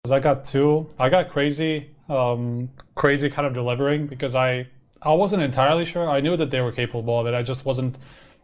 [0.02, 0.88] Because I got two.
[0.98, 4.66] I got CR4ZY, um, CR4ZY kind of delivering because I
[5.00, 6.08] I wasn't entirely sure.
[6.08, 7.34] I knew that they were capable of it.
[7.34, 7.98] I just wasn't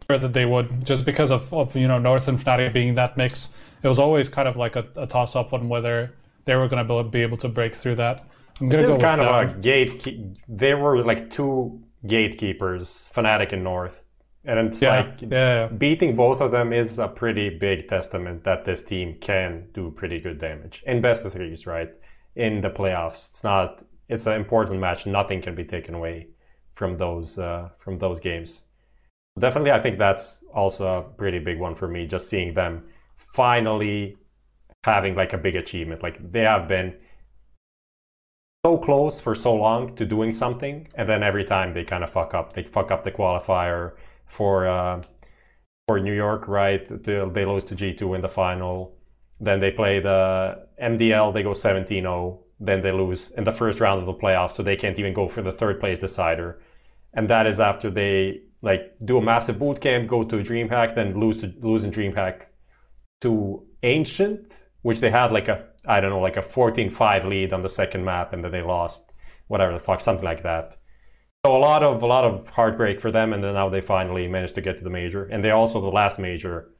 [0.09, 3.17] sure that they would, just because of, of you know North and Fnatic being that
[3.17, 3.53] mix.
[3.83, 6.13] It was always kind of like a, a toss up on whether
[6.45, 8.25] they were going to be able to break through that.
[8.59, 9.57] I'm gonna it go kind of them.
[9.57, 10.37] a gate.
[10.47, 13.98] They were like two gatekeepers, Fnatic and North.
[14.45, 15.67] And it's yeah, like yeah.
[15.67, 20.19] beating both of them is a pretty big testament that this team can do pretty
[20.19, 21.89] good damage in best of threes, right?
[22.35, 23.83] In the playoffs, it's not.
[24.07, 25.05] It's an important match.
[25.05, 26.29] Nothing can be taken away
[26.73, 28.63] from those uh, from those games.
[29.37, 32.07] Definitely, I think that's also a pretty big one for me.
[32.07, 32.83] Just seeing them
[33.33, 34.17] finally
[34.85, 36.01] having like a big achievement.
[36.01, 36.95] Like they have been
[38.65, 42.09] so close for so long to doing something, and then every time they kind of
[42.09, 42.53] fuck up.
[42.53, 43.93] They fuck up the qualifier
[44.29, 45.01] for uh,
[45.89, 46.87] for New York, right?
[47.03, 48.95] They, lose to G2 in the final.
[49.39, 52.37] Then they play the MDL, they go 17-0.
[52.59, 55.27] Then they lose in the first round of the playoffs, so they can't even go
[55.27, 56.61] for the third place decider.
[57.13, 61.19] And that is after they like do a massive boot camp, go to DreamHack, then
[61.19, 62.43] lose to lose in DreamHack
[63.21, 67.63] to Ancient, which they had like a I don't know like a 14-5 lead on
[67.63, 69.11] the second map, and then they lost
[69.47, 70.78] whatever the fuck, something like that.
[71.45, 74.27] So a lot of a lot of heartbreak for them, and then now they finally
[74.27, 76.71] managed to get to the major, and they also the last major.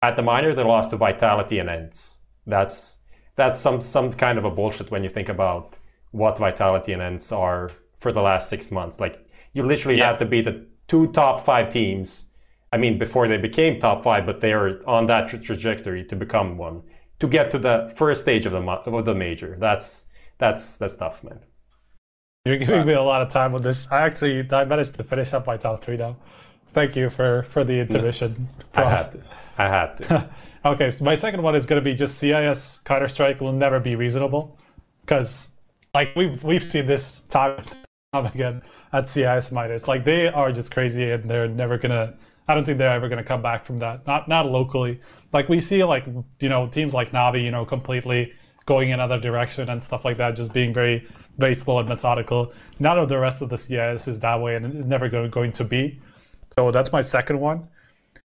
[0.00, 2.16] At the minor, they lost to Vitality and ENCE.
[2.46, 2.98] That's
[3.36, 5.76] that's some some kind of a bullshit when you think about
[6.10, 8.98] what Vitality and ENCE are for the last six months.
[8.98, 10.06] Like you literally yeah.
[10.06, 12.30] have to be the two top five teams.
[12.72, 16.16] I mean, before they became top five, but they are on that tra- trajectory to
[16.16, 16.82] become one
[17.20, 19.58] to get to the first stage of the of the major.
[19.60, 21.40] That's that's that's tough, man.
[22.44, 23.86] You're giving me a lot of time with this.
[23.92, 26.16] I actually I managed to finish up my top three now.
[26.72, 28.48] Thank you for for the intermission.
[28.76, 29.22] No, I had to.
[29.58, 30.30] I had to.
[30.64, 33.78] okay, so my second one is going to be just CIS Counter Strike will never
[33.78, 34.58] be reasonable
[35.02, 35.52] because
[35.94, 37.62] like we've we've seen this time
[38.12, 38.62] time again
[38.92, 39.86] at CIS minus.
[39.86, 42.14] Like they are just crazy and they're never gonna.
[42.48, 44.04] I don't think they're ever gonna come back from that.
[44.04, 45.00] Not not locally.
[45.32, 46.06] Like we see like
[46.40, 48.32] you know teams like Navi, you know, completely
[48.66, 51.06] going in another direction and stuff like that, just being very
[51.38, 52.52] very slow and methodical.
[52.78, 55.64] None of the rest of the CIS is that way, and it's never going to
[55.64, 56.00] be.
[56.54, 57.68] So that's my second one.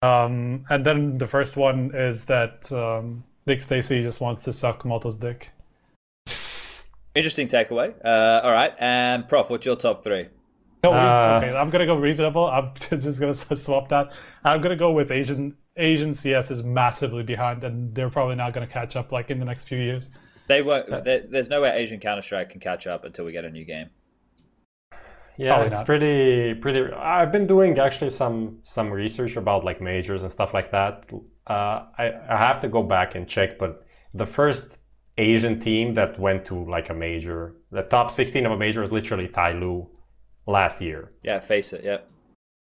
[0.02, 4.84] Um, and then the first one is that um, Nick Stacy just wants to suck
[4.84, 5.50] Moto's dick.
[7.14, 7.94] Interesting takeaway.
[8.04, 10.26] Uh, all right, and Prof, what's your top three?
[10.84, 12.46] No, uh, okay, I'm gonna go reasonable.
[12.46, 14.12] I'm just gonna swap that.
[14.44, 15.56] I'm gonna go with Asian.
[15.78, 19.44] Asian CS is massively behind, and they're probably not gonna catch up like in the
[19.44, 20.10] next few years.
[20.48, 20.90] They won't.
[20.92, 23.64] Uh, there's no way Asian Counter Strike can catch up until we get a new
[23.64, 23.90] game.
[25.38, 25.86] Yeah, Probably it's not.
[25.86, 26.92] pretty pretty.
[26.94, 31.04] I've been doing actually some some research about like majors and stuff like that.
[31.46, 34.78] Uh, I I have to go back and check, but the first
[35.18, 38.92] Asian team that went to like a major, the top 16 of a major was
[38.92, 39.88] literally Tyloo
[40.46, 41.12] last year.
[41.22, 41.84] Yeah, face it.
[41.84, 41.98] Yeah.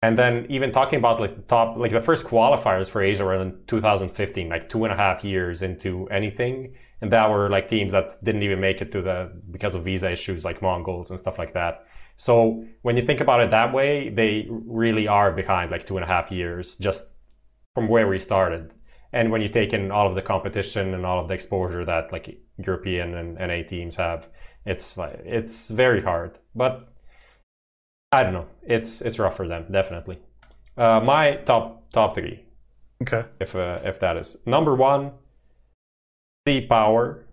[0.02, 3.34] And then even talking about like the top, like the first qualifiers for Asia were
[3.34, 7.92] in 2015, like two and a half years into anything, and that were like teams
[7.92, 11.38] that didn't even make it to the because of visa issues, like Mongols and stuff
[11.38, 11.86] like that.
[12.16, 16.04] So when you think about it that way, they really are behind like two and
[16.04, 17.08] a half years just
[17.74, 18.72] from where we started.
[19.12, 22.12] And when you take in all of the competition and all of the exposure that
[22.12, 24.28] like European and NA teams have,
[24.66, 26.38] it's like it's very hard.
[26.54, 26.88] But
[28.12, 28.48] I don't know.
[28.62, 30.18] It's it's rough for them, definitely.
[30.76, 32.44] Uh, my top top three.
[33.02, 33.24] Okay.
[33.40, 35.12] If uh, if that is number one,
[36.48, 37.26] C power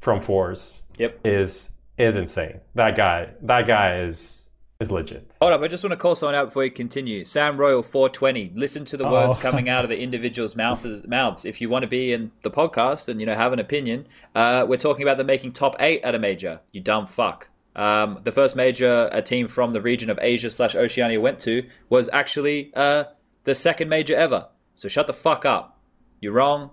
[0.00, 0.82] from forZe.
[0.98, 1.20] Yep.
[1.24, 2.60] Is is insane.
[2.74, 3.30] That guy.
[3.42, 4.48] That guy is
[4.80, 5.32] is legit.
[5.40, 7.24] Hold up, I just want to call someone out before you continue.
[7.24, 8.52] Sam Royal 420.
[8.54, 9.28] Listen to the Uh-oh.
[9.28, 11.06] words coming out of the individual's mouths.
[11.08, 11.44] Mouths.
[11.44, 14.06] If you want to be in the podcast and you know have an opinion,
[14.36, 16.60] uh, we're talking about them making top eight at a major.
[16.70, 17.48] You dumb fuck.
[17.74, 21.64] Um, the first major a team from the region of Asia slash Oceania went to
[21.88, 23.04] was actually uh,
[23.42, 24.48] the second major ever.
[24.76, 25.80] So shut the fuck up.
[26.20, 26.70] You're wrong.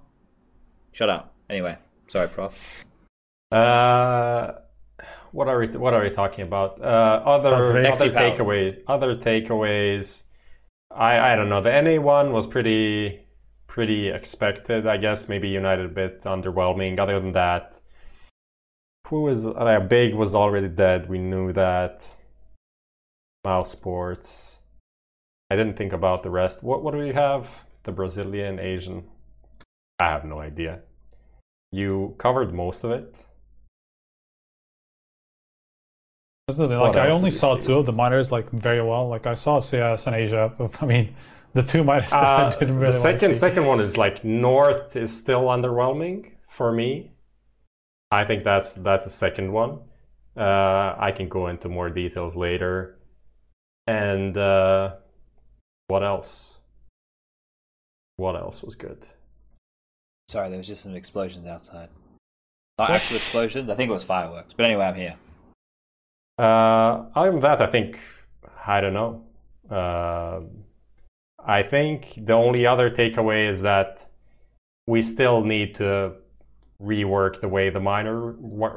[0.91, 1.33] Shut up.
[1.49, 1.77] Anyway,
[2.07, 2.53] sorry, prof.
[3.51, 4.53] Uh,
[5.31, 6.81] what are we What are we talking about?
[6.81, 8.81] Uh, other other takeaways.
[8.87, 10.23] Other takeaways.
[10.91, 11.61] I I don't know.
[11.61, 13.25] The NA one was pretty
[13.67, 14.87] pretty expected.
[14.87, 16.99] I guess maybe United a bit underwhelming.
[16.99, 17.79] Other than that,
[19.07, 21.09] who is uh, Big was already dead.
[21.09, 22.03] We knew that.
[23.45, 24.57] mousesports.
[25.49, 26.63] I didn't think about the rest.
[26.63, 27.47] What what do we have?
[27.83, 29.03] The Brazilian, Asian.
[29.99, 30.81] I have no idea.
[31.71, 33.15] You covered most of it.
[36.57, 39.07] Like I only saw two of the minors like very well.
[39.07, 40.51] Like I saw CS and Asia.
[40.81, 41.15] I mean,
[41.53, 42.91] the two minors uh, didn't really.
[42.91, 47.11] The second second one is like North is still underwhelming for me.
[48.11, 49.81] I think that's that's the second one.
[50.35, 52.97] Uh, I can go into more details later.
[53.85, 54.95] And uh,
[55.87, 56.59] what else?
[58.17, 59.05] What else was good?
[60.29, 61.89] Sorry, there was just some explosions outside.
[62.77, 63.67] Not actual explosions.
[63.67, 64.53] I think it was fireworks.
[64.53, 65.15] But anyway, I'm here.
[66.37, 67.97] Uh, other than that, I think
[68.67, 69.23] I don't know.
[69.71, 70.41] Uh,
[71.43, 74.11] I think the only other takeaway is that
[74.85, 76.13] we still need to
[76.79, 78.33] rework the way the minor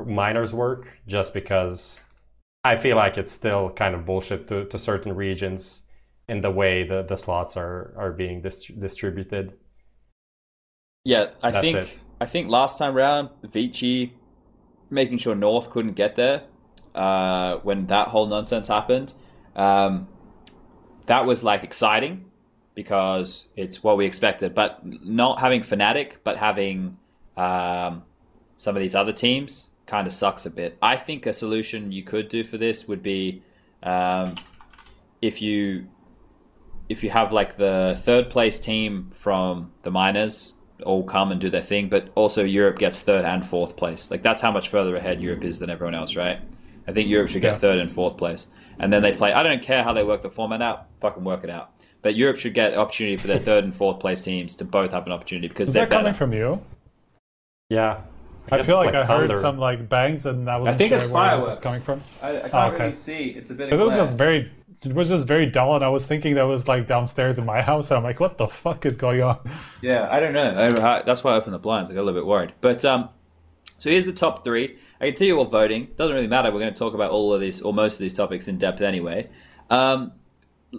[0.07, 2.01] minors work just because
[2.65, 5.83] I feel like it's still kind of bullshit to, to certain regions
[6.31, 9.53] in the way the, the slots are, are being dist- distributed.
[11.05, 11.99] Yeah, I That's think it.
[12.21, 14.15] I think last time around Vici
[14.89, 16.45] making sure North couldn't get there
[16.95, 19.15] uh, when that whole nonsense happened.
[19.57, 20.07] Um,
[21.07, 22.27] that was like exciting
[22.75, 26.99] because it's what we expected, but not having Fnatic, but having
[27.37, 28.05] um,
[28.57, 30.79] some of these other teams kind of sucks a bit.
[30.81, 33.43] I think a solution you could do for this would be
[33.83, 34.37] um,
[35.21, 35.89] if you
[36.89, 40.53] if you have like the third place team from the minors
[40.83, 44.11] all come and do their thing, but also Europe gets third and fourth place.
[44.11, 46.41] Like that's how much further ahead Europe is than everyone else, right?
[46.87, 47.59] I think Europe should get yeah.
[47.59, 48.49] third and fourth place,
[48.79, 49.33] and then they play.
[49.33, 50.87] I don't care how they work the format out.
[51.01, 51.71] Fucking work it out.
[52.03, 55.07] But Europe should get opportunity for their third and fourth place teams to both have
[55.07, 56.03] an opportunity because is they're that better.
[56.03, 56.61] coming from you?
[57.71, 58.01] Yeah.
[58.51, 60.89] I, I feel like, like I heard some like bangs, and that wasn't I think
[60.91, 61.43] sure it's fireworks.
[61.43, 62.03] it was coming from.
[62.21, 62.85] I, I can't oh, okay.
[62.87, 63.25] really see.
[63.31, 63.73] It's a bit.
[63.73, 64.51] It was just very.
[64.85, 67.63] It was just very dull, and I was thinking that was like downstairs in my
[67.63, 69.39] house, and I'm like, "What the fuck is going on?"
[69.81, 70.85] Yeah, I don't know.
[70.85, 71.91] I, that's why I opened the blinds.
[71.91, 72.53] I got a little bit worried.
[72.61, 73.09] But um,
[73.79, 74.77] so here's the top three.
[75.01, 75.89] I can tell you all voting.
[75.97, 76.51] Doesn't really matter.
[76.51, 78.81] We're going to talk about all of these or most of these topics in depth
[78.81, 79.29] anyway.
[79.71, 80.13] Um,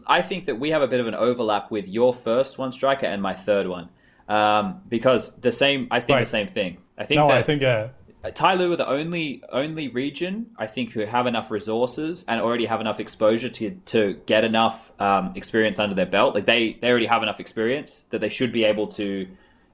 [0.08, 3.06] I think that we have a bit of an overlap with your first one striker
[3.06, 3.90] and my third one
[4.28, 5.88] um, because the same.
[5.92, 6.22] I think right.
[6.22, 6.78] the same thing.
[6.98, 7.90] I think no, that I think yeah.
[8.32, 12.80] Tyloo are the only only region I think who have enough resources and already have
[12.80, 16.34] enough exposure to to get enough um, experience under their belt.
[16.34, 19.28] Like they they already have enough experience that they should be able to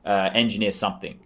[0.03, 1.19] uh, engineer something,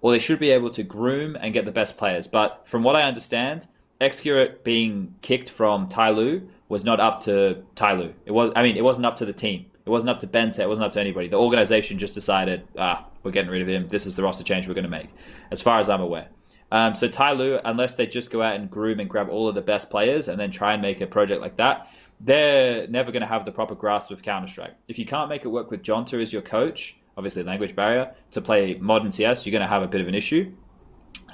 [0.00, 2.28] or they should be able to groom and get the best players.
[2.28, 3.66] But from what I understand,
[4.00, 8.14] Xccurate being kicked from Tyloo was not up to Tyloo.
[8.24, 9.66] It was I mean it wasn't up to the team.
[9.84, 10.60] It wasn't up to Benta.
[10.60, 11.26] It wasn't up to anybody.
[11.26, 13.88] The organization just decided ah we're getting rid of him.
[13.88, 15.08] This is the roster change we're going to make,
[15.50, 16.28] as far as I'm aware.
[16.70, 19.62] Um, so Tyloo, unless they just go out and groom and grab all of the
[19.62, 21.88] best players and then try and make a project like that,
[22.20, 24.74] they're never going to have the proper grasp of Counter Strike.
[24.88, 28.40] If you can't make it work with Jonta as your coach, obviously language barrier to
[28.40, 30.52] play modern CS, you're going to have a bit of an issue.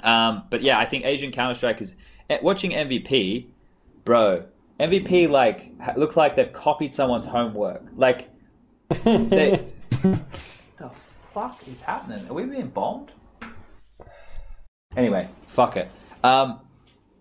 [0.03, 1.95] Um, but yeah, I think Asian Counter Strike is
[2.29, 3.47] eh, watching MVP,
[4.03, 4.45] bro.
[4.79, 7.83] MVP like looks like they've copied someone's homework.
[7.95, 8.29] Like
[8.89, 9.65] they,
[10.01, 10.89] the
[11.33, 12.29] fuck is happening?
[12.29, 13.11] Are we being bombed?
[14.97, 15.89] Anyway, fuck it.
[16.23, 16.59] Um,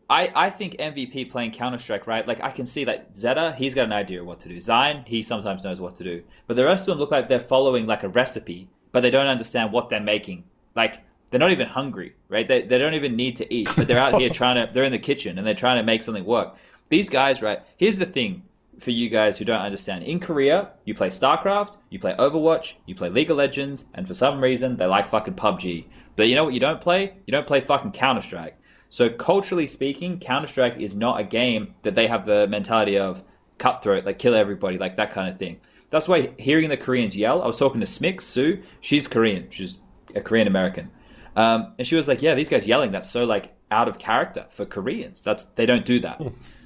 [0.09, 2.27] I, I think MVP playing Counter Strike, right?
[2.27, 4.61] Like I can see that Zeta, he's got an idea of what to do.
[4.61, 6.23] Zion, he sometimes knows what to do.
[6.47, 9.27] But the rest of them look like they're following like a recipe, but they don't
[9.27, 10.45] understand what they're making.
[10.75, 12.47] Like they're not even hungry, right?
[12.47, 14.93] They, they don't even need to eat, but they're out here trying to, they're in
[14.93, 16.55] the kitchen and they're trying to make something work.
[16.91, 17.61] These guys, right?
[17.77, 18.43] Here's the thing
[18.79, 20.05] for you guys who don't understand.
[20.05, 24.15] In Korea, you play StarCraft, you play Overwatch, you play League of Legends, and for
[24.15, 25.87] some reason, they like fucking PUBG.
[26.17, 27.15] But you know what you don't play?
[27.27, 28.59] You don't play fucking Counter Strike.
[28.89, 33.25] So, culturally speaking, Counter Strike is not a game that they have the mentality of
[33.59, 35.61] cutthroat, like kill everybody, like that kind of thing.
[35.91, 39.79] That's why hearing the Koreans yell, I was talking to Smix, Sue, she's Korean, she's
[40.15, 40.91] a Korean American.
[41.37, 42.93] Um, and she was like, "Yeah, these guys yelling.
[42.93, 45.23] That's so like out of character for Koreans.
[45.23, 46.21] That's they don't do that."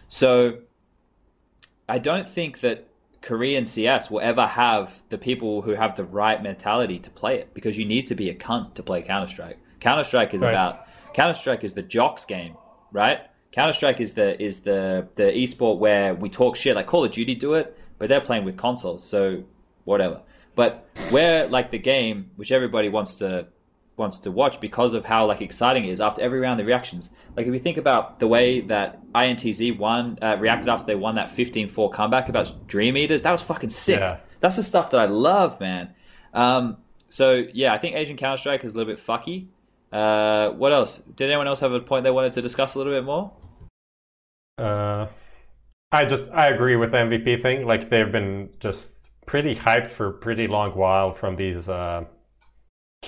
[0.08, 0.58] so
[1.88, 2.88] I don't think that
[3.20, 7.52] Korean CS will ever have the people who have the right mentality to play it
[7.54, 9.58] because you need to be a cunt to play Counter Strike.
[9.80, 10.50] Counter Strike is right.
[10.50, 12.56] about Counter Strike is the jocks game,
[12.92, 13.20] right?
[13.52, 17.10] Counter Strike is the is the the esport where we talk shit like Call of
[17.10, 19.44] Duty do it, but they're playing with consoles, so
[19.84, 20.22] whatever.
[20.54, 23.48] But we're like the game which everybody wants to
[23.98, 27.10] wants to watch because of how like exciting it is after every round the reactions.
[27.36, 31.16] Like if you think about the way that intz won uh, reacted after they won
[31.16, 34.00] that 15-4 comeback about dream eaters that was fucking sick.
[34.00, 34.20] Yeah.
[34.40, 35.94] that's the stuff that i love man.
[36.32, 39.48] Um, so yeah i think asian counter-strike is a little bit fucky.
[39.90, 40.98] Uh, what else?
[40.98, 43.32] Did anyone else have a point they wanted to discuss a little bit more?
[44.58, 45.06] Uh,
[45.92, 47.66] i just i agree with the mvp thing.
[47.66, 48.92] Like they've been just
[49.26, 52.04] pretty hyped for a pretty long while from these uh,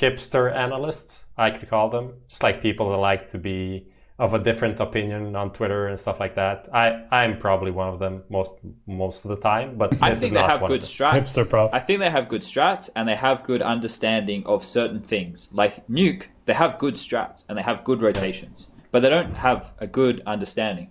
[0.00, 3.86] hipster analysts, I could call them, just like people that like to be
[4.18, 6.68] of a different opinion on Twitter and stuff like that.
[6.74, 8.52] I I'm probably one of them most
[8.86, 11.12] most of the time, but I think they have good strats.
[11.12, 11.70] Hipster prof.
[11.72, 15.48] I think they have good strats and they have good understanding of certain things.
[15.52, 19.72] Like Nuke, they have good strats and they have good rotations, but they don't have
[19.78, 20.90] a good understanding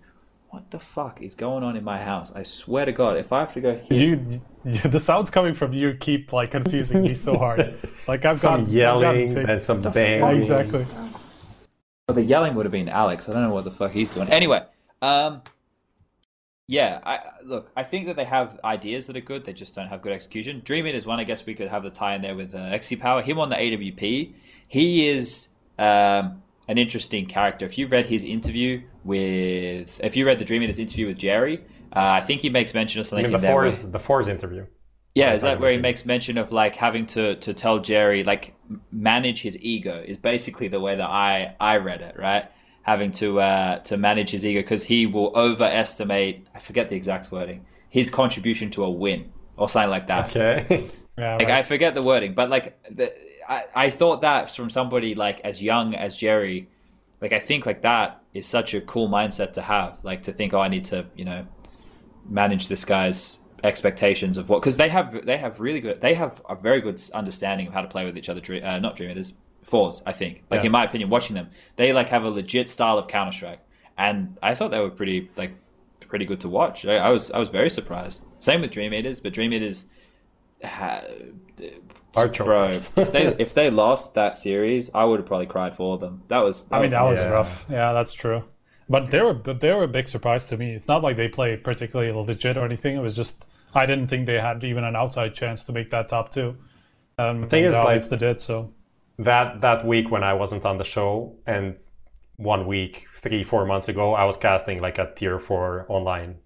[0.49, 2.31] what the fuck is going on in my house?
[2.33, 5.53] I swear to God, if I have to go here, you, you the sounds coming
[5.53, 7.77] from you keep like confusing me so hard.
[8.07, 10.37] Like I've some got yelling got, and some banging.
[10.37, 10.87] Exactly.
[12.07, 13.29] Well, the yelling would have been Alex.
[13.29, 14.27] I don't know what the fuck he's doing.
[14.29, 14.63] Anyway,
[15.03, 15.43] um,
[16.65, 17.71] yeah, I look.
[17.77, 19.45] I think that they have ideas that are good.
[19.45, 20.61] They just don't have good execution.
[20.65, 21.19] Dream It is one.
[21.19, 23.21] I guess we could have the tie in there with uh, xsepower.
[23.21, 24.33] Him on the AWP.
[24.67, 27.67] He is um, an interesting character.
[27.67, 31.63] If you read his interview with, if you read the Dream Eaters interview with Jerry,
[31.95, 33.31] uh, I think he makes mention of something.
[33.31, 34.65] the forZe, the forZe interview.
[35.15, 38.55] Yeah, is that where he makes mention of like having to to tell Jerry like
[38.91, 42.49] manage his ego is basically the way that I I read it, right?
[42.83, 46.47] Having to uh, to manage his ego because he will overestimate.
[46.53, 47.65] I forget the exact wording.
[47.89, 50.29] His contribution to a win or something like that.
[50.29, 50.87] Okay.
[51.17, 51.57] yeah, like right.
[51.57, 53.11] I forget the wording, but like the,
[53.47, 56.69] I, I thought that from somebody like as young as Jerry,
[57.21, 59.99] like I think like that is such a cool mindset to have.
[60.03, 61.47] Like to think, oh, I need to, you know,
[62.27, 66.41] manage this guy's expectations of what because they have they have really good they have
[66.47, 68.41] a very good understanding of how to play with each other.
[68.63, 69.33] Uh, not Dream Eaters,
[69.63, 70.01] forZe.
[70.05, 70.67] I think, like yeah.
[70.67, 73.61] in my opinion, watching them, they like have a legit style of Counter Strike,
[73.97, 75.53] and I thought they were pretty like
[76.07, 76.85] pretty good to watch.
[76.85, 78.25] I, I was I was very surprised.
[78.39, 79.87] Same with Dream Eaters, but Dream Eaters.
[80.63, 81.01] Ha,
[82.45, 86.23] Bro, if they if they lost that series, I would have probably cried for them.
[86.27, 86.65] That was.
[86.65, 87.29] That I mean, was, that was yeah.
[87.29, 87.65] rough.
[87.69, 88.43] Yeah, that's true.
[88.89, 90.71] But they were they were a big surprise to me.
[90.71, 92.95] It's not like they played particularly legit or anything.
[92.95, 93.45] It was just
[93.75, 96.57] I didn't think they had even an outside chance to make that top two.
[97.19, 98.73] Um, the thing is, like they did so.
[99.19, 101.77] That that week when I wasn't on the show, and
[102.37, 106.37] one week, three four months ago, I was casting like a tier four online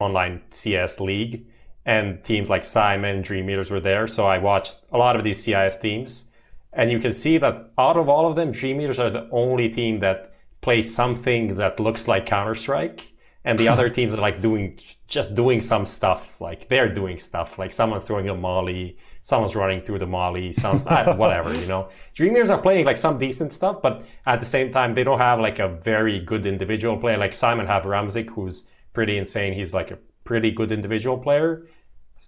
[0.00, 1.46] online CS league
[1.86, 4.06] and teams like Syman, Dream Eaters were there.
[4.06, 6.24] So I watched a lot of these CIS teams,
[6.72, 9.68] and you can see that out of all of them, Dream Eaters are the only
[9.68, 13.12] team that plays something that looks like Counter Strike,
[13.44, 16.40] and the other teams are like doing just doing some stuff.
[16.40, 17.58] Like they're doing stuff.
[17.58, 21.54] Like someone's throwing a molly, someone's running through the molly, some ah, whatever.
[21.54, 24.94] You know, Dream Eaters are playing like some decent stuff, but at the same time,
[24.94, 27.18] they don't have like a very good individual player.
[27.18, 29.52] Like Syman have ramz1k, who's pretty insane.
[29.52, 31.66] He's like a pretty good individual player.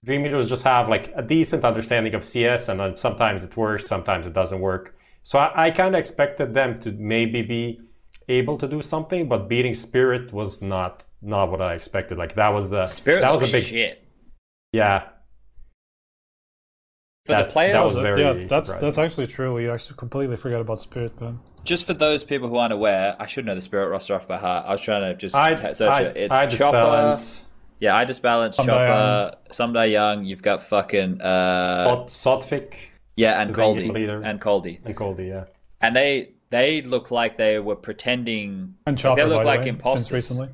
[0.05, 3.87] Dream Eaters just have like a decent understanding of CS, and then sometimes it works,
[3.87, 4.97] sometimes it doesn't work.
[5.23, 7.81] So I, I kind of expected them to maybe be
[8.29, 12.19] able to do something, but beating Spirit was not not what I expected.
[12.19, 14.07] Like that was the Spirit that was a big shit.
[14.73, 15.09] Yeah.
[17.25, 18.87] For that's, the players, that was very yeah, that's surprising.
[18.87, 19.53] that's actually true.
[19.55, 21.41] We actually completely forgot about Spirit then.
[21.65, 24.37] Just for those people who aren't aware, I should know the Spirit roster off by
[24.39, 24.67] heart.
[24.67, 26.17] I was trying to just I, search I, it.
[26.17, 26.73] It's I Chopper.
[26.73, 27.43] Balance.
[27.79, 30.27] Yeah, I just balanced Chopper, somedieyoung.
[30.27, 32.75] You've got fucking uh, S0tF1k.
[33.17, 33.89] Yeah, and Coldy,
[34.25, 35.29] and Coldy, and Coldy.
[35.29, 35.45] Yeah.
[35.83, 38.75] And they they look like they were pretending.
[38.87, 40.49] And Chopper, they look like way, imposters recently.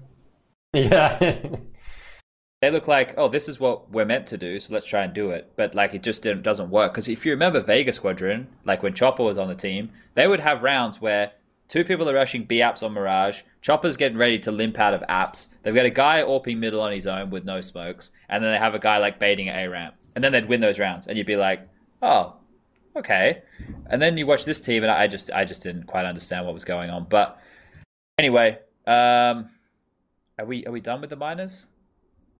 [0.72, 1.18] Yeah.
[2.60, 5.12] they look like, oh, this is what we're meant to do, so let's try and
[5.12, 5.52] do it.
[5.56, 6.92] But like, it just doesn't work.
[6.92, 10.40] Because if you remember Vega Squadron, like when Chopper was on the team, they would
[10.40, 11.32] have rounds where
[11.68, 15.02] two people are rushing B apps on Mirage, Chopper's getting ready to limp out of
[15.02, 15.46] apps.
[15.62, 18.58] They've got a guy AWPing middle on his own with no smokes, and then they
[18.58, 21.28] have a guy like baiting A ramp, and then they'd win those rounds, and you'd
[21.28, 21.66] be like,
[22.02, 22.34] oh,
[22.96, 23.42] okay.
[23.86, 26.54] And then you watch this team, and I just I just didn't quite understand what
[26.54, 27.06] was going on.
[27.08, 27.40] But
[28.18, 29.50] anyway, um,
[30.38, 31.68] are we are we done with the minors?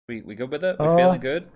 [0.08, 0.76] We we good with it?
[0.80, 1.48] We're uh, feeling good.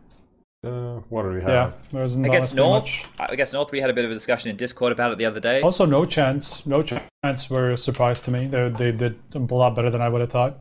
[0.66, 1.48] Uh, what do we have?
[1.48, 2.84] Yeah, there's I guess North.
[2.84, 3.30] Much.
[3.30, 3.70] I guess North.
[3.72, 5.60] We had a bit of a discussion in Discord about it the other day.
[5.62, 6.66] Also, no chance.
[6.66, 8.48] No chance were a surprise to me.
[8.48, 10.58] They they did a lot better than I would have thought.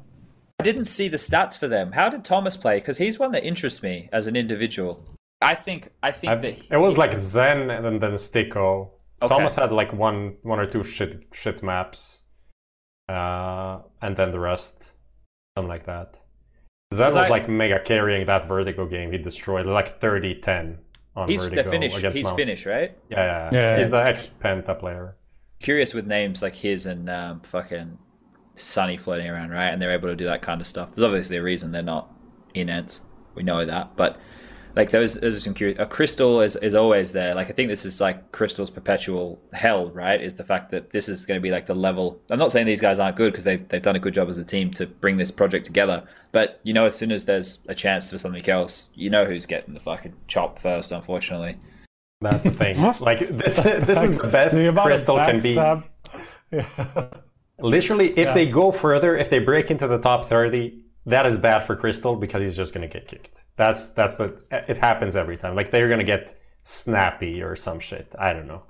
[0.60, 1.92] I didn't see the stats for them.
[1.92, 2.78] How did Thomas play?
[2.78, 5.04] Because he's one that interests me as an individual.
[5.42, 8.90] I think I think I've, that it was like zehN and then STYKO.
[9.22, 9.36] Okay.
[9.36, 12.22] Thomas had like one one or two shit shit maps,
[13.10, 14.84] uh, and then the rest,
[15.56, 16.16] something like that.
[16.94, 19.12] zehN was I, like mega carrying that Vertigo game.
[19.12, 20.78] He destroyed like 30-10
[21.16, 21.64] on he's Vertigo.
[21.64, 21.96] The finish.
[21.96, 22.36] He's Mouse.
[22.36, 22.98] Finnish, right?
[23.10, 23.78] Yeah, yeah, yeah.
[23.80, 25.16] He's the ex Penta player.
[25.62, 27.98] Curious with names like his and um, fucking
[28.56, 29.68] suNny floating around, right?
[29.68, 30.92] And they're able to do that kind of stuff.
[30.92, 32.12] There's obviously a reason they're not
[32.54, 33.02] in it.
[33.34, 34.20] We know that, but
[34.76, 37.34] like those those are some curious a crystal is, is always there.
[37.34, 40.22] Like i think this is like crystal's perpetual hell right?
[40.22, 42.66] Is the fact that this is going to be like the level i'm not saying
[42.66, 44.86] these guys aren't good because they, they've done a good job as a team to
[44.86, 48.48] bring this project together but you know as soon as there's a chance for something
[48.50, 51.58] else you know who's getting the fucking chop first unfortunately.
[52.22, 52.82] That's the thing.
[53.00, 55.54] Like this this is the best the crystal can be.
[55.54, 57.08] yeah.
[57.60, 58.34] literally if yeah.
[58.34, 62.16] they go further if they break into the top 30 that is bad for crystal
[62.16, 65.56] because he's just going to get kicked that's that's the it happens every time.
[65.56, 68.14] Like they're gonna get snappy or some shit.
[68.20, 68.64] I don't know.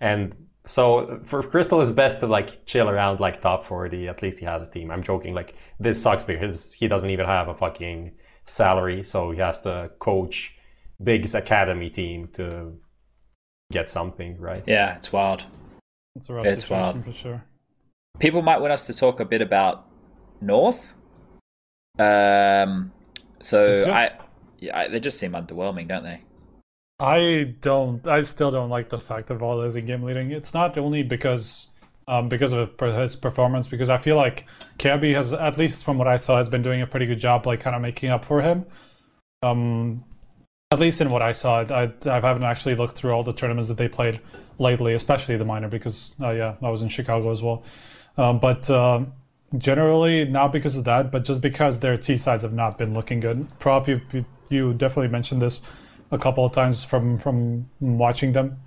[0.00, 0.34] And
[0.66, 4.08] so for Crystal, it's best to like chill around like top forty.
[4.08, 4.90] At least he has a team.
[4.90, 5.34] I'm joking.
[5.34, 8.12] Like this sucks because he doesn't even have a fucking
[8.44, 10.58] salary, so he has to coach
[11.02, 12.74] Big's academy team to
[13.72, 14.62] get something right.
[14.66, 15.44] Yeah, it's wild.
[16.16, 17.44] It's a rough it's wild for sure.
[18.20, 19.88] People might want us to talk a bit about
[20.40, 20.94] North.
[21.98, 22.92] Um,
[23.44, 24.18] so just, I,
[24.58, 26.22] yeah, I, they just seem underwhelming, don't they?
[26.98, 28.06] I don't.
[28.06, 30.30] I still don't like the fact that Valde is in game leading.
[30.30, 31.68] It's not only because
[32.06, 34.46] um, because of his performance, because I feel like
[34.78, 37.46] Kjaerbye has, at least from what I saw, has been doing a pretty good job,
[37.46, 38.66] like kind of making up for him.
[39.42, 40.04] Um,
[40.70, 43.68] at least in what I saw, I, I haven't actually looked through all the tournaments
[43.68, 44.20] that they played
[44.58, 47.64] lately, especially the minor, because uh, yeah, I was in Chicago as well.
[48.16, 49.04] Um, but uh,
[49.58, 53.20] generally not because of that, but just because their T sides have not been looking
[53.20, 53.46] good.
[53.58, 54.00] Prop, you,
[54.50, 55.62] you definitely mentioned this
[56.10, 58.58] a couple of times from from watching them.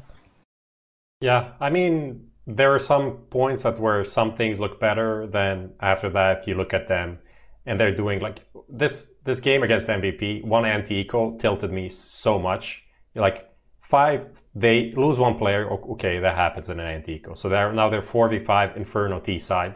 [1.22, 5.28] Yeah, I mean there are some points that where some things look better.
[5.28, 7.20] Then after that, you look at them
[7.66, 8.40] and they're doing like
[8.70, 9.14] this.
[9.24, 12.84] This game against MVP, one anti eco tilted me so much.
[13.16, 13.50] Like
[13.82, 15.70] five, they lose one player.
[15.70, 17.34] Okay, that happens in an anti eco.
[17.34, 19.76] So they're now they're four v five Inferno T side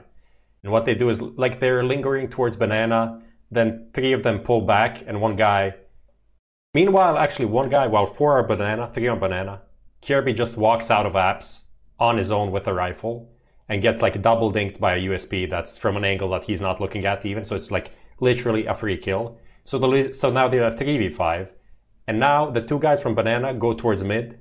[0.64, 4.62] and what they do is like they're lingering towards banana, then three of them pull
[4.62, 5.76] back, and one guy.
[6.74, 9.62] Meanwhile, actually, one guy, while four are banana, three are banana,
[10.02, 11.66] Kjaerbye just walks out of apps
[12.00, 13.32] on his own with a rifle
[13.70, 16.82] and gets like double dinked by a USP that's from an angle that he's not
[16.82, 17.46] looking at even.
[17.46, 19.38] So it's like literally a free kill.
[19.66, 21.50] So the so now they're 3v5.
[22.08, 24.40] And now the two guys from banana go towards mid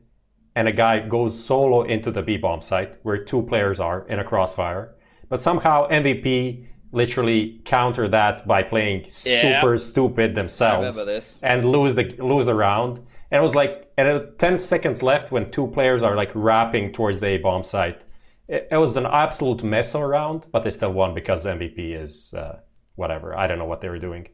[0.56, 4.18] and a guy goes solo into the B bomb site where two players are in
[4.18, 4.94] a crossfire
[5.30, 9.60] but somehow MVP literally counter that by playing yeah.
[9.60, 12.98] super stupid themselves and lose the lose the round.
[13.30, 17.20] And it was like at 10 seconds left when two players are like wrapping towards
[17.20, 18.02] the A bomb site.
[18.48, 22.58] It, it, was an absolute mess around, but they still won because MVP is uh,
[22.96, 23.38] whatever.
[23.38, 24.26] I don't know what they were doing.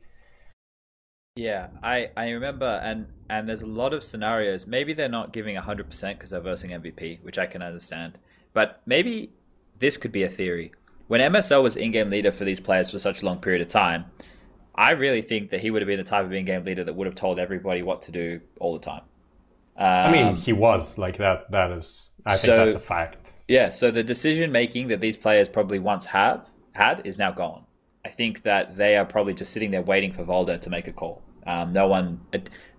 [1.37, 4.67] Yeah, I, I remember, and and there's a lot of scenarios.
[4.67, 8.17] Maybe they're not giving 100% because they're versing MVP, which I can understand.
[8.55, 9.35] But maybe
[9.79, 10.73] this could be a theory
[11.09, 14.07] when MSL was in-game leader for these players for such a long period of time,
[14.75, 17.07] I really think that he would have been the type of in-game leader that would
[17.07, 19.03] have told everybody what to do all the time.
[19.79, 21.51] Um, I mean, um, he was like that.
[21.51, 23.33] That is, I so, think that's a fact.
[23.49, 23.71] Yeah.
[23.71, 27.65] So the decision making that these players probably once have had is now gone.
[28.05, 30.93] I think that they are probably just sitting there waiting for Valde to make a
[30.93, 31.23] call.
[31.47, 32.21] Um, no one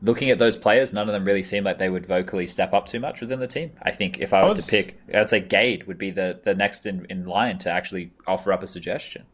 [0.02, 2.86] looking at those players, none of them really seem like they would vocally step up
[2.86, 3.72] too much within the team.
[3.82, 4.66] I think if I were was...
[4.66, 8.12] to pick, I'd say Gade would be the, the next in, in line to actually
[8.28, 9.26] offer up a suggestion.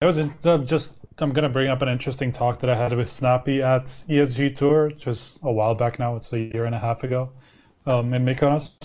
[0.00, 3.10] It was uh, just I'm gonna bring up an interesting talk that I had with
[3.10, 6.14] Snappi at ESG Tour, just a while back now.
[6.14, 7.32] It's a year and a half ago,
[7.84, 8.78] um, in Mykonos,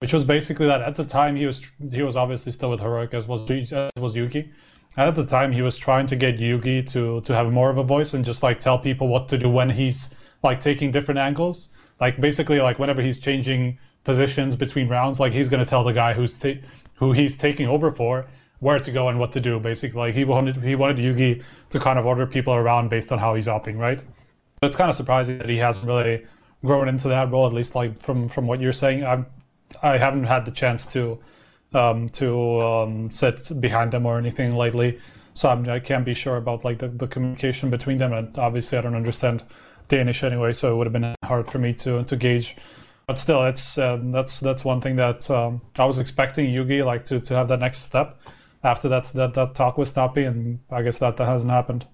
[0.00, 3.14] which was basically that at the time he was he was obviously still with Heroic
[3.14, 4.50] as was as was JUGi.
[4.96, 7.84] At the time he was trying to get JUGi to to have more of a
[7.84, 11.70] voice and just like tell people what to do when he's like taking different angles.
[12.00, 16.12] Like basically like whenever he's changing positions between rounds, like he's gonna tell the guy
[16.12, 16.60] who's ta-
[16.94, 18.26] who he's taking over for
[18.58, 19.58] where to go and what to do.
[19.60, 23.18] Basically, like he wanted he wanted JUGi to kind of order people around based on
[23.18, 24.00] how he's AWPing, right?
[24.00, 26.26] So it's kind of surprising that he hasn't really
[26.64, 29.04] grown into that role, at least like from from what you're saying.
[29.04, 29.26] I'm
[29.82, 31.18] I haven't had the chance to
[31.72, 34.98] um, to um, sit behind them or anything lately,
[35.34, 38.12] so I'm, I can not be sure about like the, the communication between them.
[38.12, 39.44] And obviously, I don't understand
[39.88, 42.56] Danish anyway, so it would have been hard for me to to gauge.
[43.06, 47.04] But still, it's uh, that's that's one thing that um, I was expecting JUGi like
[47.06, 48.20] to, to have that next step
[48.62, 51.86] after that that that talk with Snappi, and I guess that that hasn't happened.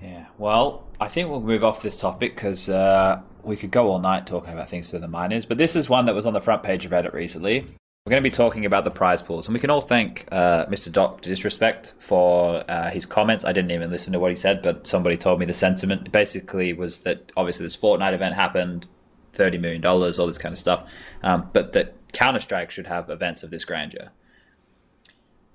[0.00, 3.98] Yeah, well, I think we'll move off this topic because uh, we could go all
[3.98, 5.46] night talking about things to the minors.
[5.46, 7.62] But this is one that was on the front page of Reddit recently.
[8.04, 10.66] We're going to be talking about the prize pools, and we can all thank uh,
[10.66, 10.90] Mr.
[10.90, 13.44] Doc Disrespect for uh, his comments.
[13.44, 16.72] I didn't even listen to what he said, but somebody told me the sentiment basically
[16.72, 18.88] was that obviously this Fortnite event happened,
[19.34, 20.92] thirty million dollars, all this kind of stuff,
[21.22, 24.10] um, but that Counter Strike should have events of this grandeur.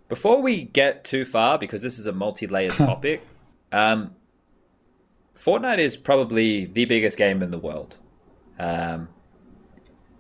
[0.07, 3.27] Before we get too far, because this is a multi-layered topic,
[3.73, 4.15] um,
[5.37, 7.97] Fortnite is probably the biggest game in the world.
[8.57, 9.09] Um,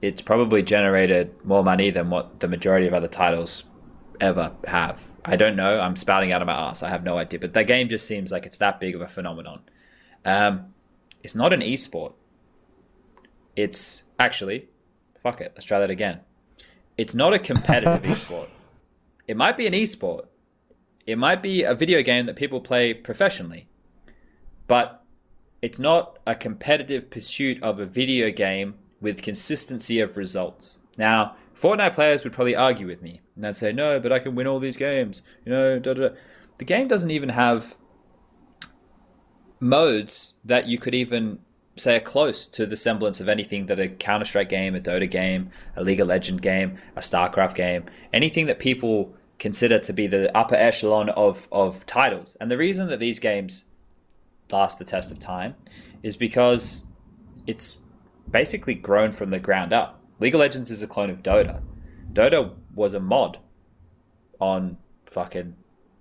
[0.01, 3.63] it's probably generated more money than what the majority of other titles
[4.21, 5.11] ever have.
[5.25, 5.79] I don't know.
[5.79, 6.83] I'm spouting out of my ass.
[6.83, 7.39] I have no idea.
[7.39, 9.61] But that game just seems like it's that big of a phenomenon.
[10.23, 10.73] Um,
[11.23, 12.13] it's not an esport.
[13.55, 14.69] It's actually,
[15.23, 15.51] fuck it.
[15.55, 16.21] Let's try that again.
[16.95, 18.49] It's not a competitive esport.
[19.27, 20.27] It might be an esport.
[21.07, 23.67] It might be a video game that people play professionally.
[24.67, 24.96] But
[25.61, 30.79] it's not a competitive pursuit of a video game with consistency of results.
[30.97, 34.35] Now, Fortnite players would probably argue with me and they'd say, no, but I can
[34.35, 35.21] win all these games.
[35.45, 36.15] You know, da, da, da.
[36.57, 37.75] the game doesn't even have
[39.59, 41.39] modes that you could even
[41.75, 45.09] say are close to the semblance of anything that a Counter Strike game, a Dota
[45.09, 50.07] game, a League of Legend game, a StarCraft game, anything that people consider to be
[50.07, 52.35] the upper echelon of, of titles.
[52.41, 53.65] And the reason that these games
[54.51, 55.55] last the test of time
[56.03, 56.85] is because
[57.45, 57.81] it's
[58.29, 60.01] basically grown from the ground up.
[60.19, 61.61] League of Legends is a clone of Dota.
[62.11, 63.39] Dota was a mod
[64.39, 65.55] on fucking,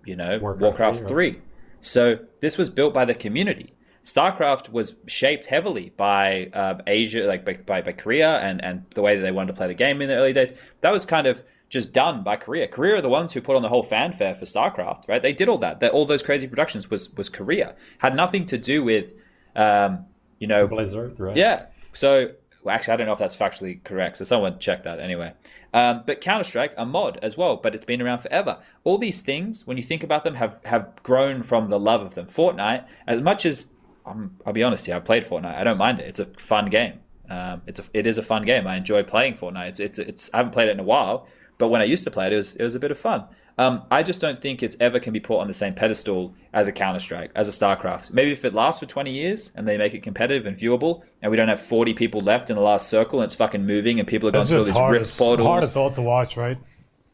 [0.05, 1.32] you know, Warcraft, Warcraft 3.
[1.32, 1.43] 3.
[1.81, 3.74] So this was built by the community.
[4.05, 9.02] StarCraft was shaped heavily by um, Asia, like by, by, by Korea, and, and the
[9.02, 10.52] way that they wanted to play the game in the early days.
[10.81, 12.69] That was kind of just done by Korea.
[12.69, 15.21] Korea are the ones who put on the whole fanfare for StarCraft, right?
[15.21, 15.81] They did all that.
[15.81, 17.75] that all those crazy productions was was Korea.
[17.99, 19.13] Had nothing to do with,
[19.55, 20.07] um,
[20.39, 21.37] you know, Blizzard, right?
[21.37, 21.67] Yeah.
[21.93, 22.33] So
[22.67, 24.17] well, actually, I don't know if that's factually correct.
[24.17, 25.35] So someone check that anyway.
[25.73, 28.59] Um, but Counter Strike, a mod as well, but it's been around forever.
[28.83, 32.17] All these things, when you think about them, have have grown from the love of
[32.17, 32.27] them.
[32.27, 33.71] Fortnite, as much as
[34.05, 35.55] um, I'll be honest here, I've played Fortnite.
[35.55, 36.07] I don't mind it.
[36.07, 37.01] It's a fun game.
[37.31, 38.67] Um, it's a, it is a fun game.
[38.67, 39.69] I enjoy playing Fortnite.
[39.69, 42.11] It's, it's it's I haven't played it in a while, but when I used to
[42.11, 43.24] play it, it was it was a bit of fun.
[43.59, 46.69] Um, I just don't think it's ever can be put on the same pedestal as
[46.69, 48.12] a Counter Strike, as a StarCraft.
[48.12, 51.31] Maybe if it lasts for 20 years and they make it competitive and viewable, and
[51.31, 54.07] we don't have 40 people left in the last circle and it's fucking moving and
[54.07, 55.47] people are going through these rift portals.
[55.47, 56.59] hard as all to watch, right?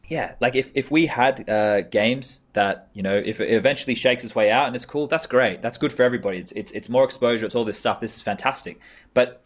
[0.05, 4.25] Yeah, like if, if we had uh, games that you know, if it eventually shakes
[4.25, 5.61] its way out and it's cool, that's great.
[5.61, 6.39] That's good for everybody.
[6.39, 7.45] It's it's it's more exposure.
[7.45, 8.01] It's all this stuff.
[8.01, 8.81] This is fantastic.
[9.13, 9.41] But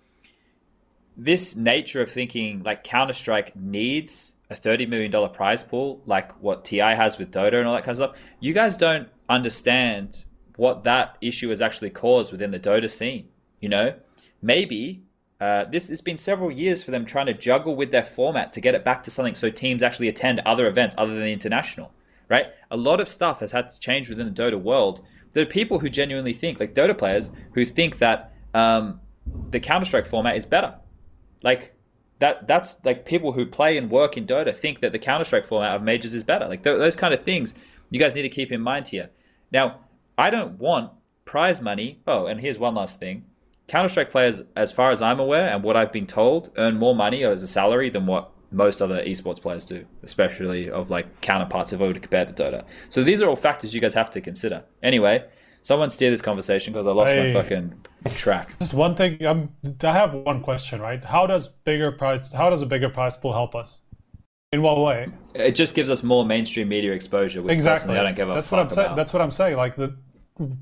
[1.16, 6.64] this nature of thinking like Counter Strike needs a $30 million prize pool like what
[6.64, 10.24] TI has with Dota and all that kind of stuff, you guys don't understand
[10.56, 13.28] what that issue has actually caused within the Dota scene.
[13.60, 13.96] You know,
[14.42, 15.04] maybe
[15.40, 18.62] uh, this has been several years for them trying to juggle with their format to
[18.62, 21.94] get it back to something so teams actually attend other events other than the international,
[22.28, 22.48] right?
[22.72, 25.06] A lot of stuff has had to change within the Dota world.
[25.34, 29.00] There are people who genuinely think, like Dota players, who think that um,
[29.52, 30.76] the Counter Strike format is better.
[31.44, 31.76] Like,
[32.20, 35.46] that that's like people who play and work in Dota think that the Counter Strike
[35.46, 36.48] format of majors is better.
[36.48, 37.54] Like th- those kind of things,
[37.90, 39.10] you guys need to keep in mind here.
[39.52, 39.82] Now,
[40.18, 40.92] I don't want
[41.26, 42.02] prize money.
[42.08, 43.26] Oh, and here's one last thing:
[43.68, 46.96] Counter Strike players, as far as I'm aware and what I've been told, earn more
[46.96, 51.74] money as a salary than what most other esports players do, especially of like counterparts
[51.74, 52.64] if I were to compare to Dota.
[52.90, 54.64] So these are all factors you guys have to consider.
[54.82, 55.26] Anyway,
[55.64, 57.86] Someone steer this conversation because I lost I, my fucking
[58.16, 58.58] track.
[58.60, 59.26] Just one thing.
[59.26, 59.50] Um,
[59.84, 60.82] I have one question.
[60.82, 61.04] Right?
[61.04, 62.32] How does bigger price?
[62.32, 63.82] How does a bigger price pool help us?
[64.54, 65.08] In what way?
[65.34, 67.42] It just gives us more mainstream media exposure.
[67.42, 67.98] Which exactly.
[67.98, 68.96] I don't give a That's what I'm saying.
[68.96, 69.58] That's what I'm saying.
[69.58, 69.98] Like the,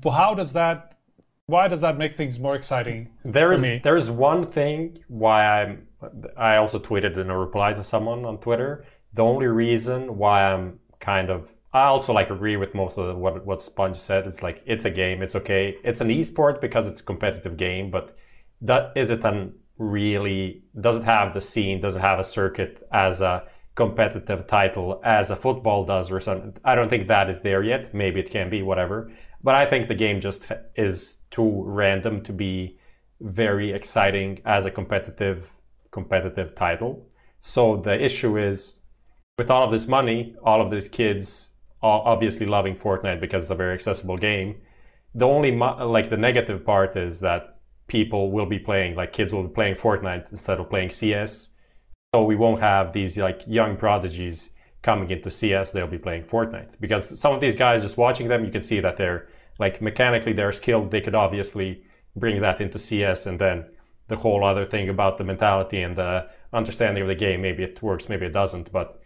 [0.04, 0.98] how does that?
[1.46, 3.10] Why does that make things more exciting?
[3.24, 5.86] There is there is one thing why I'm
[6.36, 8.84] I also tweeted in a reply to someone on Twitter.
[9.14, 13.44] The only reason why I'm kind of I also like agree with most of what
[13.44, 14.26] what Sponge said.
[14.26, 15.76] It's like it's a game, it's okay.
[15.84, 18.16] It's an esport because it's a competitive game, but
[18.62, 22.86] that is it an really does it have the scene, does it have a circuit
[22.92, 23.44] as a
[23.74, 26.56] competitive title as a football does or something?
[26.64, 27.92] I don't think that is there yet.
[27.92, 29.12] Maybe it can be, whatever.
[29.42, 30.46] But I think the game just
[30.76, 32.78] is too random to be
[33.20, 35.50] very exciting as a competitive
[35.90, 37.06] competitive title.
[37.42, 38.80] So the issue is
[39.38, 43.54] with all of this money, all of these kids obviously loving Fortnite because it's a
[43.54, 44.56] very accessible game.
[45.14, 49.44] The only like the negative part is that people will be playing like kids will
[49.44, 51.50] be playing Fortnite instead of playing CS.
[52.14, 54.50] So we won't have these like young prodigies
[54.82, 55.72] coming into CS.
[55.72, 58.80] They'll be playing Fortnite because some of these guys just watching them, you can see
[58.80, 59.28] that they're
[59.58, 60.90] like mechanically they're skilled.
[60.90, 61.82] They could obviously
[62.14, 63.66] bring that into CS and then
[64.08, 67.42] the whole other thing about the mentality and the understanding of the game.
[67.42, 68.72] Maybe it works, maybe it doesn't.
[68.72, 69.00] But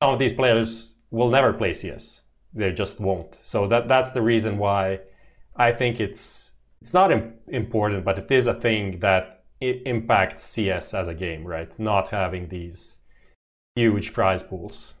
[0.00, 2.22] some of these players will never play CS.
[2.52, 3.36] They just won't.
[3.44, 5.00] So that that's the reason why
[5.56, 10.44] I think it's it's not Im- important, but it is a thing that it impacts
[10.44, 11.78] CS as a game, right?
[11.78, 12.98] Not having these
[13.76, 14.94] huge prize pools.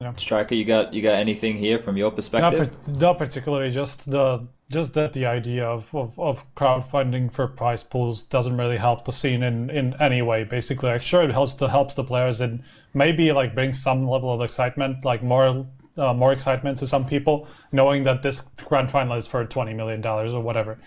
[0.00, 0.12] Yeah.
[0.16, 2.70] Striker, you got you got anything here from your perspective?
[2.86, 3.70] Not, not particularly.
[3.70, 8.76] Just the just that the idea of, of, of crowdfunding for prize pools doesn't really
[8.76, 10.44] help the scene in, in any way.
[10.44, 12.62] Basically, like sure it helps the helps the players and
[12.98, 15.66] maybe like brings some level of excitement, like more
[15.96, 20.00] uh, more excitement to some people, knowing that this grand final is for twenty million
[20.00, 20.78] dollars or whatever.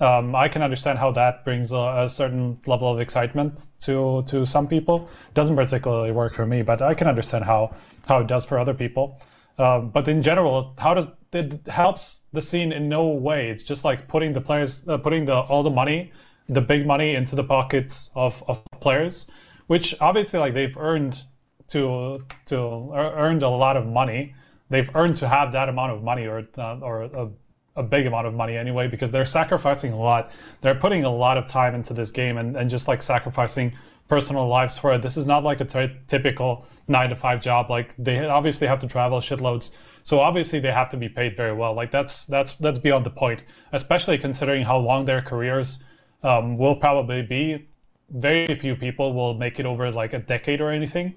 [0.00, 4.46] Um, I can understand how that brings a, a, certain level of excitement to to
[4.46, 5.08] some people.
[5.34, 7.74] Doesn't particularly work for me, but I can understand how
[8.06, 9.20] how it does for other people.
[9.58, 13.50] Um, but in general, how does it helps the scene in no way?
[13.50, 16.12] It's just like putting the players, uh, putting the all the money,
[16.48, 19.30] the big money into the pockets of, of players,
[19.66, 21.24] which obviously like they've earned
[21.70, 24.34] to to earned a lot of money.
[24.68, 27.30] They've earned to have that amount of money or uh, or a
[27.76, 30.30] a big amount of money anyway because they're sacrificing a lot.
[30.60, 33.72] They're putting a lot of time into this game and, and just like sacrificing
[34.08, 35.02] personal lives for it.
[35.02, 37.70] This is not like a t- typical nine to five job.
[37.70, 39.70] Like they obviously have to travel shitloads,
[40.02, 41.74] so obviously they have to be paid very well.
[41.74, 45.78] Like that's that's that's beyond the point, especially considering how long their careers
[46.22, 47.66] um, will probably be.
[48.10, 51.14] Very few people will make it over like a decade or anything.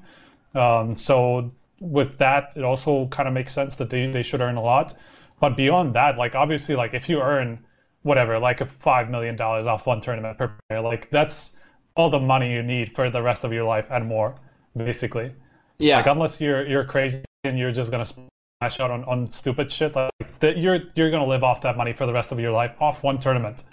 [0.56, 4.56] Um, so with that, it also kind of makes sense that they, they should earn
[4.56, 4.94] a lot.
[5.40, 7.66] But beyond that, like obviously, like if you earn
[8.04, 11.58] whatever, like a five million dollars off one tournament per player, like that's
[11.96, 14.36] all the money you need for the rest of your life and more,
[14.78, 15.34] basically.
[15.80, 15.98] Yeah.
[15.98, 19.96] Like unless you're you're crazy and you're just gonna smash out on, on stupid shit,
[19.96, 22.74] like that you're you're gonna live off that money for the rest of your life
[22.80, 23.64] off one tournament.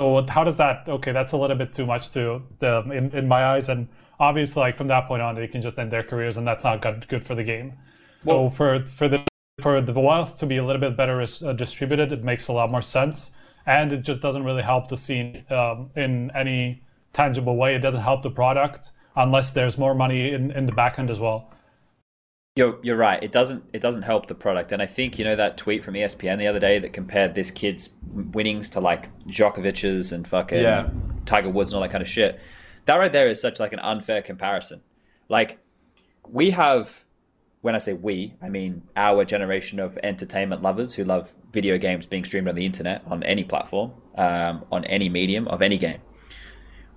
[0.00, 0.88] So how does that?
[0.88, 4.60] Okay, that's a little bit too much to the in, in my eyes, and obviously,
[4.60, 7.06] like from that point on, they can just end their careers, and that's not good
[7.08, 7.74] good for the game.
[8.24, 9.24] Well, so for for the
[9.60, 12.70] for the wealth to be a little bit better uh, distributed, it makes a lot
[12.70, 13.32] more sense,
[13.66, 16.82] and it just doesn't really help the scene um, in any
[17.12, 17.74] tangible way.
[17.74, 21.18] It doesn't help the product unless there's more money in, in the back end as
[21.18, 21.50] well.
[22.54, 23.22] You're you're right.
[23.22, 25.94] It doesn't it doesn't help the product, and I think you know that tweet from
[25.94, 30.88] ESPN the other day that compared this kid's winnings to like Djokovic's and fucking yeah.
[31.26, 32.40] Tiger Woods and all that kind of shit.
[32.86, 34.80] That right there is such like an unfair comparison.
[35.28, 35.58] Like
[36.26, 37.04] we have
[37.60, 42.06] when I say we, I mean our generation of entertainment lovers who love video games
[42.06, 46.00] being streamed on the internet on any platform, um, on any medium of any game.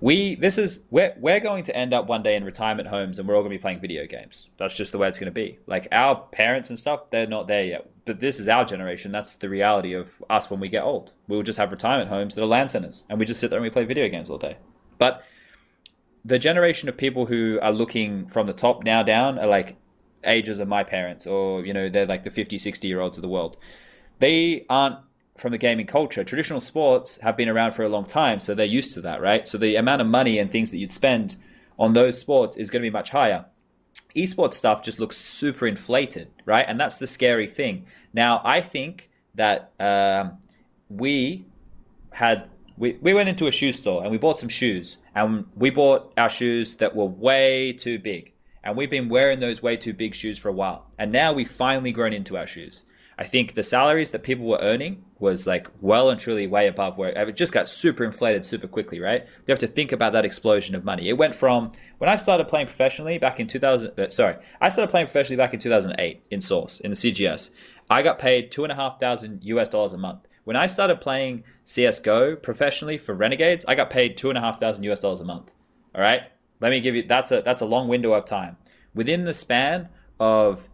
[0.00, 3.28] We this is we're we're going to end up one day in retirement homes and
[3.28, 4.48] we're all going to be playing video games.
[4.58, 5.58] That's just the way it's going to be.
[5.66, 7.90] Like our parents and stuff, they're not there yet.
[8.04, 9.10] But this is our generation.
[9.10, 11.14] That's the reality of us when we get old.
[11.26, 13.64] We'll just have retirement homes that are LAN centers, and we just sit there and
[13.64, 14.56] we play video games all day.
[14.98, 15.24] But
[16.24, 19.76] the generation of people who are looking from the top now down are like
[20.24, 23.22] ages of my parents or you know they're like the 50 60 year olds of
[23.22, 23.56] the world.
[24.18, 24.98] They aren't
[25.38, 26.22] from the gaming culture.
[26.22, 29.48] Traditional sports have been around for a long time so they're used to that right?
[29.48, 31.36] So the amount of money and things that you'd spend
[31.78, 33.46] on those sports is going to be much higher.
[34.14, 36.66] Esports stuff just looks super inflated right?
[36.68, 37.86] And that's the scary thing.
[38.12, 40.38] Now i think that um,
[40.88, 41.46] we
[42.12, 42.50] had
[42.80, 46.14] we, we went into a shoe store and we bought some shoes and we bought
[46.16, 48.32] our shoes that were way too big
[48.64, 50.86] and we've been wearing those way too big shoes for a while.
[50.98, 52.84] And now we've finally grown into our shoes.
[53.18, 56.96] I think the salaries that people were earning was like well and truly way above
[56.96, 59.26] where it just got super inflated super quickly, right?
[59.26, 61.10] You have to think about that explosion of money.
[61.10, 64.90] It went from when I started playing professionally back in 2000, uh, sorry, I started
[64.90, 67.50] playing professionally back in 2008 in Source, in the CGS.
[67.90, 70.26] I got paid two and a half thousand US dollars a month.
[70.44, 74.58] When I started playing CSGO professionally for Renegades, I got paid two and a half
[74.58, 75.52] thousand US dollars a month.
[75.94, 76.22] All right,
[76.60, 78.56] let me give you that's a that's a long window of time.
[78.94, 79.88] Within the span
[80.18, 80.68] of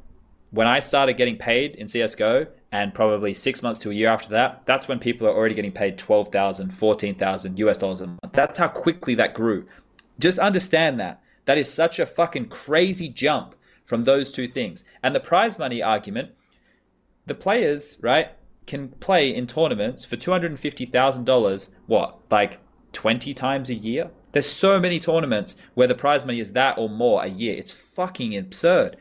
[0.51, 4.31] when I started getting paid in CSGO and probably six months to a year after
[4.31, 8.21] that, that's when people are already getting paid 12,000, 14,000 US dollars a month.
[8.33, 9.67] That's how quickly that grew.
[10.19, 11.21] Just understand that.
[11.45, 14.85] That is such a fucking crazy jump from those two things.
[15.03, 16.31] And the prize money argument,
[17.27, 18.31] the players, right,
[18.67, 22.59] can play in tournaments for $250,000, what, like
[22.93, 24.11] 20 times a year?
[24.33, 27.57] There's so many tournaments where the prize money is that or more a year.
[27.57, 28.97] It's fucking absurd.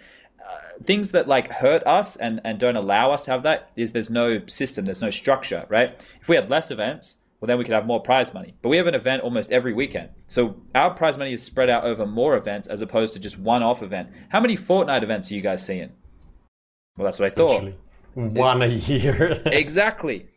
[0.47, 3.91] Uh, things that like hurt us and, and don't allow us to have that is
[3.91, 6.01] there's no system, there's no structure, right?
[6.21, 8.53] If we had less events, well, then we could have more prize money.
[8.61, 10.09] But we have an event almost every weekend.
[10.27, 13.61] So our prize money is spread out over more events as opposed to just one
[13.61, 14.09] off event.
[14.29, 15.91] How many Fortnite events are you guys seeing?
[16.97, 17.55] Well, that's what I thought.
[17.55, 17.75] Actually,
[18.15, 19.41] one a year.
[19.45, 20.27] exactly.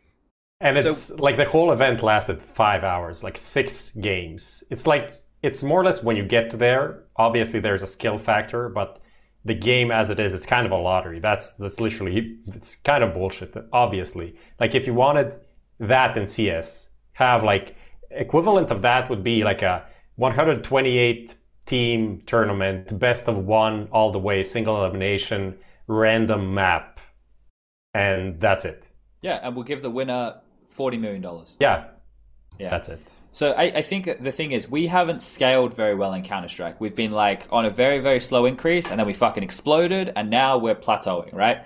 [0.61, 4.63] And it's so, like the whole event lasted five hours, like six games.
[4.69, 8.67] It's like, it's more or less when you get there, obviously there's a skill factor,
[8.67, 9.01] but
[9.45, 11.19] the game as it is, it's kind of a lottery.
[11.21, 14.35] That's, that's literally, it's kind of bullshit, obviously.
[14.59, 15.33] Like if you wanted
[15.79, 17.75] that in CS, have like
[18.11, 19.85] equivalent of that would be like a
[20.17, 21.35] 128
[21.65, 25.57] team tournament, best of one all the way, single elimination,
[25.87, 26.98] random map,
[27.99, 28.83] and that's it.
[29.21, 30.35] Yeah, and we'll give the winner
[30.67, 31.55] forty million dollars.
[31.59, 31.85] Yeah,
[32.57, 32.99] yeah, that's it.
[33.31, 36.81] So I, I, think the thing is we haven't scaled very well in Counter Strike.
[36.81, 40.29] We've been like on a very very slow increase, and then we fucking exploded, and
[40.29, 41.33] now we're plateauing.
[41.33, 41.59] Right?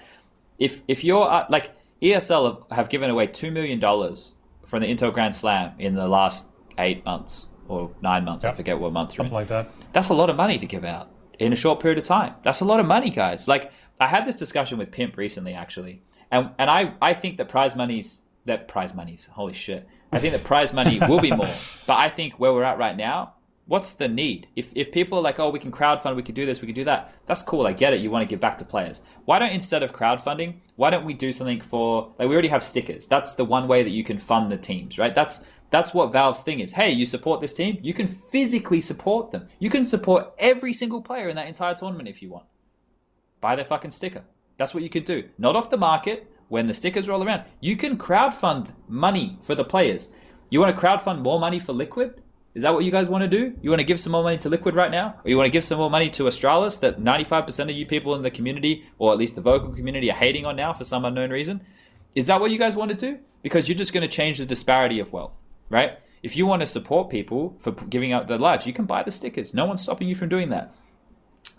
[0.57, 4.33] If if you're uh, like ESL have, have given away two million dollars
[4.65, 6.49] from the Intel Grand Slam in the last
[6.79, 8.43] eight months or nine months.
[8.43, 8.53] Yep.
[8.53, 9.13] I forget what month.
[9.13, 9.69] Something like that.
[9.93, 12.33] That's a lot of money to give out in a short period of time.
[12.43, 13.47] That's a lot of money, guys.
[13.47, 16.01] Like I had this discussion with Pimp recently, actually,
[16.33, 19.29] and and I I think that prize monies that prize monies.
[19.31, 19.87] Holy shit!
[20.11, 21.53] I think that prize money will be more,
[21.87, 23.35] but I think where we're at right now.
[23.65, 24.47] What's the need?
[24.57, 26.75] If, if people are like, oh, we can crowdfund, we could do this, we could
[26.75, 27.65] do that, that's cool.
[27.65, 28.01] I get it.
[28.01, 29.01] You want to give back to players.
[29.23, 32.61] Why don't, instead of crowdfunding, why don't we do something for, like, we already have
[32.61, 33.07] stickers.
[33.07, 35.15] That's the one way that you can fund the teams, right?
[35.15, 36.73] That's that's what Valve's thing is.
[36.73, 39.47] Hey, you support this team, you can physically support them.
[39.59, 42.45] You can support every single player in that entire tournament if you want.
[43.39, 44.23] Buy their fucking sticker.
[44.57, 45.29] That's what you can do.
[45.37, 47.43] Not off the market when the stickers roll around.
[47.59, 50.09] You can crowdfund money for the players.
[50.49, 52.21] You want to crowdfund more money for Liquid?
[52.53, 53.55] Is that what you guys want to do?
[53.61, 55.15] You want to give some more money to Liquid right now?
[55.23, 58.13] Or you want to give some more money to Astralis that 95% of you people
[58.13, 61.03] in the community, or at least the vocal community, are hating on now for some
[61.03, 61.61] unknown reason?
[62.15, 63.19] Is that what you guys want to do?
[63.41, 65.39] Because you're just going to change the disparity of wealth
[65.73, 65.99] right?
[66.21, 69.11] If you want to support people for giving up their lives, you can buy the
[69.11, 69.53] stickers.
[69.53, 70.73] No one's stopping you from doing that.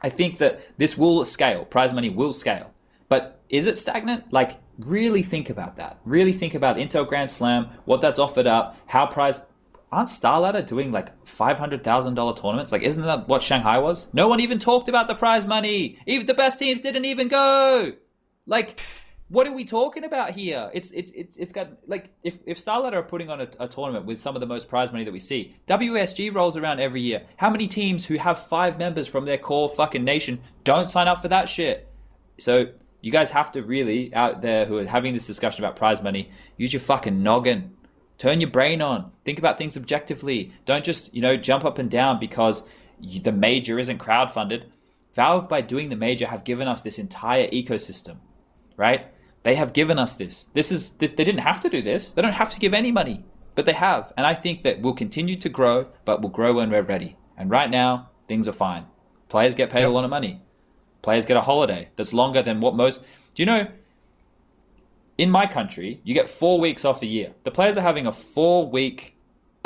[0.02, 1.64] I think that this will scale.
[1.64, 2.72] Prize money will scale.
[3.08, 4.32] But is it stagnant?
[4.32, 5.98] Like, really think about that.
[6.04, 9.46] Really think about Intel Grand Slam, what that's offered up, how prize.
[9.92, 12.72] Aren't StarLadder doing like $500,000 tournaments?
[12.72, 14.08] Like, isn't that what Shanghai was?
[14.12, 15.98] No one even talked about the prize money.
[16.04, 17.92] Even the best teams didn't even go.
[18.44, 18.80] Like,
[19.28, 20.70] what are we talking about here?
[20.74, 24.04] It's it's it's it's got like if if StarLadder are putting on a, a, tournament
[24.04, 27.22] with some of the most prize money that we see, WESG rolls around every year.
[27.38, 31.22] How many teams who have five members from their core fucking nation don't sign up
[31.22, 31.90] for that shit?
[32.38, 32.68] So
[33.04, 36.30] you guys have to really out there who are having this discussion about prize money,
[36.56, 37.74] use your fucking noggin.
[38.16, 39.10] Turn your brain on.
[39.24, 40.52] Think about things objectively.
[40.64, 42.66] Don't just, you know, jump up and down because
[43.00, 44.64] the major isn't crowdfunded.
[45.14, 48.16] Valve, by doing the major, have given us this entire ecosystem,
[48.76, 49.06] right?
[49.42, 50.46] They have given us this.
[50.46, 52.12] This is this, they didn't have to do this.
[52.12, 53.24] They don't have to give any money,
[53.54, 54.12] but they have.
[54.16, 57.16] And I think that we'll continue to grow, but we'll grow when we're ready.
[57.36, 58.86] And right now, things are fine.
[59.28, 59.88] Players get paid yep.
[59.88, 60.40] a lot of money.
[61.04, 63.04] Players get a holiday that's longer than what most.
[63.34, 63.66] Do you know?
[65.18, 67.34] In my country, you get four weeks off a year.
[67.42, 69.14] The players are having a four-week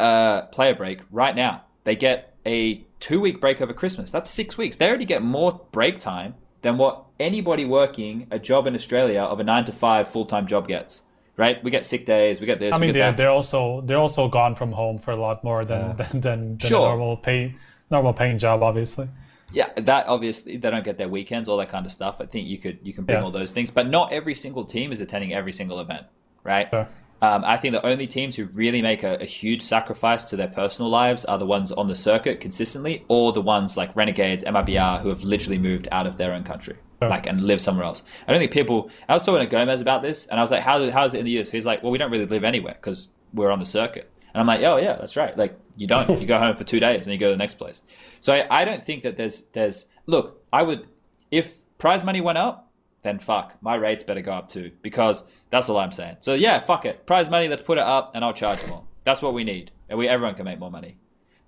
[0.00, 1.62] uh, player break right now.
[1.84, 4.10] They get a two-week break over Christmas.
[4.10, 4.78] That's six weeks.
[4.78, 9.38] They already get more break time than what anybody working a job in Australia of
[9.38, 11.02] a nine to five full time job gets.
[11.36, 11.62] Right?
[11.62, 12.40] We get sick days.
[12.40, 12.74] We get this.
[12.74, 15.80] I mean, they're, they're also they're also gone from home for a lot more than
[15.80, 15.92] yeah.
[15.92, 16.80] than, than, than sure.
[16.80, 17.54] normal pay
[17.92, 19.08] normal paying job, obviously.
[19.52, 22.20] Yeah, that obviously they don't get their weekends, all that kind of stuff.
[22.20, 23.24] I think you could you can bring yeah.
[23.24, 26.06] all those things, but not every single team is attending every single event,
[26.44, 26.68] right?
[26.70, 26.88] Sure.
[27.20, 30.46] Um, I think the only teams who really make a, a, huge sacrifice to their
[30.46, 35.00] personal lives are the ones on the circuit consistently, or the ones like Renegades, MIBR,
[35.00, 37.08] who have literally moved out of their own country, oh.
[37.08, 38.04] like and live somewhere else.
[38.28, 38.90] I don't think people.
[39.08, 41.18] I was talking to Gomez about this, and I was like, "How how is it
[41.18, 43.66] in the US?" He's like, "Well, we don't really live anywhere because we're on the
[43.66, 45.36] circuit." And I'm like, "Oh yeah, that's right.
[45.36, 46.20] Like you don't.
[46.20, 47.82] you go home for two days and you go to the next place."
[48.20, 50.44] So I, I don't think that there's there's look.
[50.52, 50.86] I would
[51.32, 52.70] if prize money went up,
[53.02, 54.70] then fuck, my rates better go up too.
[54.80, 56.18] Because that's all I'm saying.
[56.20, 57.04] So yeah, fuck it.
[57.04, 58.84] Prize money, let's put it up and I'll charge more.
[59.02, 59.72] That's what we need.
[59.88, 60.98] And we everyone can make more money.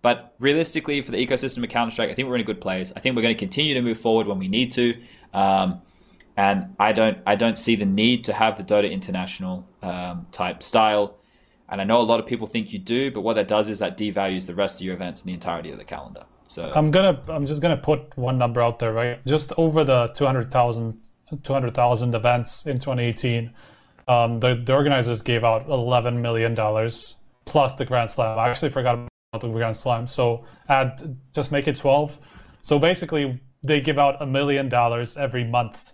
[0.03, 2.93] But realistically, for the ecosystem of Counter Strike, I think we're in a good place.
[2.97, 5.01] I think we're going to continue to move forward when we need to.
[5.33, 5.81] Um,
[6.37, 10.65] and I don't I don't see the need to have the Dota International um, type
[10.65, 11.20] style.
[11.71, 13.79] And I know a lot of people think you do, but what that does is
[13.79, 16.25] that devalues the rest of your events and the entirety of the calendar.
[16.45, 19.25] So I'm gonna I'm just gonna put one number out there, right?
[19.25, 20.99] Just over the 200,000
[21.45, 23.55] 200,000 events in 2018,
[24.09, 27.15] um, the, the organizers gave out 11 million dollars
[27.45, 28.37] plus the Grand Slam.
[28.37, 28.95] I actually forgot
[29.33, 32.19] about the Grand Slam, so add just make it 12.
[32.63, 35.93] So basically, they give out a million dollars every month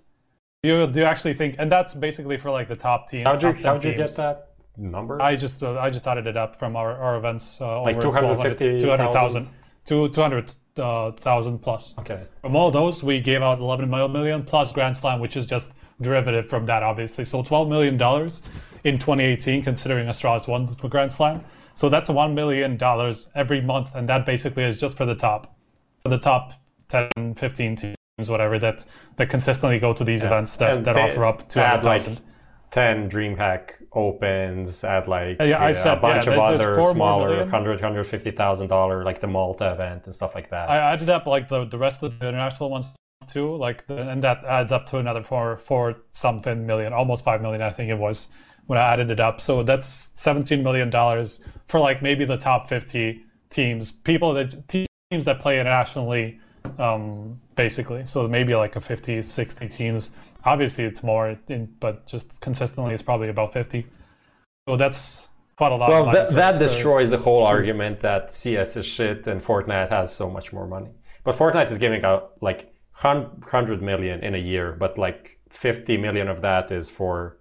[0.67, 1.57] do you do you actually think?
[1.59, 3.25] And that's basically for like the top team.
[3.25, 4.46] How'd you how'd you get that
[4.77, 5.21] number?
[5.21, 7.61] I just uh, I just added it up from our, our events.
[7.61, 9.49] Uh, like 250, 200,000.
[9.87, 11.95] 200,000 uh, plus.
[11.99, 12.25] Okay.
[12.41, 16.49] From all those, we gave out 11 million plus Grand Slam, which is just derivative
[16.49, 17.25] from that, obviously.
[17.25, 18.43] So 12 million dollars
[18.85, 21.45] in 2018, considering Astralis won the Grand Slam.
[21.75, 25.57] So that's one million dollars every month, and that basically is just for the top,
[26.03, 26.53] for the top
[26.89, 28.83] 10, 15 teams whatever that
[29.17, 30.29] that consistently go to these yeah.
[30.29, 32.01] events that, that offer up to add like
[32.71, 37.81] 10 DreamHack opens at like yeah, I said, a bunch yeah, of other smaller 100
[37.81, 41.65] 150000 dollar like the malta event and stuff like that i added up like the,
[41.65, 42.97] the rest of the international ones
[43.29, 47.41] too like the, and that adds up to another four four something million almost five
[47.41, 48.29] million i think it was
[48.67, 52.69] when i added it up so that's 17 million dollars for like maybe the top
[52.69, 56.39] 50 teams people that teams that play internationally
[56.79, 58.05] um, basically.
[58.05, 60.13] So maybe like a 50, 60 teams.
[60.47, 63.87] Obviously, it's more, in, but just consistently, it's probably about 50.
[64.69, 65.91] So that's quite a lot.
[65.91, 70.31] Well, that, that destroys the whole argument that CS is shit and Fortnite has so
[70.31, 70.91] much more money.
[71.25, 76.29] But Fortnite is giving out like 100 million in a year, but like 50 million
[76.29, 77.39] of that is for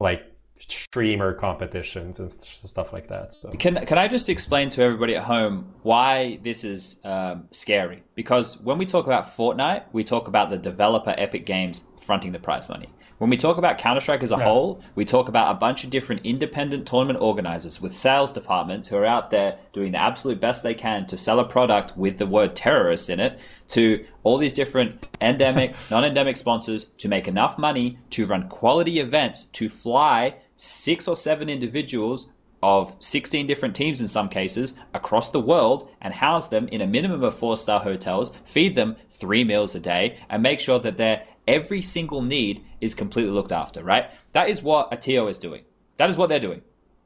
[0.00, 0.22] like
[0.68, 3.34] streamer competitions and stuff like that.
[3.34, 3.50] So.
[3.50, 8.02] Can can I just explain to everybody at home why this is um, scary?
[8.14, 12.38] Because when we talk about Fortnite, we talk about the developer Epic Games fronting the
[12.38, 12.88] prize money.
[13.20, 14.44] When we talk about Counter Strike as a yeah.
[14.44, 18.96] whole, we talk about a bunch of different independent tournament organizers with sales departments who
[18.96, 22.26] are out there doing the absolute best they can to sell a product with the
[22.26, 23.38] word terrorist in it
[23.68, 28.98] to all these different endemic, non endemic sponsors to make enough money to run quality
[28.98, 32.28] events, to fly six or seven individuals
[32.62, 36.86] of 16 different teams in some cases across the world and house them in a
[36.86, 40.98] minimum of four star hotels, feed them three meals a day, and make sure that
[40.98, 44.10] their every single need is completely looked after, right?
[44.32, 45.64] That is what a TO is doing.
[45.96, 46.60] That is what they're doing,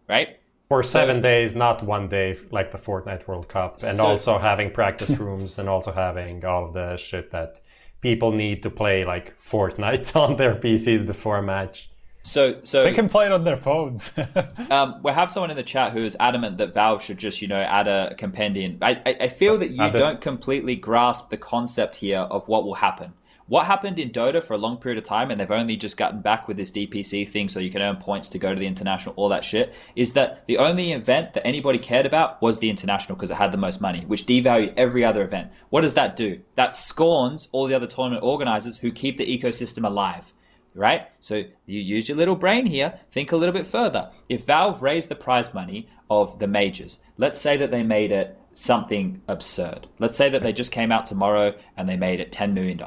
[0.08, 0.40] right?
[0.68, 4.38] For seven so, days, not one day like the Fortnite World Cup, and so, also
[4.38, 7.62] having practice rooms and also having all of the shit that
[8.00, 11.90] people need to play like Fortnite on their PCs before a match.
[12.26, 14.10] So, so they can play it on their phones.
[14.70, 17.48] um, we have someone in the chat who is adamant that Valve should just, you
[17.48, 18.78] know, add a compendium.
[18.80, 22.76] I, I, I feel that you don't completely grasp the concept here of what will
[22.76, 23.12] happen.
[23.46, 26.22] What happened in Dota for a long period of time, and they've only just gotten
[26.22, 29.14] back with this DPC thing, so you can earn points to go to the international,
[29.16, 33.16] all that shit, is that the only event that anybody cared about was the international
[33.16, 35.50] because it had the most money, which devalued every other event.
[35.68, 36.40] What does that do?
[36.54, 40.32] That scorns all the other tournament organizers who keep the ecosystem alive
[40.74, 41.08] right?
[41.20, 44.10] So you use your little brain here, think a little bit further.
[44.28, 48.38] If Valve raised the prize money of the majors, let's say that they made it
[48.52, 49.88] something absurd.
[49.98, 52.80] Let's say that they just came out tomorrow and they made it $10 million.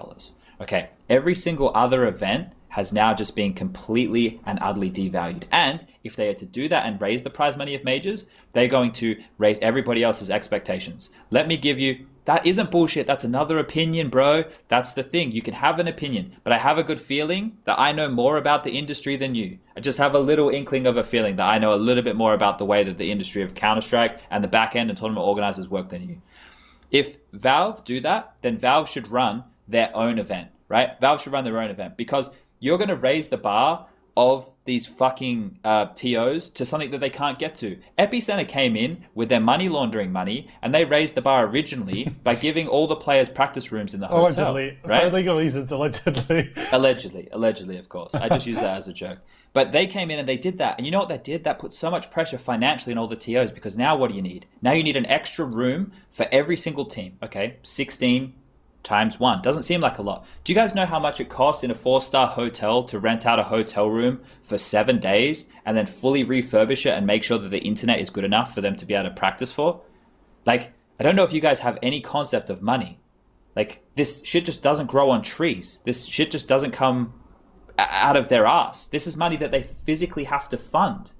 [0.59, 5.43] Okay, every single other event has now just been completely and utterly devalued.
[5.51, 8.68] And if they are to do that and raise the prize money of majors, they're
[8.68, 11.09] going to raise everybody else's expectations.
[11.31, 13.07] Let me give you that isn't bullshit.
[13.07, 14.43] That's another opinion, bro.
[14.67, 15.31] That's the thing.
[15.31, 18.35] You can have an opinion, but I have a good feeling that I know more
[18.35, 19.59] about the industry than you.
[19.77, 22.17] I just have a little inkling of a feeling that I know a little bit
[22.17, 24.99] more about the way that the industry of Counter Strike and the back end and
[24.99, 26.21] tournament organizers work than you.
[26.91, 30.99] If Valve do that, then Valve should run their own event, right?
[30.99, 32.29] Valve should run their own event because
[32.59, 33.87] you're going to raise the bar
[34.18, 37.77] of these fucking uh, TOs to something that they can't get to.
[37.99, 42.34] Epicenter came in with their money laundering money, and they raised the bar originally by
[42.34, 44.53] giving all the players practice rooms in the hotel.
[44.53, 45.03] Allegedly, right?
[45.03, 46.52] for legal reasons, allegedly.
[46.72, 48.15] allegedly, allegedly, of course.
[48.15, 49.19] I just use that as a joke.
[49.53, 51.44] But they came in and they did that, and you know what that did?
[51.44, 54.23] That put so much pressure financially on all the TOs because now what do you
[54.23, 54.48] need?
[54.64, 57.19] Now you need an extra room for every single team.
[57.22, 58.34] Okay, sixteen
[58.88, 59.41] times one.
[59.41, 60.26] Doesn't seem like a lot.
[60.43, 63.26] Do you guys know how much it costs in a four star hotel to rent
[63.26, 67.38] out a hotel room for seven days and then fully refurbish it and make sure
[67.38, 69.81] that the internet is good enough for them to be able to practice for?
[70.45, 72.99] Like, I don't know if you guys have any concept of money.
[73.55, 75.80] Like, this shit just doesn't grow on trees.
[75.84, 77.14] This shit just doesn't come
[77.77, 78.88] out of their ass.
[78.88, 81.11] This is money that they physically have to fund.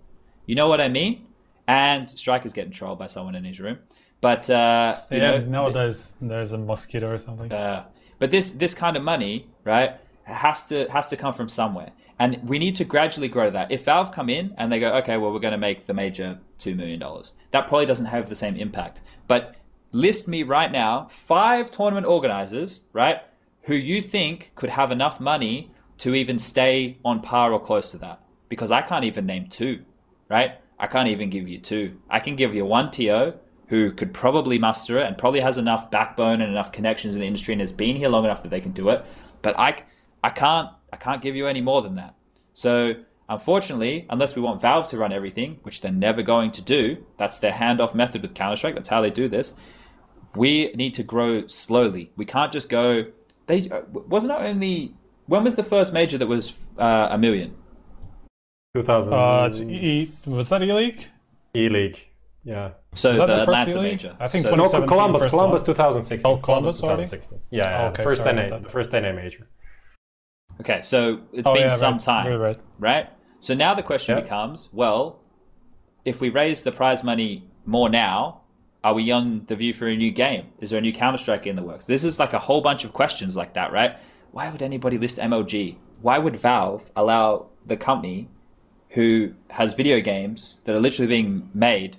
[0.46, 1.28] You know what I mean?
[1.68, 3.80] And Striker's getting trolled by someone in his room.
[4.22, 7.52] But uh, you yeah, know, no, there's there's a mosquito or something.
[7.52, 7.86] Uh,
[8.20, 12.48] but this this kind of money, right, has to has to come from somewhere, and
[12.48, 13.72] we need to gradually grow that.
[13.72, 16.40] If Valve come in and they go, okay, well, we're going to make the major
[16.58, 19.02] two million dollars, that probably doesn't have the same impact.
[19.28, 19.56] But
[19.92, 23.22] list me right now five tournament organizers, right,
[23.64, 27.98] who you think could have enough money to even stay on par or close to
[28.00, 28.20] that.
[28.50, 29.84] Because I can't even name two,
[30.30, 30.60] right?
[30.80, 32.00] I can't even give you two.
[32.10, 33.34] I can give you one TO
[33.68, 37.28] who could probably muster it and probably has enough backbone and enough connections in the
[37.28, 39.06] industry and has been here long enough that they can do it.
[39.42, 39.84] But I,
[40.24, 42.16] I can't, I can't give you any more than that.
[42.54, 42.96] So
[43.30, 47.40] unfortunately, unless we want Valve to run everything, which they're never going to do, that's
[47.40, 48.76] their handoff method with Counter Strike.
[48.76, 49.54] That's how they do this.
[50.36, 52.12] We need to grow slowly.
[52.16, 53.08] We can't just go.
[53.48, 54.94] They uh, wasn't it only
[55.26, 57.56] when was the first major that was uh, a million?
[58.76, 59.14] 2000.
[59.14, 61.08] Uh, e, was that E League?
[61.56, 62.07] E League.
[62.48, 62.72] Yeah.
[62.96, 64.16] So the, the Atlanta major.
[64.22, 65.30] I think so, no, Columbus.
[65.30, 66.22] Columbus 2016.
[66.26, 67.42] Oh, Columbus, Columbus 2016.
[67.52, 67.82] Yeah, yeah.
[67.82, 69.50] Oh, okay, first NA, the first NA major.
[70.62, 72.02] Okay, so it's oh, been yeah, some right.
[72.02, 72.60] time, right, right.
[72.80, 73.10] right?
[73.42, 75.20] So now the question becomes, well,
[76.06, 78.44] if we raise the prize money more now,
[78.82, 80.46] are we on the view for a new game?
[80.60, 81.84] Is there a new Counter Strike in the works?
[81.84, 83.98] This is like a whole bunch of questions like that, right?
[84.32, 85.76] Why would anybody list MLG?
[86.02, 88.30] Why would Valve allow the company
[88.92, 91.98] who has video games that are literally being made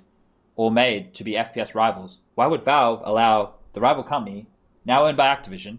[0.59, 2.17] or made to be FPS rivals?
[2.35, 4.45] Why would Valve allow the rival company,
[4.83, 5.77] now owned by Activision,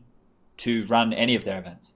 [0.57, 1.93] to run any of their events?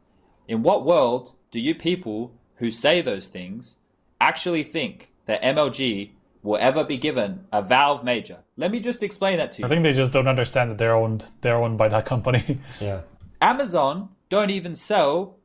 [0.46, 3.78] In what world do you people who say those things
[4.20, 6.10] actually think that MLG
[6.42, 8.40] will ever be given a Valve major?
[8.58, 9.64] Let me just explain that to you.
[9.64, 12.60] I think they just don't understand that they're owned they're owned by that company.
[12.82, 13.00] Yeah.
[13.40, 15.38] Amazon don't even sell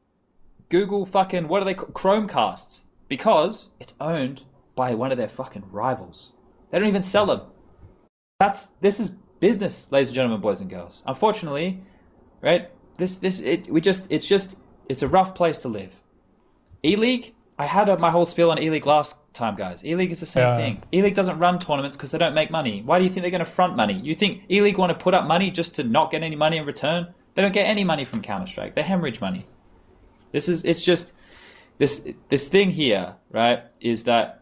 [0.68, 4.44] Google fucking what are they call Chromecasts because it's owned
[4.76, 6.34] by one of their fucking rivals.
[6.70, 7.42] They don't even sell them.
[8.40, 11.04] That's this is business, ladies and gentlemen, boys and girls.
[11.06, 11.82] Unfortunately,
[12.42, 12.70] right?
[12.98, 16.02] This this it we just it's just it's a rough place to live.
[16.84, 19.84] E League, I had a, my whole spiel on E League last time, guys.
[19.86, 20.58] E League is the same yeah.
[20.58, 20.84] thing.
[20.94, 22.82] E League doesn't run tournaments because they don't make money.
[22.82, 23.94] Why do you think they're going to front money?
[23.94, 26.58] You think E League want to put up money just to not get any money
[26.58, 27.14] in return?
[27.36, 28.76] They don't get any money from Counter Strike.
[28.76, 29.46] They hemorrhage money.
[30.32, 31.14] This is it's just
[31.78, 33.64] this this thing here, right?
[33.82, 34.39] Is that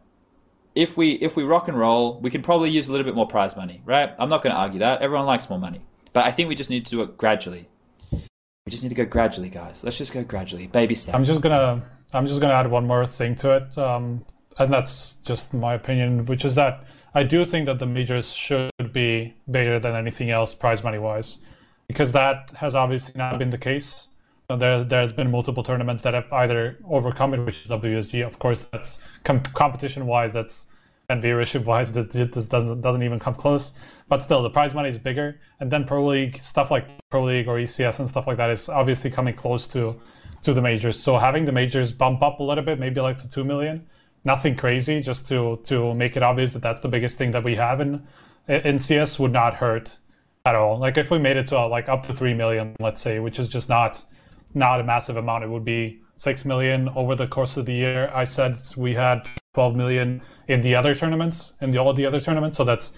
[0.77, 3.25] if we if we rock and roll, we can probably use a little bit more
[3.25, 4.13] prize money, right?
[4.19, 5.01] I'm not going to argue that.
[5.01, 5.81] Everyone likes more money,
[6.13, 7.67] but I think we just need to do it gradually.
[8.11, 9.83] We just need to go gradually, guys.
[9.83, 11.15] Let's just go gradually, baby steps.
[11.15, 11.83] I'm just gonna
[12.13, 14.23] I'm just gonna add one more thing to it, um,
[14.59, 16.85] and that's just my opinion, which is that
[17.15, 21.39] I do think that the majors should be bigger than anything else, prize money wise,
[21.87, 24.09] because that has obviously not been the case.
[24.49, 28.25] There, there's been multiple tournaments that have either overcome it, which is WESG.
[28.25, 30.67] Of course, that's com- competition-wise, that's
[31.09, 33.73] and viewership-wise, this, this doesn't doesn't even come close.
[34.07, 37.49] But still, the prize money is bigger, and then Pro League stuff like Pro League
[37.49, 39.99] or ECS and stuff like that is obviously coming close to
[40.43, 40.97] to the majors.
[40.97, 43.85] So having the majors bump up a little bit, maybe like to two million,
[44.23, 47.55] nothing crazy, just to to make it obvious that that's the biggest thing that we
[47.55, 48.07] have in
[48.47, 49.97] in CS would not hurt
[50.45, 50.77] at all.
[50.77, 53.49] Like if we made it to like up to three million, let's say, which is
[53.49, 54.05] just not
[54.53, 55.43] not a massive amount.
[55.43, 58.11] It would be six million over the course of the year.
[58.13, 62.19] I said we had 12 million in the other tournaments, in the, all the other
[62.19, 62.57] tournaments.
[62.57, 62.93] So that's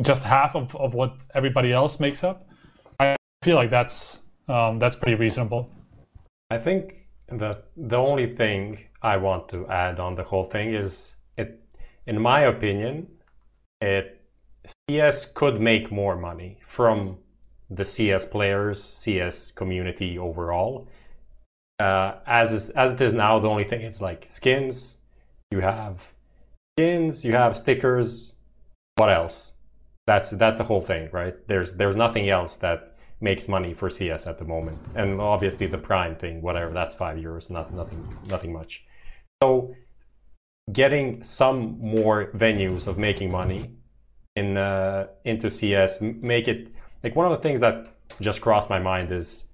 [0.00, 2.48] just half of, of what everybody else makes up.
[2.98, 5.70] I feel like that's um, that's pretty reasonable.
[6.50, 6.94] I think
[7.28, 11.60] that the only thing I want to add on the whole thing is it,
[12.06, 13.08] in my opinion,
[13.80, 14.20] it
[14.88, 17.18] CS could make more money from
[17.74, 20.88] the CS players, CS community overall.
[21.80, 24.98] Uh, as is, as it is now, the only thing is like skins.
[25.50, 26.12] You have
[26.76, 28.32] skins, you have stickers.
[28.96, 29.52] What else?
[30.06, 31.34] That's that's the whole thing, right?
[31.48, 35.78] There's there's nothing else that makes money for CS at the moment, and obviously the
[35.78, 36.72] Prime thing, whatever.
[36.72, 38.84] That's five euros, not nothing nothing much.
[39.42, 39.74] So
[40.72, 43.70] getting some more venues of making money
[44.36, 47.86] in uh, into CS, make it like one of the things that
[48.20, 49.46] just crossed my mind is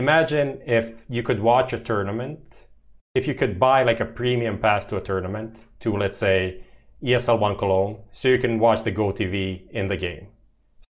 [0.00, 2.66] imagine if you could watch a tournament,
[3.14, 6.62] if you could buy like a premium pass to a tournament to let's say
[7.02, 10.28] ESL One Cologne, so you can watch the GOTV in the game.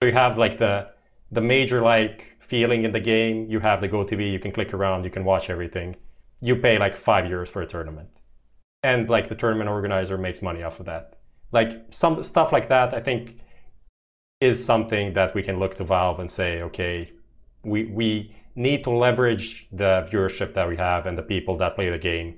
[0.02, 0.90] So you have like the
[1.32, 3.50] the major like feeling in the game.
[3.50, 5.96] You have the GOTV, you can click around, you can watch everything.
[6.40, 8.10] You pay like five years for a tournament,
[8.84, 11.18] and like the tournament organizer makes money off of that.
[11.52, 13.40] Like some stuff like that, I think
[14.40, 17.12] is something that we can look to Valve and say, okay,
[17.64, 21.90] we we need to leverage the viewership that we have and the people that play
[21.90, 22.36] the game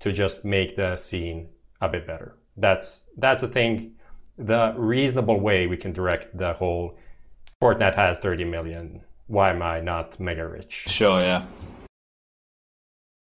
[0.00, 1.48] to just make the scene
[1.80, 2.36] a bit better.
[2.56, 3.92] That's that's the thing,
[4.38, 6.98] the reasonable way we can direct the whole
[7.62, 9.02] Fortnite has 30 million.
[9.28, 10.84] Why am I not mega rich?
[10.88, 11.44] Sure, yeah.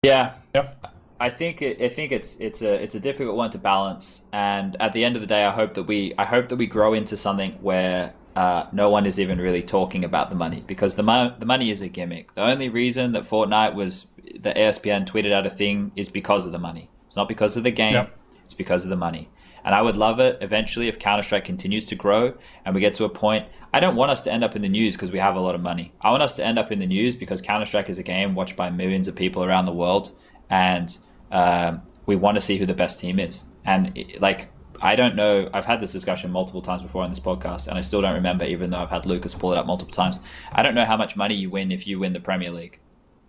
[0.03, 0.35] Yeah.
[0.55, 0.95] Yep.
[1.25, 4.77] I think it, I think it's it's a it's a difficult one to balance, and
[4.79, 6.93] at the end of the day, I hope that we I hope that we grow
[6.93, 11.03] into something where uh, no one is even really talking about the money because the
[11.03, 12.35] mo- the money is a gimmick.
[12.35, 16.53] The only reason that Fortnite was the ESPN tweeted out a thing is because of
[16.53, 16.91] the money.
[17.07, 17.95] It's not because of the game.
[17.95, 18.19] Yep.
[18.45, 19.31] It's because of the money.
[19.65, 22.35] And I would love it eventually if Counter Strike continues to grow
[22.67, 23.49] and we get to a point.
[23.73, 25.55] I don't want us to end up in the news because we have a lot
[25.55, 25.95] of money.
[26.03, 28.35] I want us to end up in the news because Counter Strike is a game
[28.35, 30.13] watched by millions of people around the world,
[30.51, 30.99] and
[31.31, 33.45] um, we want to see who the best team is.
[33.65, 35.49] And like, I don't know.
[35.53, 38.45] I've had this discussion multiple times before on this podcast, and I still don't remember,
[38.45, 40.21] even though I've had Lucas pull it up multiple times.
[40.53, 42.81] I don't know how much money you win if you win the Premier League.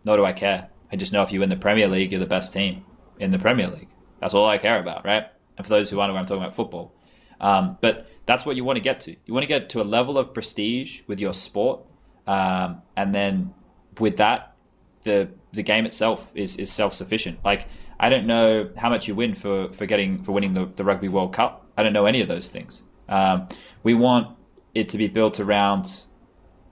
[0.04, 0.70] Nor do I care.
[0.92, 2.86] I just know if you win the Premier League, you're the best team
[3.20, 3.90] in the Premier League.
[4.20, 5.26] That's all I care about, right?
[5.58, 6.94] And for those who wonder, I'm talking about football.
[7.40, 9.16] Um, but that's what you want to get to.
[9.26, 11.82] You want to get to a level of prestige with your sport,
[12.28, 13.54] um, and then
[14.00, 14.56] with that,
[15.04, 17.44] the the game itself is is self sufficient.
[17.44, 17.68] Like
[18.00, 21.08] I don't know how much you win for for getting for winning the, the Rugby
[21.08, 21.66] World Cup.
[21.78, 22.84] I don't know any of those things.
[23.08, 23.48] Um,
[23.84, 24.36] we want
[24.74, 26.06] it to be built around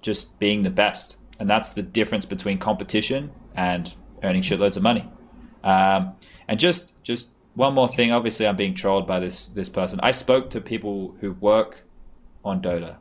[0.02, 3.94] just being the best, and that's the difference between competition and
[4.24, 5.10] earning shitloads of money.
[5.64, 6.16] Um,
[6.48, 8.12] and just just one more thing.
[8.12, 10.00] Obviously, I'm being trolled by this this person.
[10.04, 11.86] I spoke to people who work
[12.44, 12.98] on Dota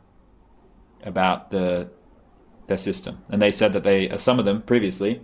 [1.02, 1.90] about the
[2.68, 5.20] their system, and they said that they some of them previously,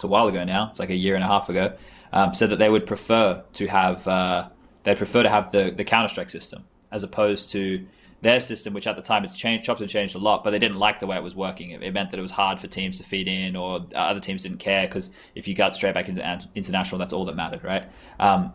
[0.00, 0.68] it's a while ago now.
[0.70, 1.76] It's like a year and a half ago.
[2.12, 4.48] Um, said that they would prefer to have uh,
[4.82, 7.86] they'd prefer to have the the Counter Strike system as opposed to
[8.22, 10.58] their system, which at the time it's changed, chopped and changed a lot, but they
[10.58, 11.70] didn't like the way it was working.
[11.70, 14.42] It, it meant that it was hard for teams to feed in, or other teams
[14.42, 17.86] didn't care because if you got straight back into international, that's all that mattered, right?
[18.18, 18.52] Um,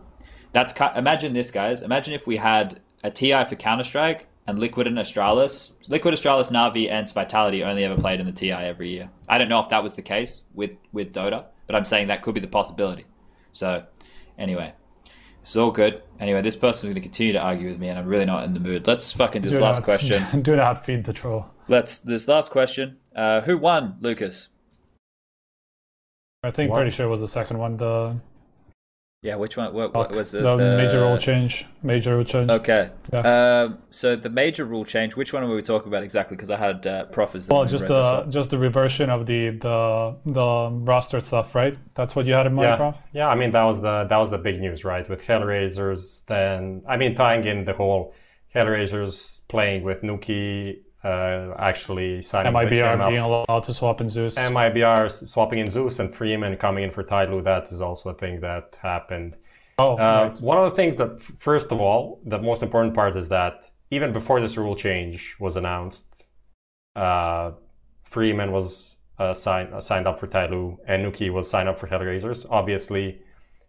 [0.53, 1.82] that's imagine this, guys.
[1.82, 5.72] Imagine if we had a TI for Counter Strike and Liquid and Astralis.
[5.88, 9.10] Liquid, Astralis, Navi, and Vitality only ever played in the TI every year.
[9.27, 12.22] I don't know if that was the case with with Dota, but I'm saying that
[12.22, 13.06] could be the possibility.
[13.56, 13.86] So,
[14.38, 14.73] anyway.
[15.41, 16.02] It's all good.
[16.19, 18.56] Anyway, this person's going to continue to argue with me, and I'm really not in
[18.56, 18.88] the mood.
[18.88, 20.41] Let's fucking do, do this last not, question.
[20.41, 21.45] Do not feed the troll.
[21.68, 22.98] Let's this last question.
[23.15, 24.49] Uh, who won, Lucas?
[26.41, 26.77] I think what?
[26.77, 27.77] pretty sure it was the second one.
[27.77, 28.19] The
[29.21, 29.73] yeah, which one?
[29.73, 30.43] What, what was it?
[30.43, 31.65] The, the, major rule change.
[31.81, 32.51] Major rule change.
[32.51, 32.91] Okay.
[33.11, 33.63] Yeah.
[33.63, 35.15] Um, so the major rule change.
[35.15, 36.37] Which one were we talking about exactly?
[36.37, 37.47] Because I had uh, prophets.
[37.47, 41.75] Well, just the just the reversion of the the the roster stuff, right?
[41.95, 42.75] That's what you had in mind, yeah.
[42.75, 42.97] Prof.
[43.13, 45.09] Yeah, I mean that was the that was the big news, right?
[45.09, 48.13] With Hellraisers, then I mean tying in the whole
[48.53, 54.36] Hellraisers playing with Nukkye uh, actually signing MIBR being allowed to swap in zews.
[54.38, 58.41] MIBR swapping in zews and Freeman coming in for Tyloo, that is also a thing
[58.41, 59.36] that happened.
[59.77, 60.41] Oh, uh, right.
[60.41, 64.14] One of the things that, first of all, the most important part is that even
[64.14, 66.06] before this rule change was announced,
[66.95, 67.52] uh,
[68.03, 71.88] Freeman was uh, signed, uh, signed up for Tyloo and Nukkye was signed up for
[71.88, 73.22] Hellraisers, obviously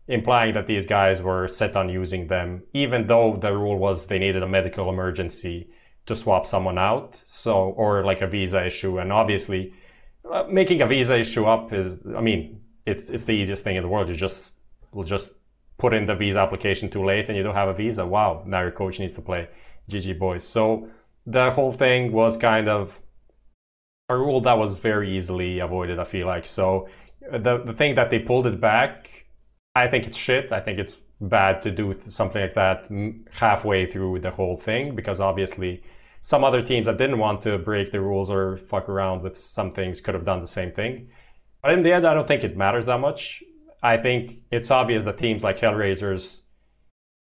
[0.08, 4.20] implying that these guys were set on using them, even though the rule was they
[4.20, 5.68] needed a medical emergency
[6.06, 7.20] to swap someone out.
[7.26, 8.98] So, or like a visa issue.
[8.98, 9.72] And obviously,
[10.30, 13.82] uh, making a visa issue up is, I mean, it's it's the easiest thing in
[13.82, 14.08] the world.
[14.08, 14.60] You just
[14.92, 15.34] will just
[15.78, 18.06] put in the visa application too late and you don't have a visa.
[18.06, 19.48] Wow, now your coach needs to play.
[19.90, 20.42] GG boys.
[20.42, 20.88] So
[21.26, 22.98] the whole thing was kind of
[24.08, 25.98] a rule that was very easily avoided.
[25.98, 26.88] I feel like so.
[27.20, 29.26] The the thing that they pulled it back,
[29.74, 30.52] I think it's shit.
[30.52, 32.88] I think it's bad to do something like that
[33.30, 35.82] halfway through the whole thing because obviously
[36.26, 39.70] some other teams that didn't want to break the rules or fuck around with some
[39.70, 41.08] things could have done the same thing.
[41.62, 43.44] But in the end, I don't think it matters that much.
[43.80, 46.40] I think it's obvious that teams like Hellraisers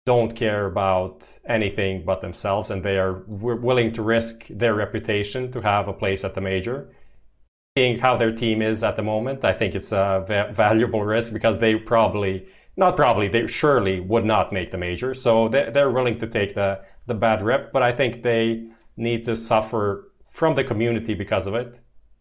[0.07, 5.61] don't care about anything but themselves and they are willing to risk their reputation to
[5.61, 6.89] have a place at the major.
[7.77, 10.25] Seeing how their team is at the moment, I think it's a
[10.55, 12.47] valuable risk because they probably,
[12.79, 15.13] not probably, they surely would not make the major.
[15.13, 19.25] So they, they're willing to take the, the bad rep, but I think they need
[19.25, 21.79] to suffer from the community because of it.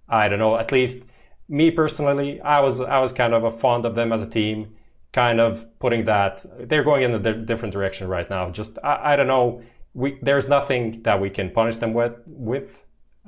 [0.07, 0.57] I don't know.
[0.57, 1.03] At least
[1.49, 4.75] me personally, I was I was kind of a fond of them as a team,
[5.11, 8.49] kind of putting that they're going in a di- different direction right now.
[8.49, 9.61] Just I, I don't know.
[9.93, 12.69] We there's nothing that we can punish them with with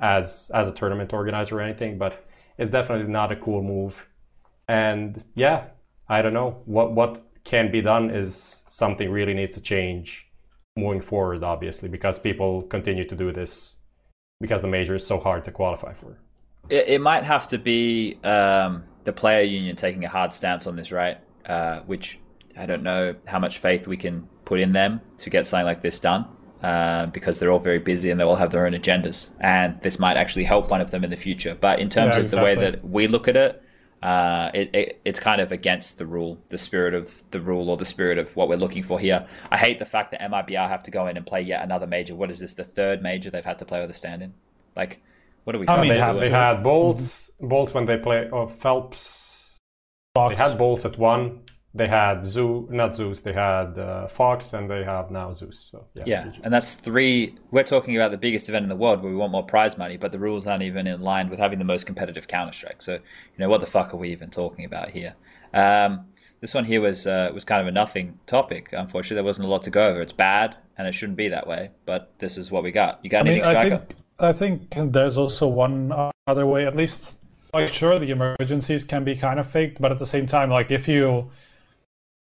[0.00, 2.26] as as a tournament organizer or anything, but
[2.58, 4.06] it's definitely not a cool move.
[4.68, 5.66] And yeah,
[6.08, 10.25] I don't know what what can be done is something really needs to change
[10.76, 13.76] moving forward, obviously, because people continue to do this
[14.40, 16.18] because the major is so hard to qualify for.
[16.68, 20.76] It, it might have to be um, the player union taking a hard stance on
[20.76, 21.18] this, right?
[21.46, 22.18] Uh, which
[22.58, 25.80] I don't know how much faith we can put in them to get something like
[25.80, 26.26] this done.
[26.62, 29.28] uh, because they're all very busy and they all have their own agendas.
[29.40, 31.54] And this might actually help one of them in the future.
[31.54, 32.54] But in terms yeah, of exactly.
[32.54, 33.62] the way that we look at it,
[34.02, 37.76] uh, it, it, it's kind of against the rule, the spirit of the rule or
[37.76, 39.26] the spirit of what we're looking for here.
[39.50, 42.14] I hate the fact that MIBR have to go in and play yet another major.
[42.14, 42.54] What is this?
[42.54, 44.34] The third major they've had to play with a stand-in.
[44.74, 45.00] Like,
[45.44, 45.68] what are we?
[45.68, 49.58] I mean, they, they had boltz, boltz when they play, or felps.
[50.14, 50.36] Fox.
[50.36, 51.40] They had boltz at one
[51.76, 53.20] they had Zoo, not Zeus.
[53.20, 55.70] They had uh, Fox, and they have now zews.
[55.70, 57.36] So yeah, yeah, and that's three.
[57.50, 59.96] We're talking about the biggest event in the world where we want more prize money,
[59.96, 62.82] but the rules aren't even in line with having the most competitive Counter Strike.
[62.82, 65.14] So you know what the fuck are we even talking about here?
[65.52, 66.06] Um,
[66.40, 68.70] this one here was uh, was kind of a nothing topic.
[68.72, 70.00] Unfortunately, there wasn't a lot to go over.
[70.00, 71.70] It's bad, and it shouldn't be that way.
[71.84, 73.00] But this is what we got.
[73.02, 73.74] You got I anything, mean, striker?
[74.18, 75.92] I think, I think there's also one
[76.26, 76.66] other way.
[76.66, 77.18] At least,
[77.52, 80.70] like, sure, the emergencies can be kind of faked, but at the same time, like,
[80.70, 81.30] if you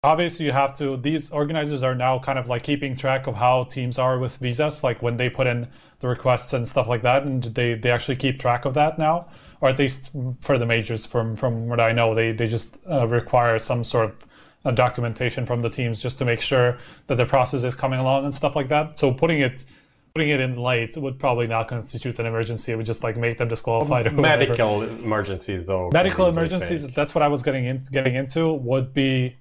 [0.03, 3.65] obviously you have to these organizers are now kind of like keeping track of how
[3.65, 5.67] teams are with visas like when they put in
[5.99, 9.27] the requests and stuff like that and they they actually keep track of that now
[9.59, 13.05] or at least for the majors from from what i know they they just uh,
[13.07, 14.25] require some sort of
[14.63, 16.77] uh, documentation from the teams just to make sure
[17.07, 19.65] that the process is coming along and stuff like that so putting it
[20.13, 22.71] putting it in late would probably not constitute an emergency.
[22.71, 24.11] It would just like make them disqualified.
[24.11, 25.91] Medical emergencies, though.
[25.93, 26.87] Medical emergencies.
[26.95, 28.51] That's what I was getting in, getting into.
[28.53, 29.37] Would be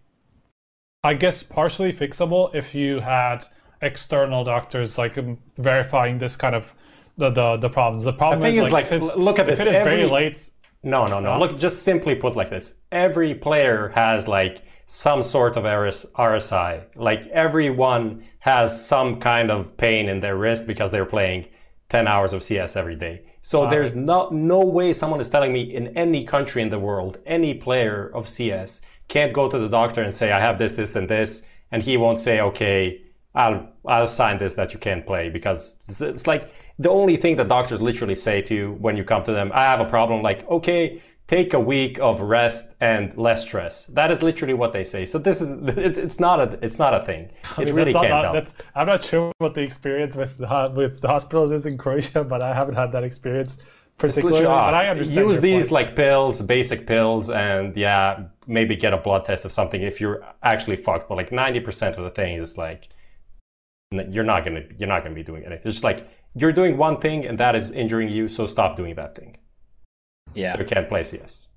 [1.09, 3.39] I guess partially fixable if you had
[3.81, 6.75] external doctors like um, verifying this kind of
[7.17, 8.05] the the, the problems.
[8.05, 9.59] The problem the is, is like, like look at this.
[9.59, 9.97] If it is Every...
[9.97, 10.51] very late.
[10.83, 11.39] No, no, no.
[11.39, 16.85] Look, just simply put like this: every player has like some sort of RSI.
[16.95, 21.49] Like everyone has some kind of pain in their wrist because they're playing
[21.89, 23.23] 10 hours of CS every day.
[23.41, 23.71] So wow.
[23.71, 27.55] there's no no way someone is telling me in any country in the world, any
[27.55, 31.09] player of CS can't go to the doctor and say I have this, this, and
[31.09, 33.03] this, and he won't say, okay,
[33.35, 37.37] I'll I'll sign this that you can't play because it's, it's like the only thing
[37.37, 40.23] that doctors literally say to you when you come to them, I have a problem.
[40.23, 43.87] Like, okay, take a week of rest and less stress.
[43.87, 45.07] That is literally what they say.
[45.07, 47.31] So this is it's, it's not a it's not a thing.
[47.59, 48.49] It mean, really can't not, help.
[48.75, 52.43] I'm not sure what the experience with the, with the hospitals is in Croatia, but
[52.43, 53.59] I haven't had that experience
[53.99, 54.45] particularly.
[54.45, 55.29] But I understand.
[55.29, 55.73] Use these point.
[55.73, 60.25] like pills, basic pills, and yeah, maybe get a blood test of something if you're
[60.43, 61.09] actually fucked.
[61.09, 62.89] But like ninety percent of the thing is like
[63.91, 65.67] you're not gonna you're not gonna be doing anything.
[65.67, 68.95] It's just like you're doing one thing and that is injuring you, so stop doing
[68.95, 69.37] that thing.
[70.35, 71.48] Yeah, you can't play CS.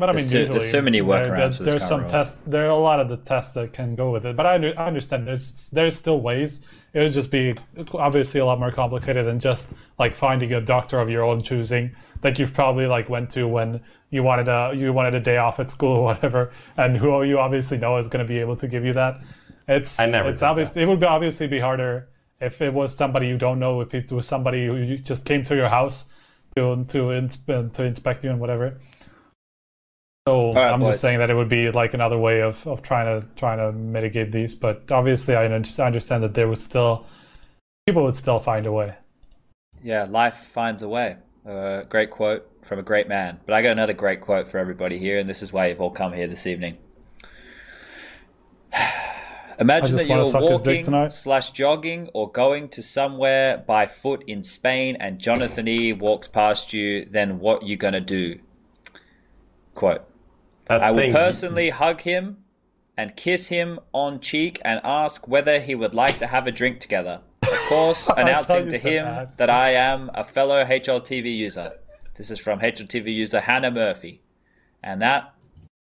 [0.00, 1.58] But I mean, there's, usually there's so many workarounds.
[1.58, 2.34] There, there's some tests.
[2.46, 4.34] There are a lot of the tests that can go with it.
[4.34, 5.26] But I, I understand.
[5.26, 6.66] There's there's still ways.
[6.94, 7.54] It would just be
[7.92, 9.68] obviously a lot more complicated than just
[9.98, 13.82] like finding a doctor of your own choosing that you've probably like went to when
[14.08, 17.38] you wanted a you wanted a day off at school or whatever, and who you
[17.38, 19.20] obviously know is going to be able to give you that.
[19.68, 20.84] It's I never it's obviously that.
[20.84, 22.08] it would be obviously be harder
[22.40, 23.82] if it was somebody you don't know.
[23.82, 26.06] If it was somebody who just came to your house
[26.56, 27.28] to to
[27.74, 28.80] to inspect you and whatever
[30.28, 30.90] so right, I'm boys.
[30.90, 33.72] just saying that it would be like another way of, of trying to trying to
[33.72, 34.54] mitigate these.
[34.54, 37.06] But obviously, I understand that there would still
[37.86, 38.94] people would still find a way.
[39.82, 41.16] Yeah, life finds a way.
[41.46, 43.40] Uh, great quote from a great man.
[43.46, 45.90] But I got another great quote for everybody here, and this is why you've all
[45.90, 46.76] come here this evening.
[49.58, 55.18] Imagine that you're walking slash jogging or going to somewhere by foot in Spain, and
[55.18, 57.06] Jonathan E walks past you.
[57.06, 58.38] Then what you gonna do?
[59.74, 60.09] Quote.
[60.70, 62.44] That's I will personally hug him
[62.96, 66.78] and kiss him on cheek and ask whether he would like to have a drink
[66.78, 67.22] together.
[67.42, 71.72] Of course, announcing to him that I am a fellow HLTV user.
[72.14, 74.22] This is from HLTV user Hannah Murphy.
[74.80, 75.34] And that,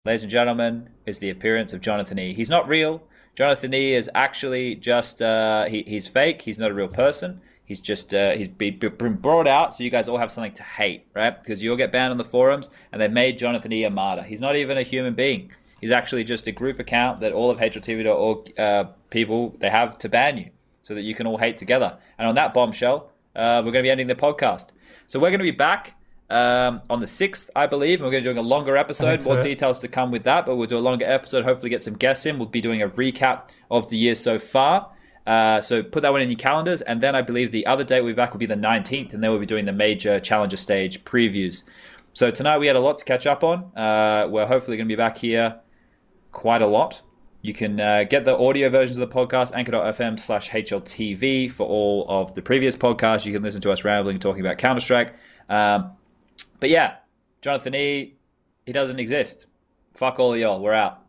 [0.05, 2.33] ladies and gentlemen, is the appearance of Jonathan E.
[2.35, 3.01] He's not real.
[3.33, 6.43] Jonathan E is actually just, uh, he, he's fake.
[6.43, 7.41] He's not a real person.
[7.65, 11.07] He's just uh, he's been brought out so you guys all have something to hate,
[11.15, 11.41] right?
[11.41, 14.21] Because you'll get banned on the forums, and they've made Jonathan E a martyr.
[14.21, 15.51] He's not even a human being.
[15.81, 20.09] He's actually just a group account that all of HLTV.org uh, people they have to
[20.09, 20.49] ban you,
[20.83, 21.97] so that you can all hate together.
[22.19, 24.69] And on that bombshell, uh, we're going to be ending the podcast.
[25.07, 25.95] So we're going to be back
[26.29, 27.99] um, on the 6th, I believe.
[27.99, 29.23] And we're going to be doing a longer episode.
[29.25, 29.41] More so.
[29.41, 31.43] details to come with that, but we'll do a longer episode.
[31.43, 32.37] Hopefully, get some guests in.
[32.37, 34.91] We'll be doing a recap of the year so far.
[35.25, 36.81] Uh, so put that one in your calendars.
[36.81, 39.23] And then I believe the other date we'll be back will be the 19th, and
[39.23, 41.63] then we'll be doing the major challenger stage previews.
[42.13, 43.75] So tonight we had a lot to catch up on.
[43.75, 45.59] Uh, we're hopefully going to be back here
[46.31, 47.01] quite a lot.
[47.41, 52.05] You can uh, get the audio versions of the podcast, anchor.fm slash HLTV for all
[52.09, 53.25] of the previous podcasts.
[53.25, 55.13] You can listen to us rambling, talking about Counter Strike.
[55.47, 55.91] Um,
[56.59, 56.95] but yeah,
[57.41, 58.15] Jonathan E.,
[58.65, 59.45] he doesn't exist.
[59.93, 60.59] Fuck all y'all.
[60.59, 61.04] We're out.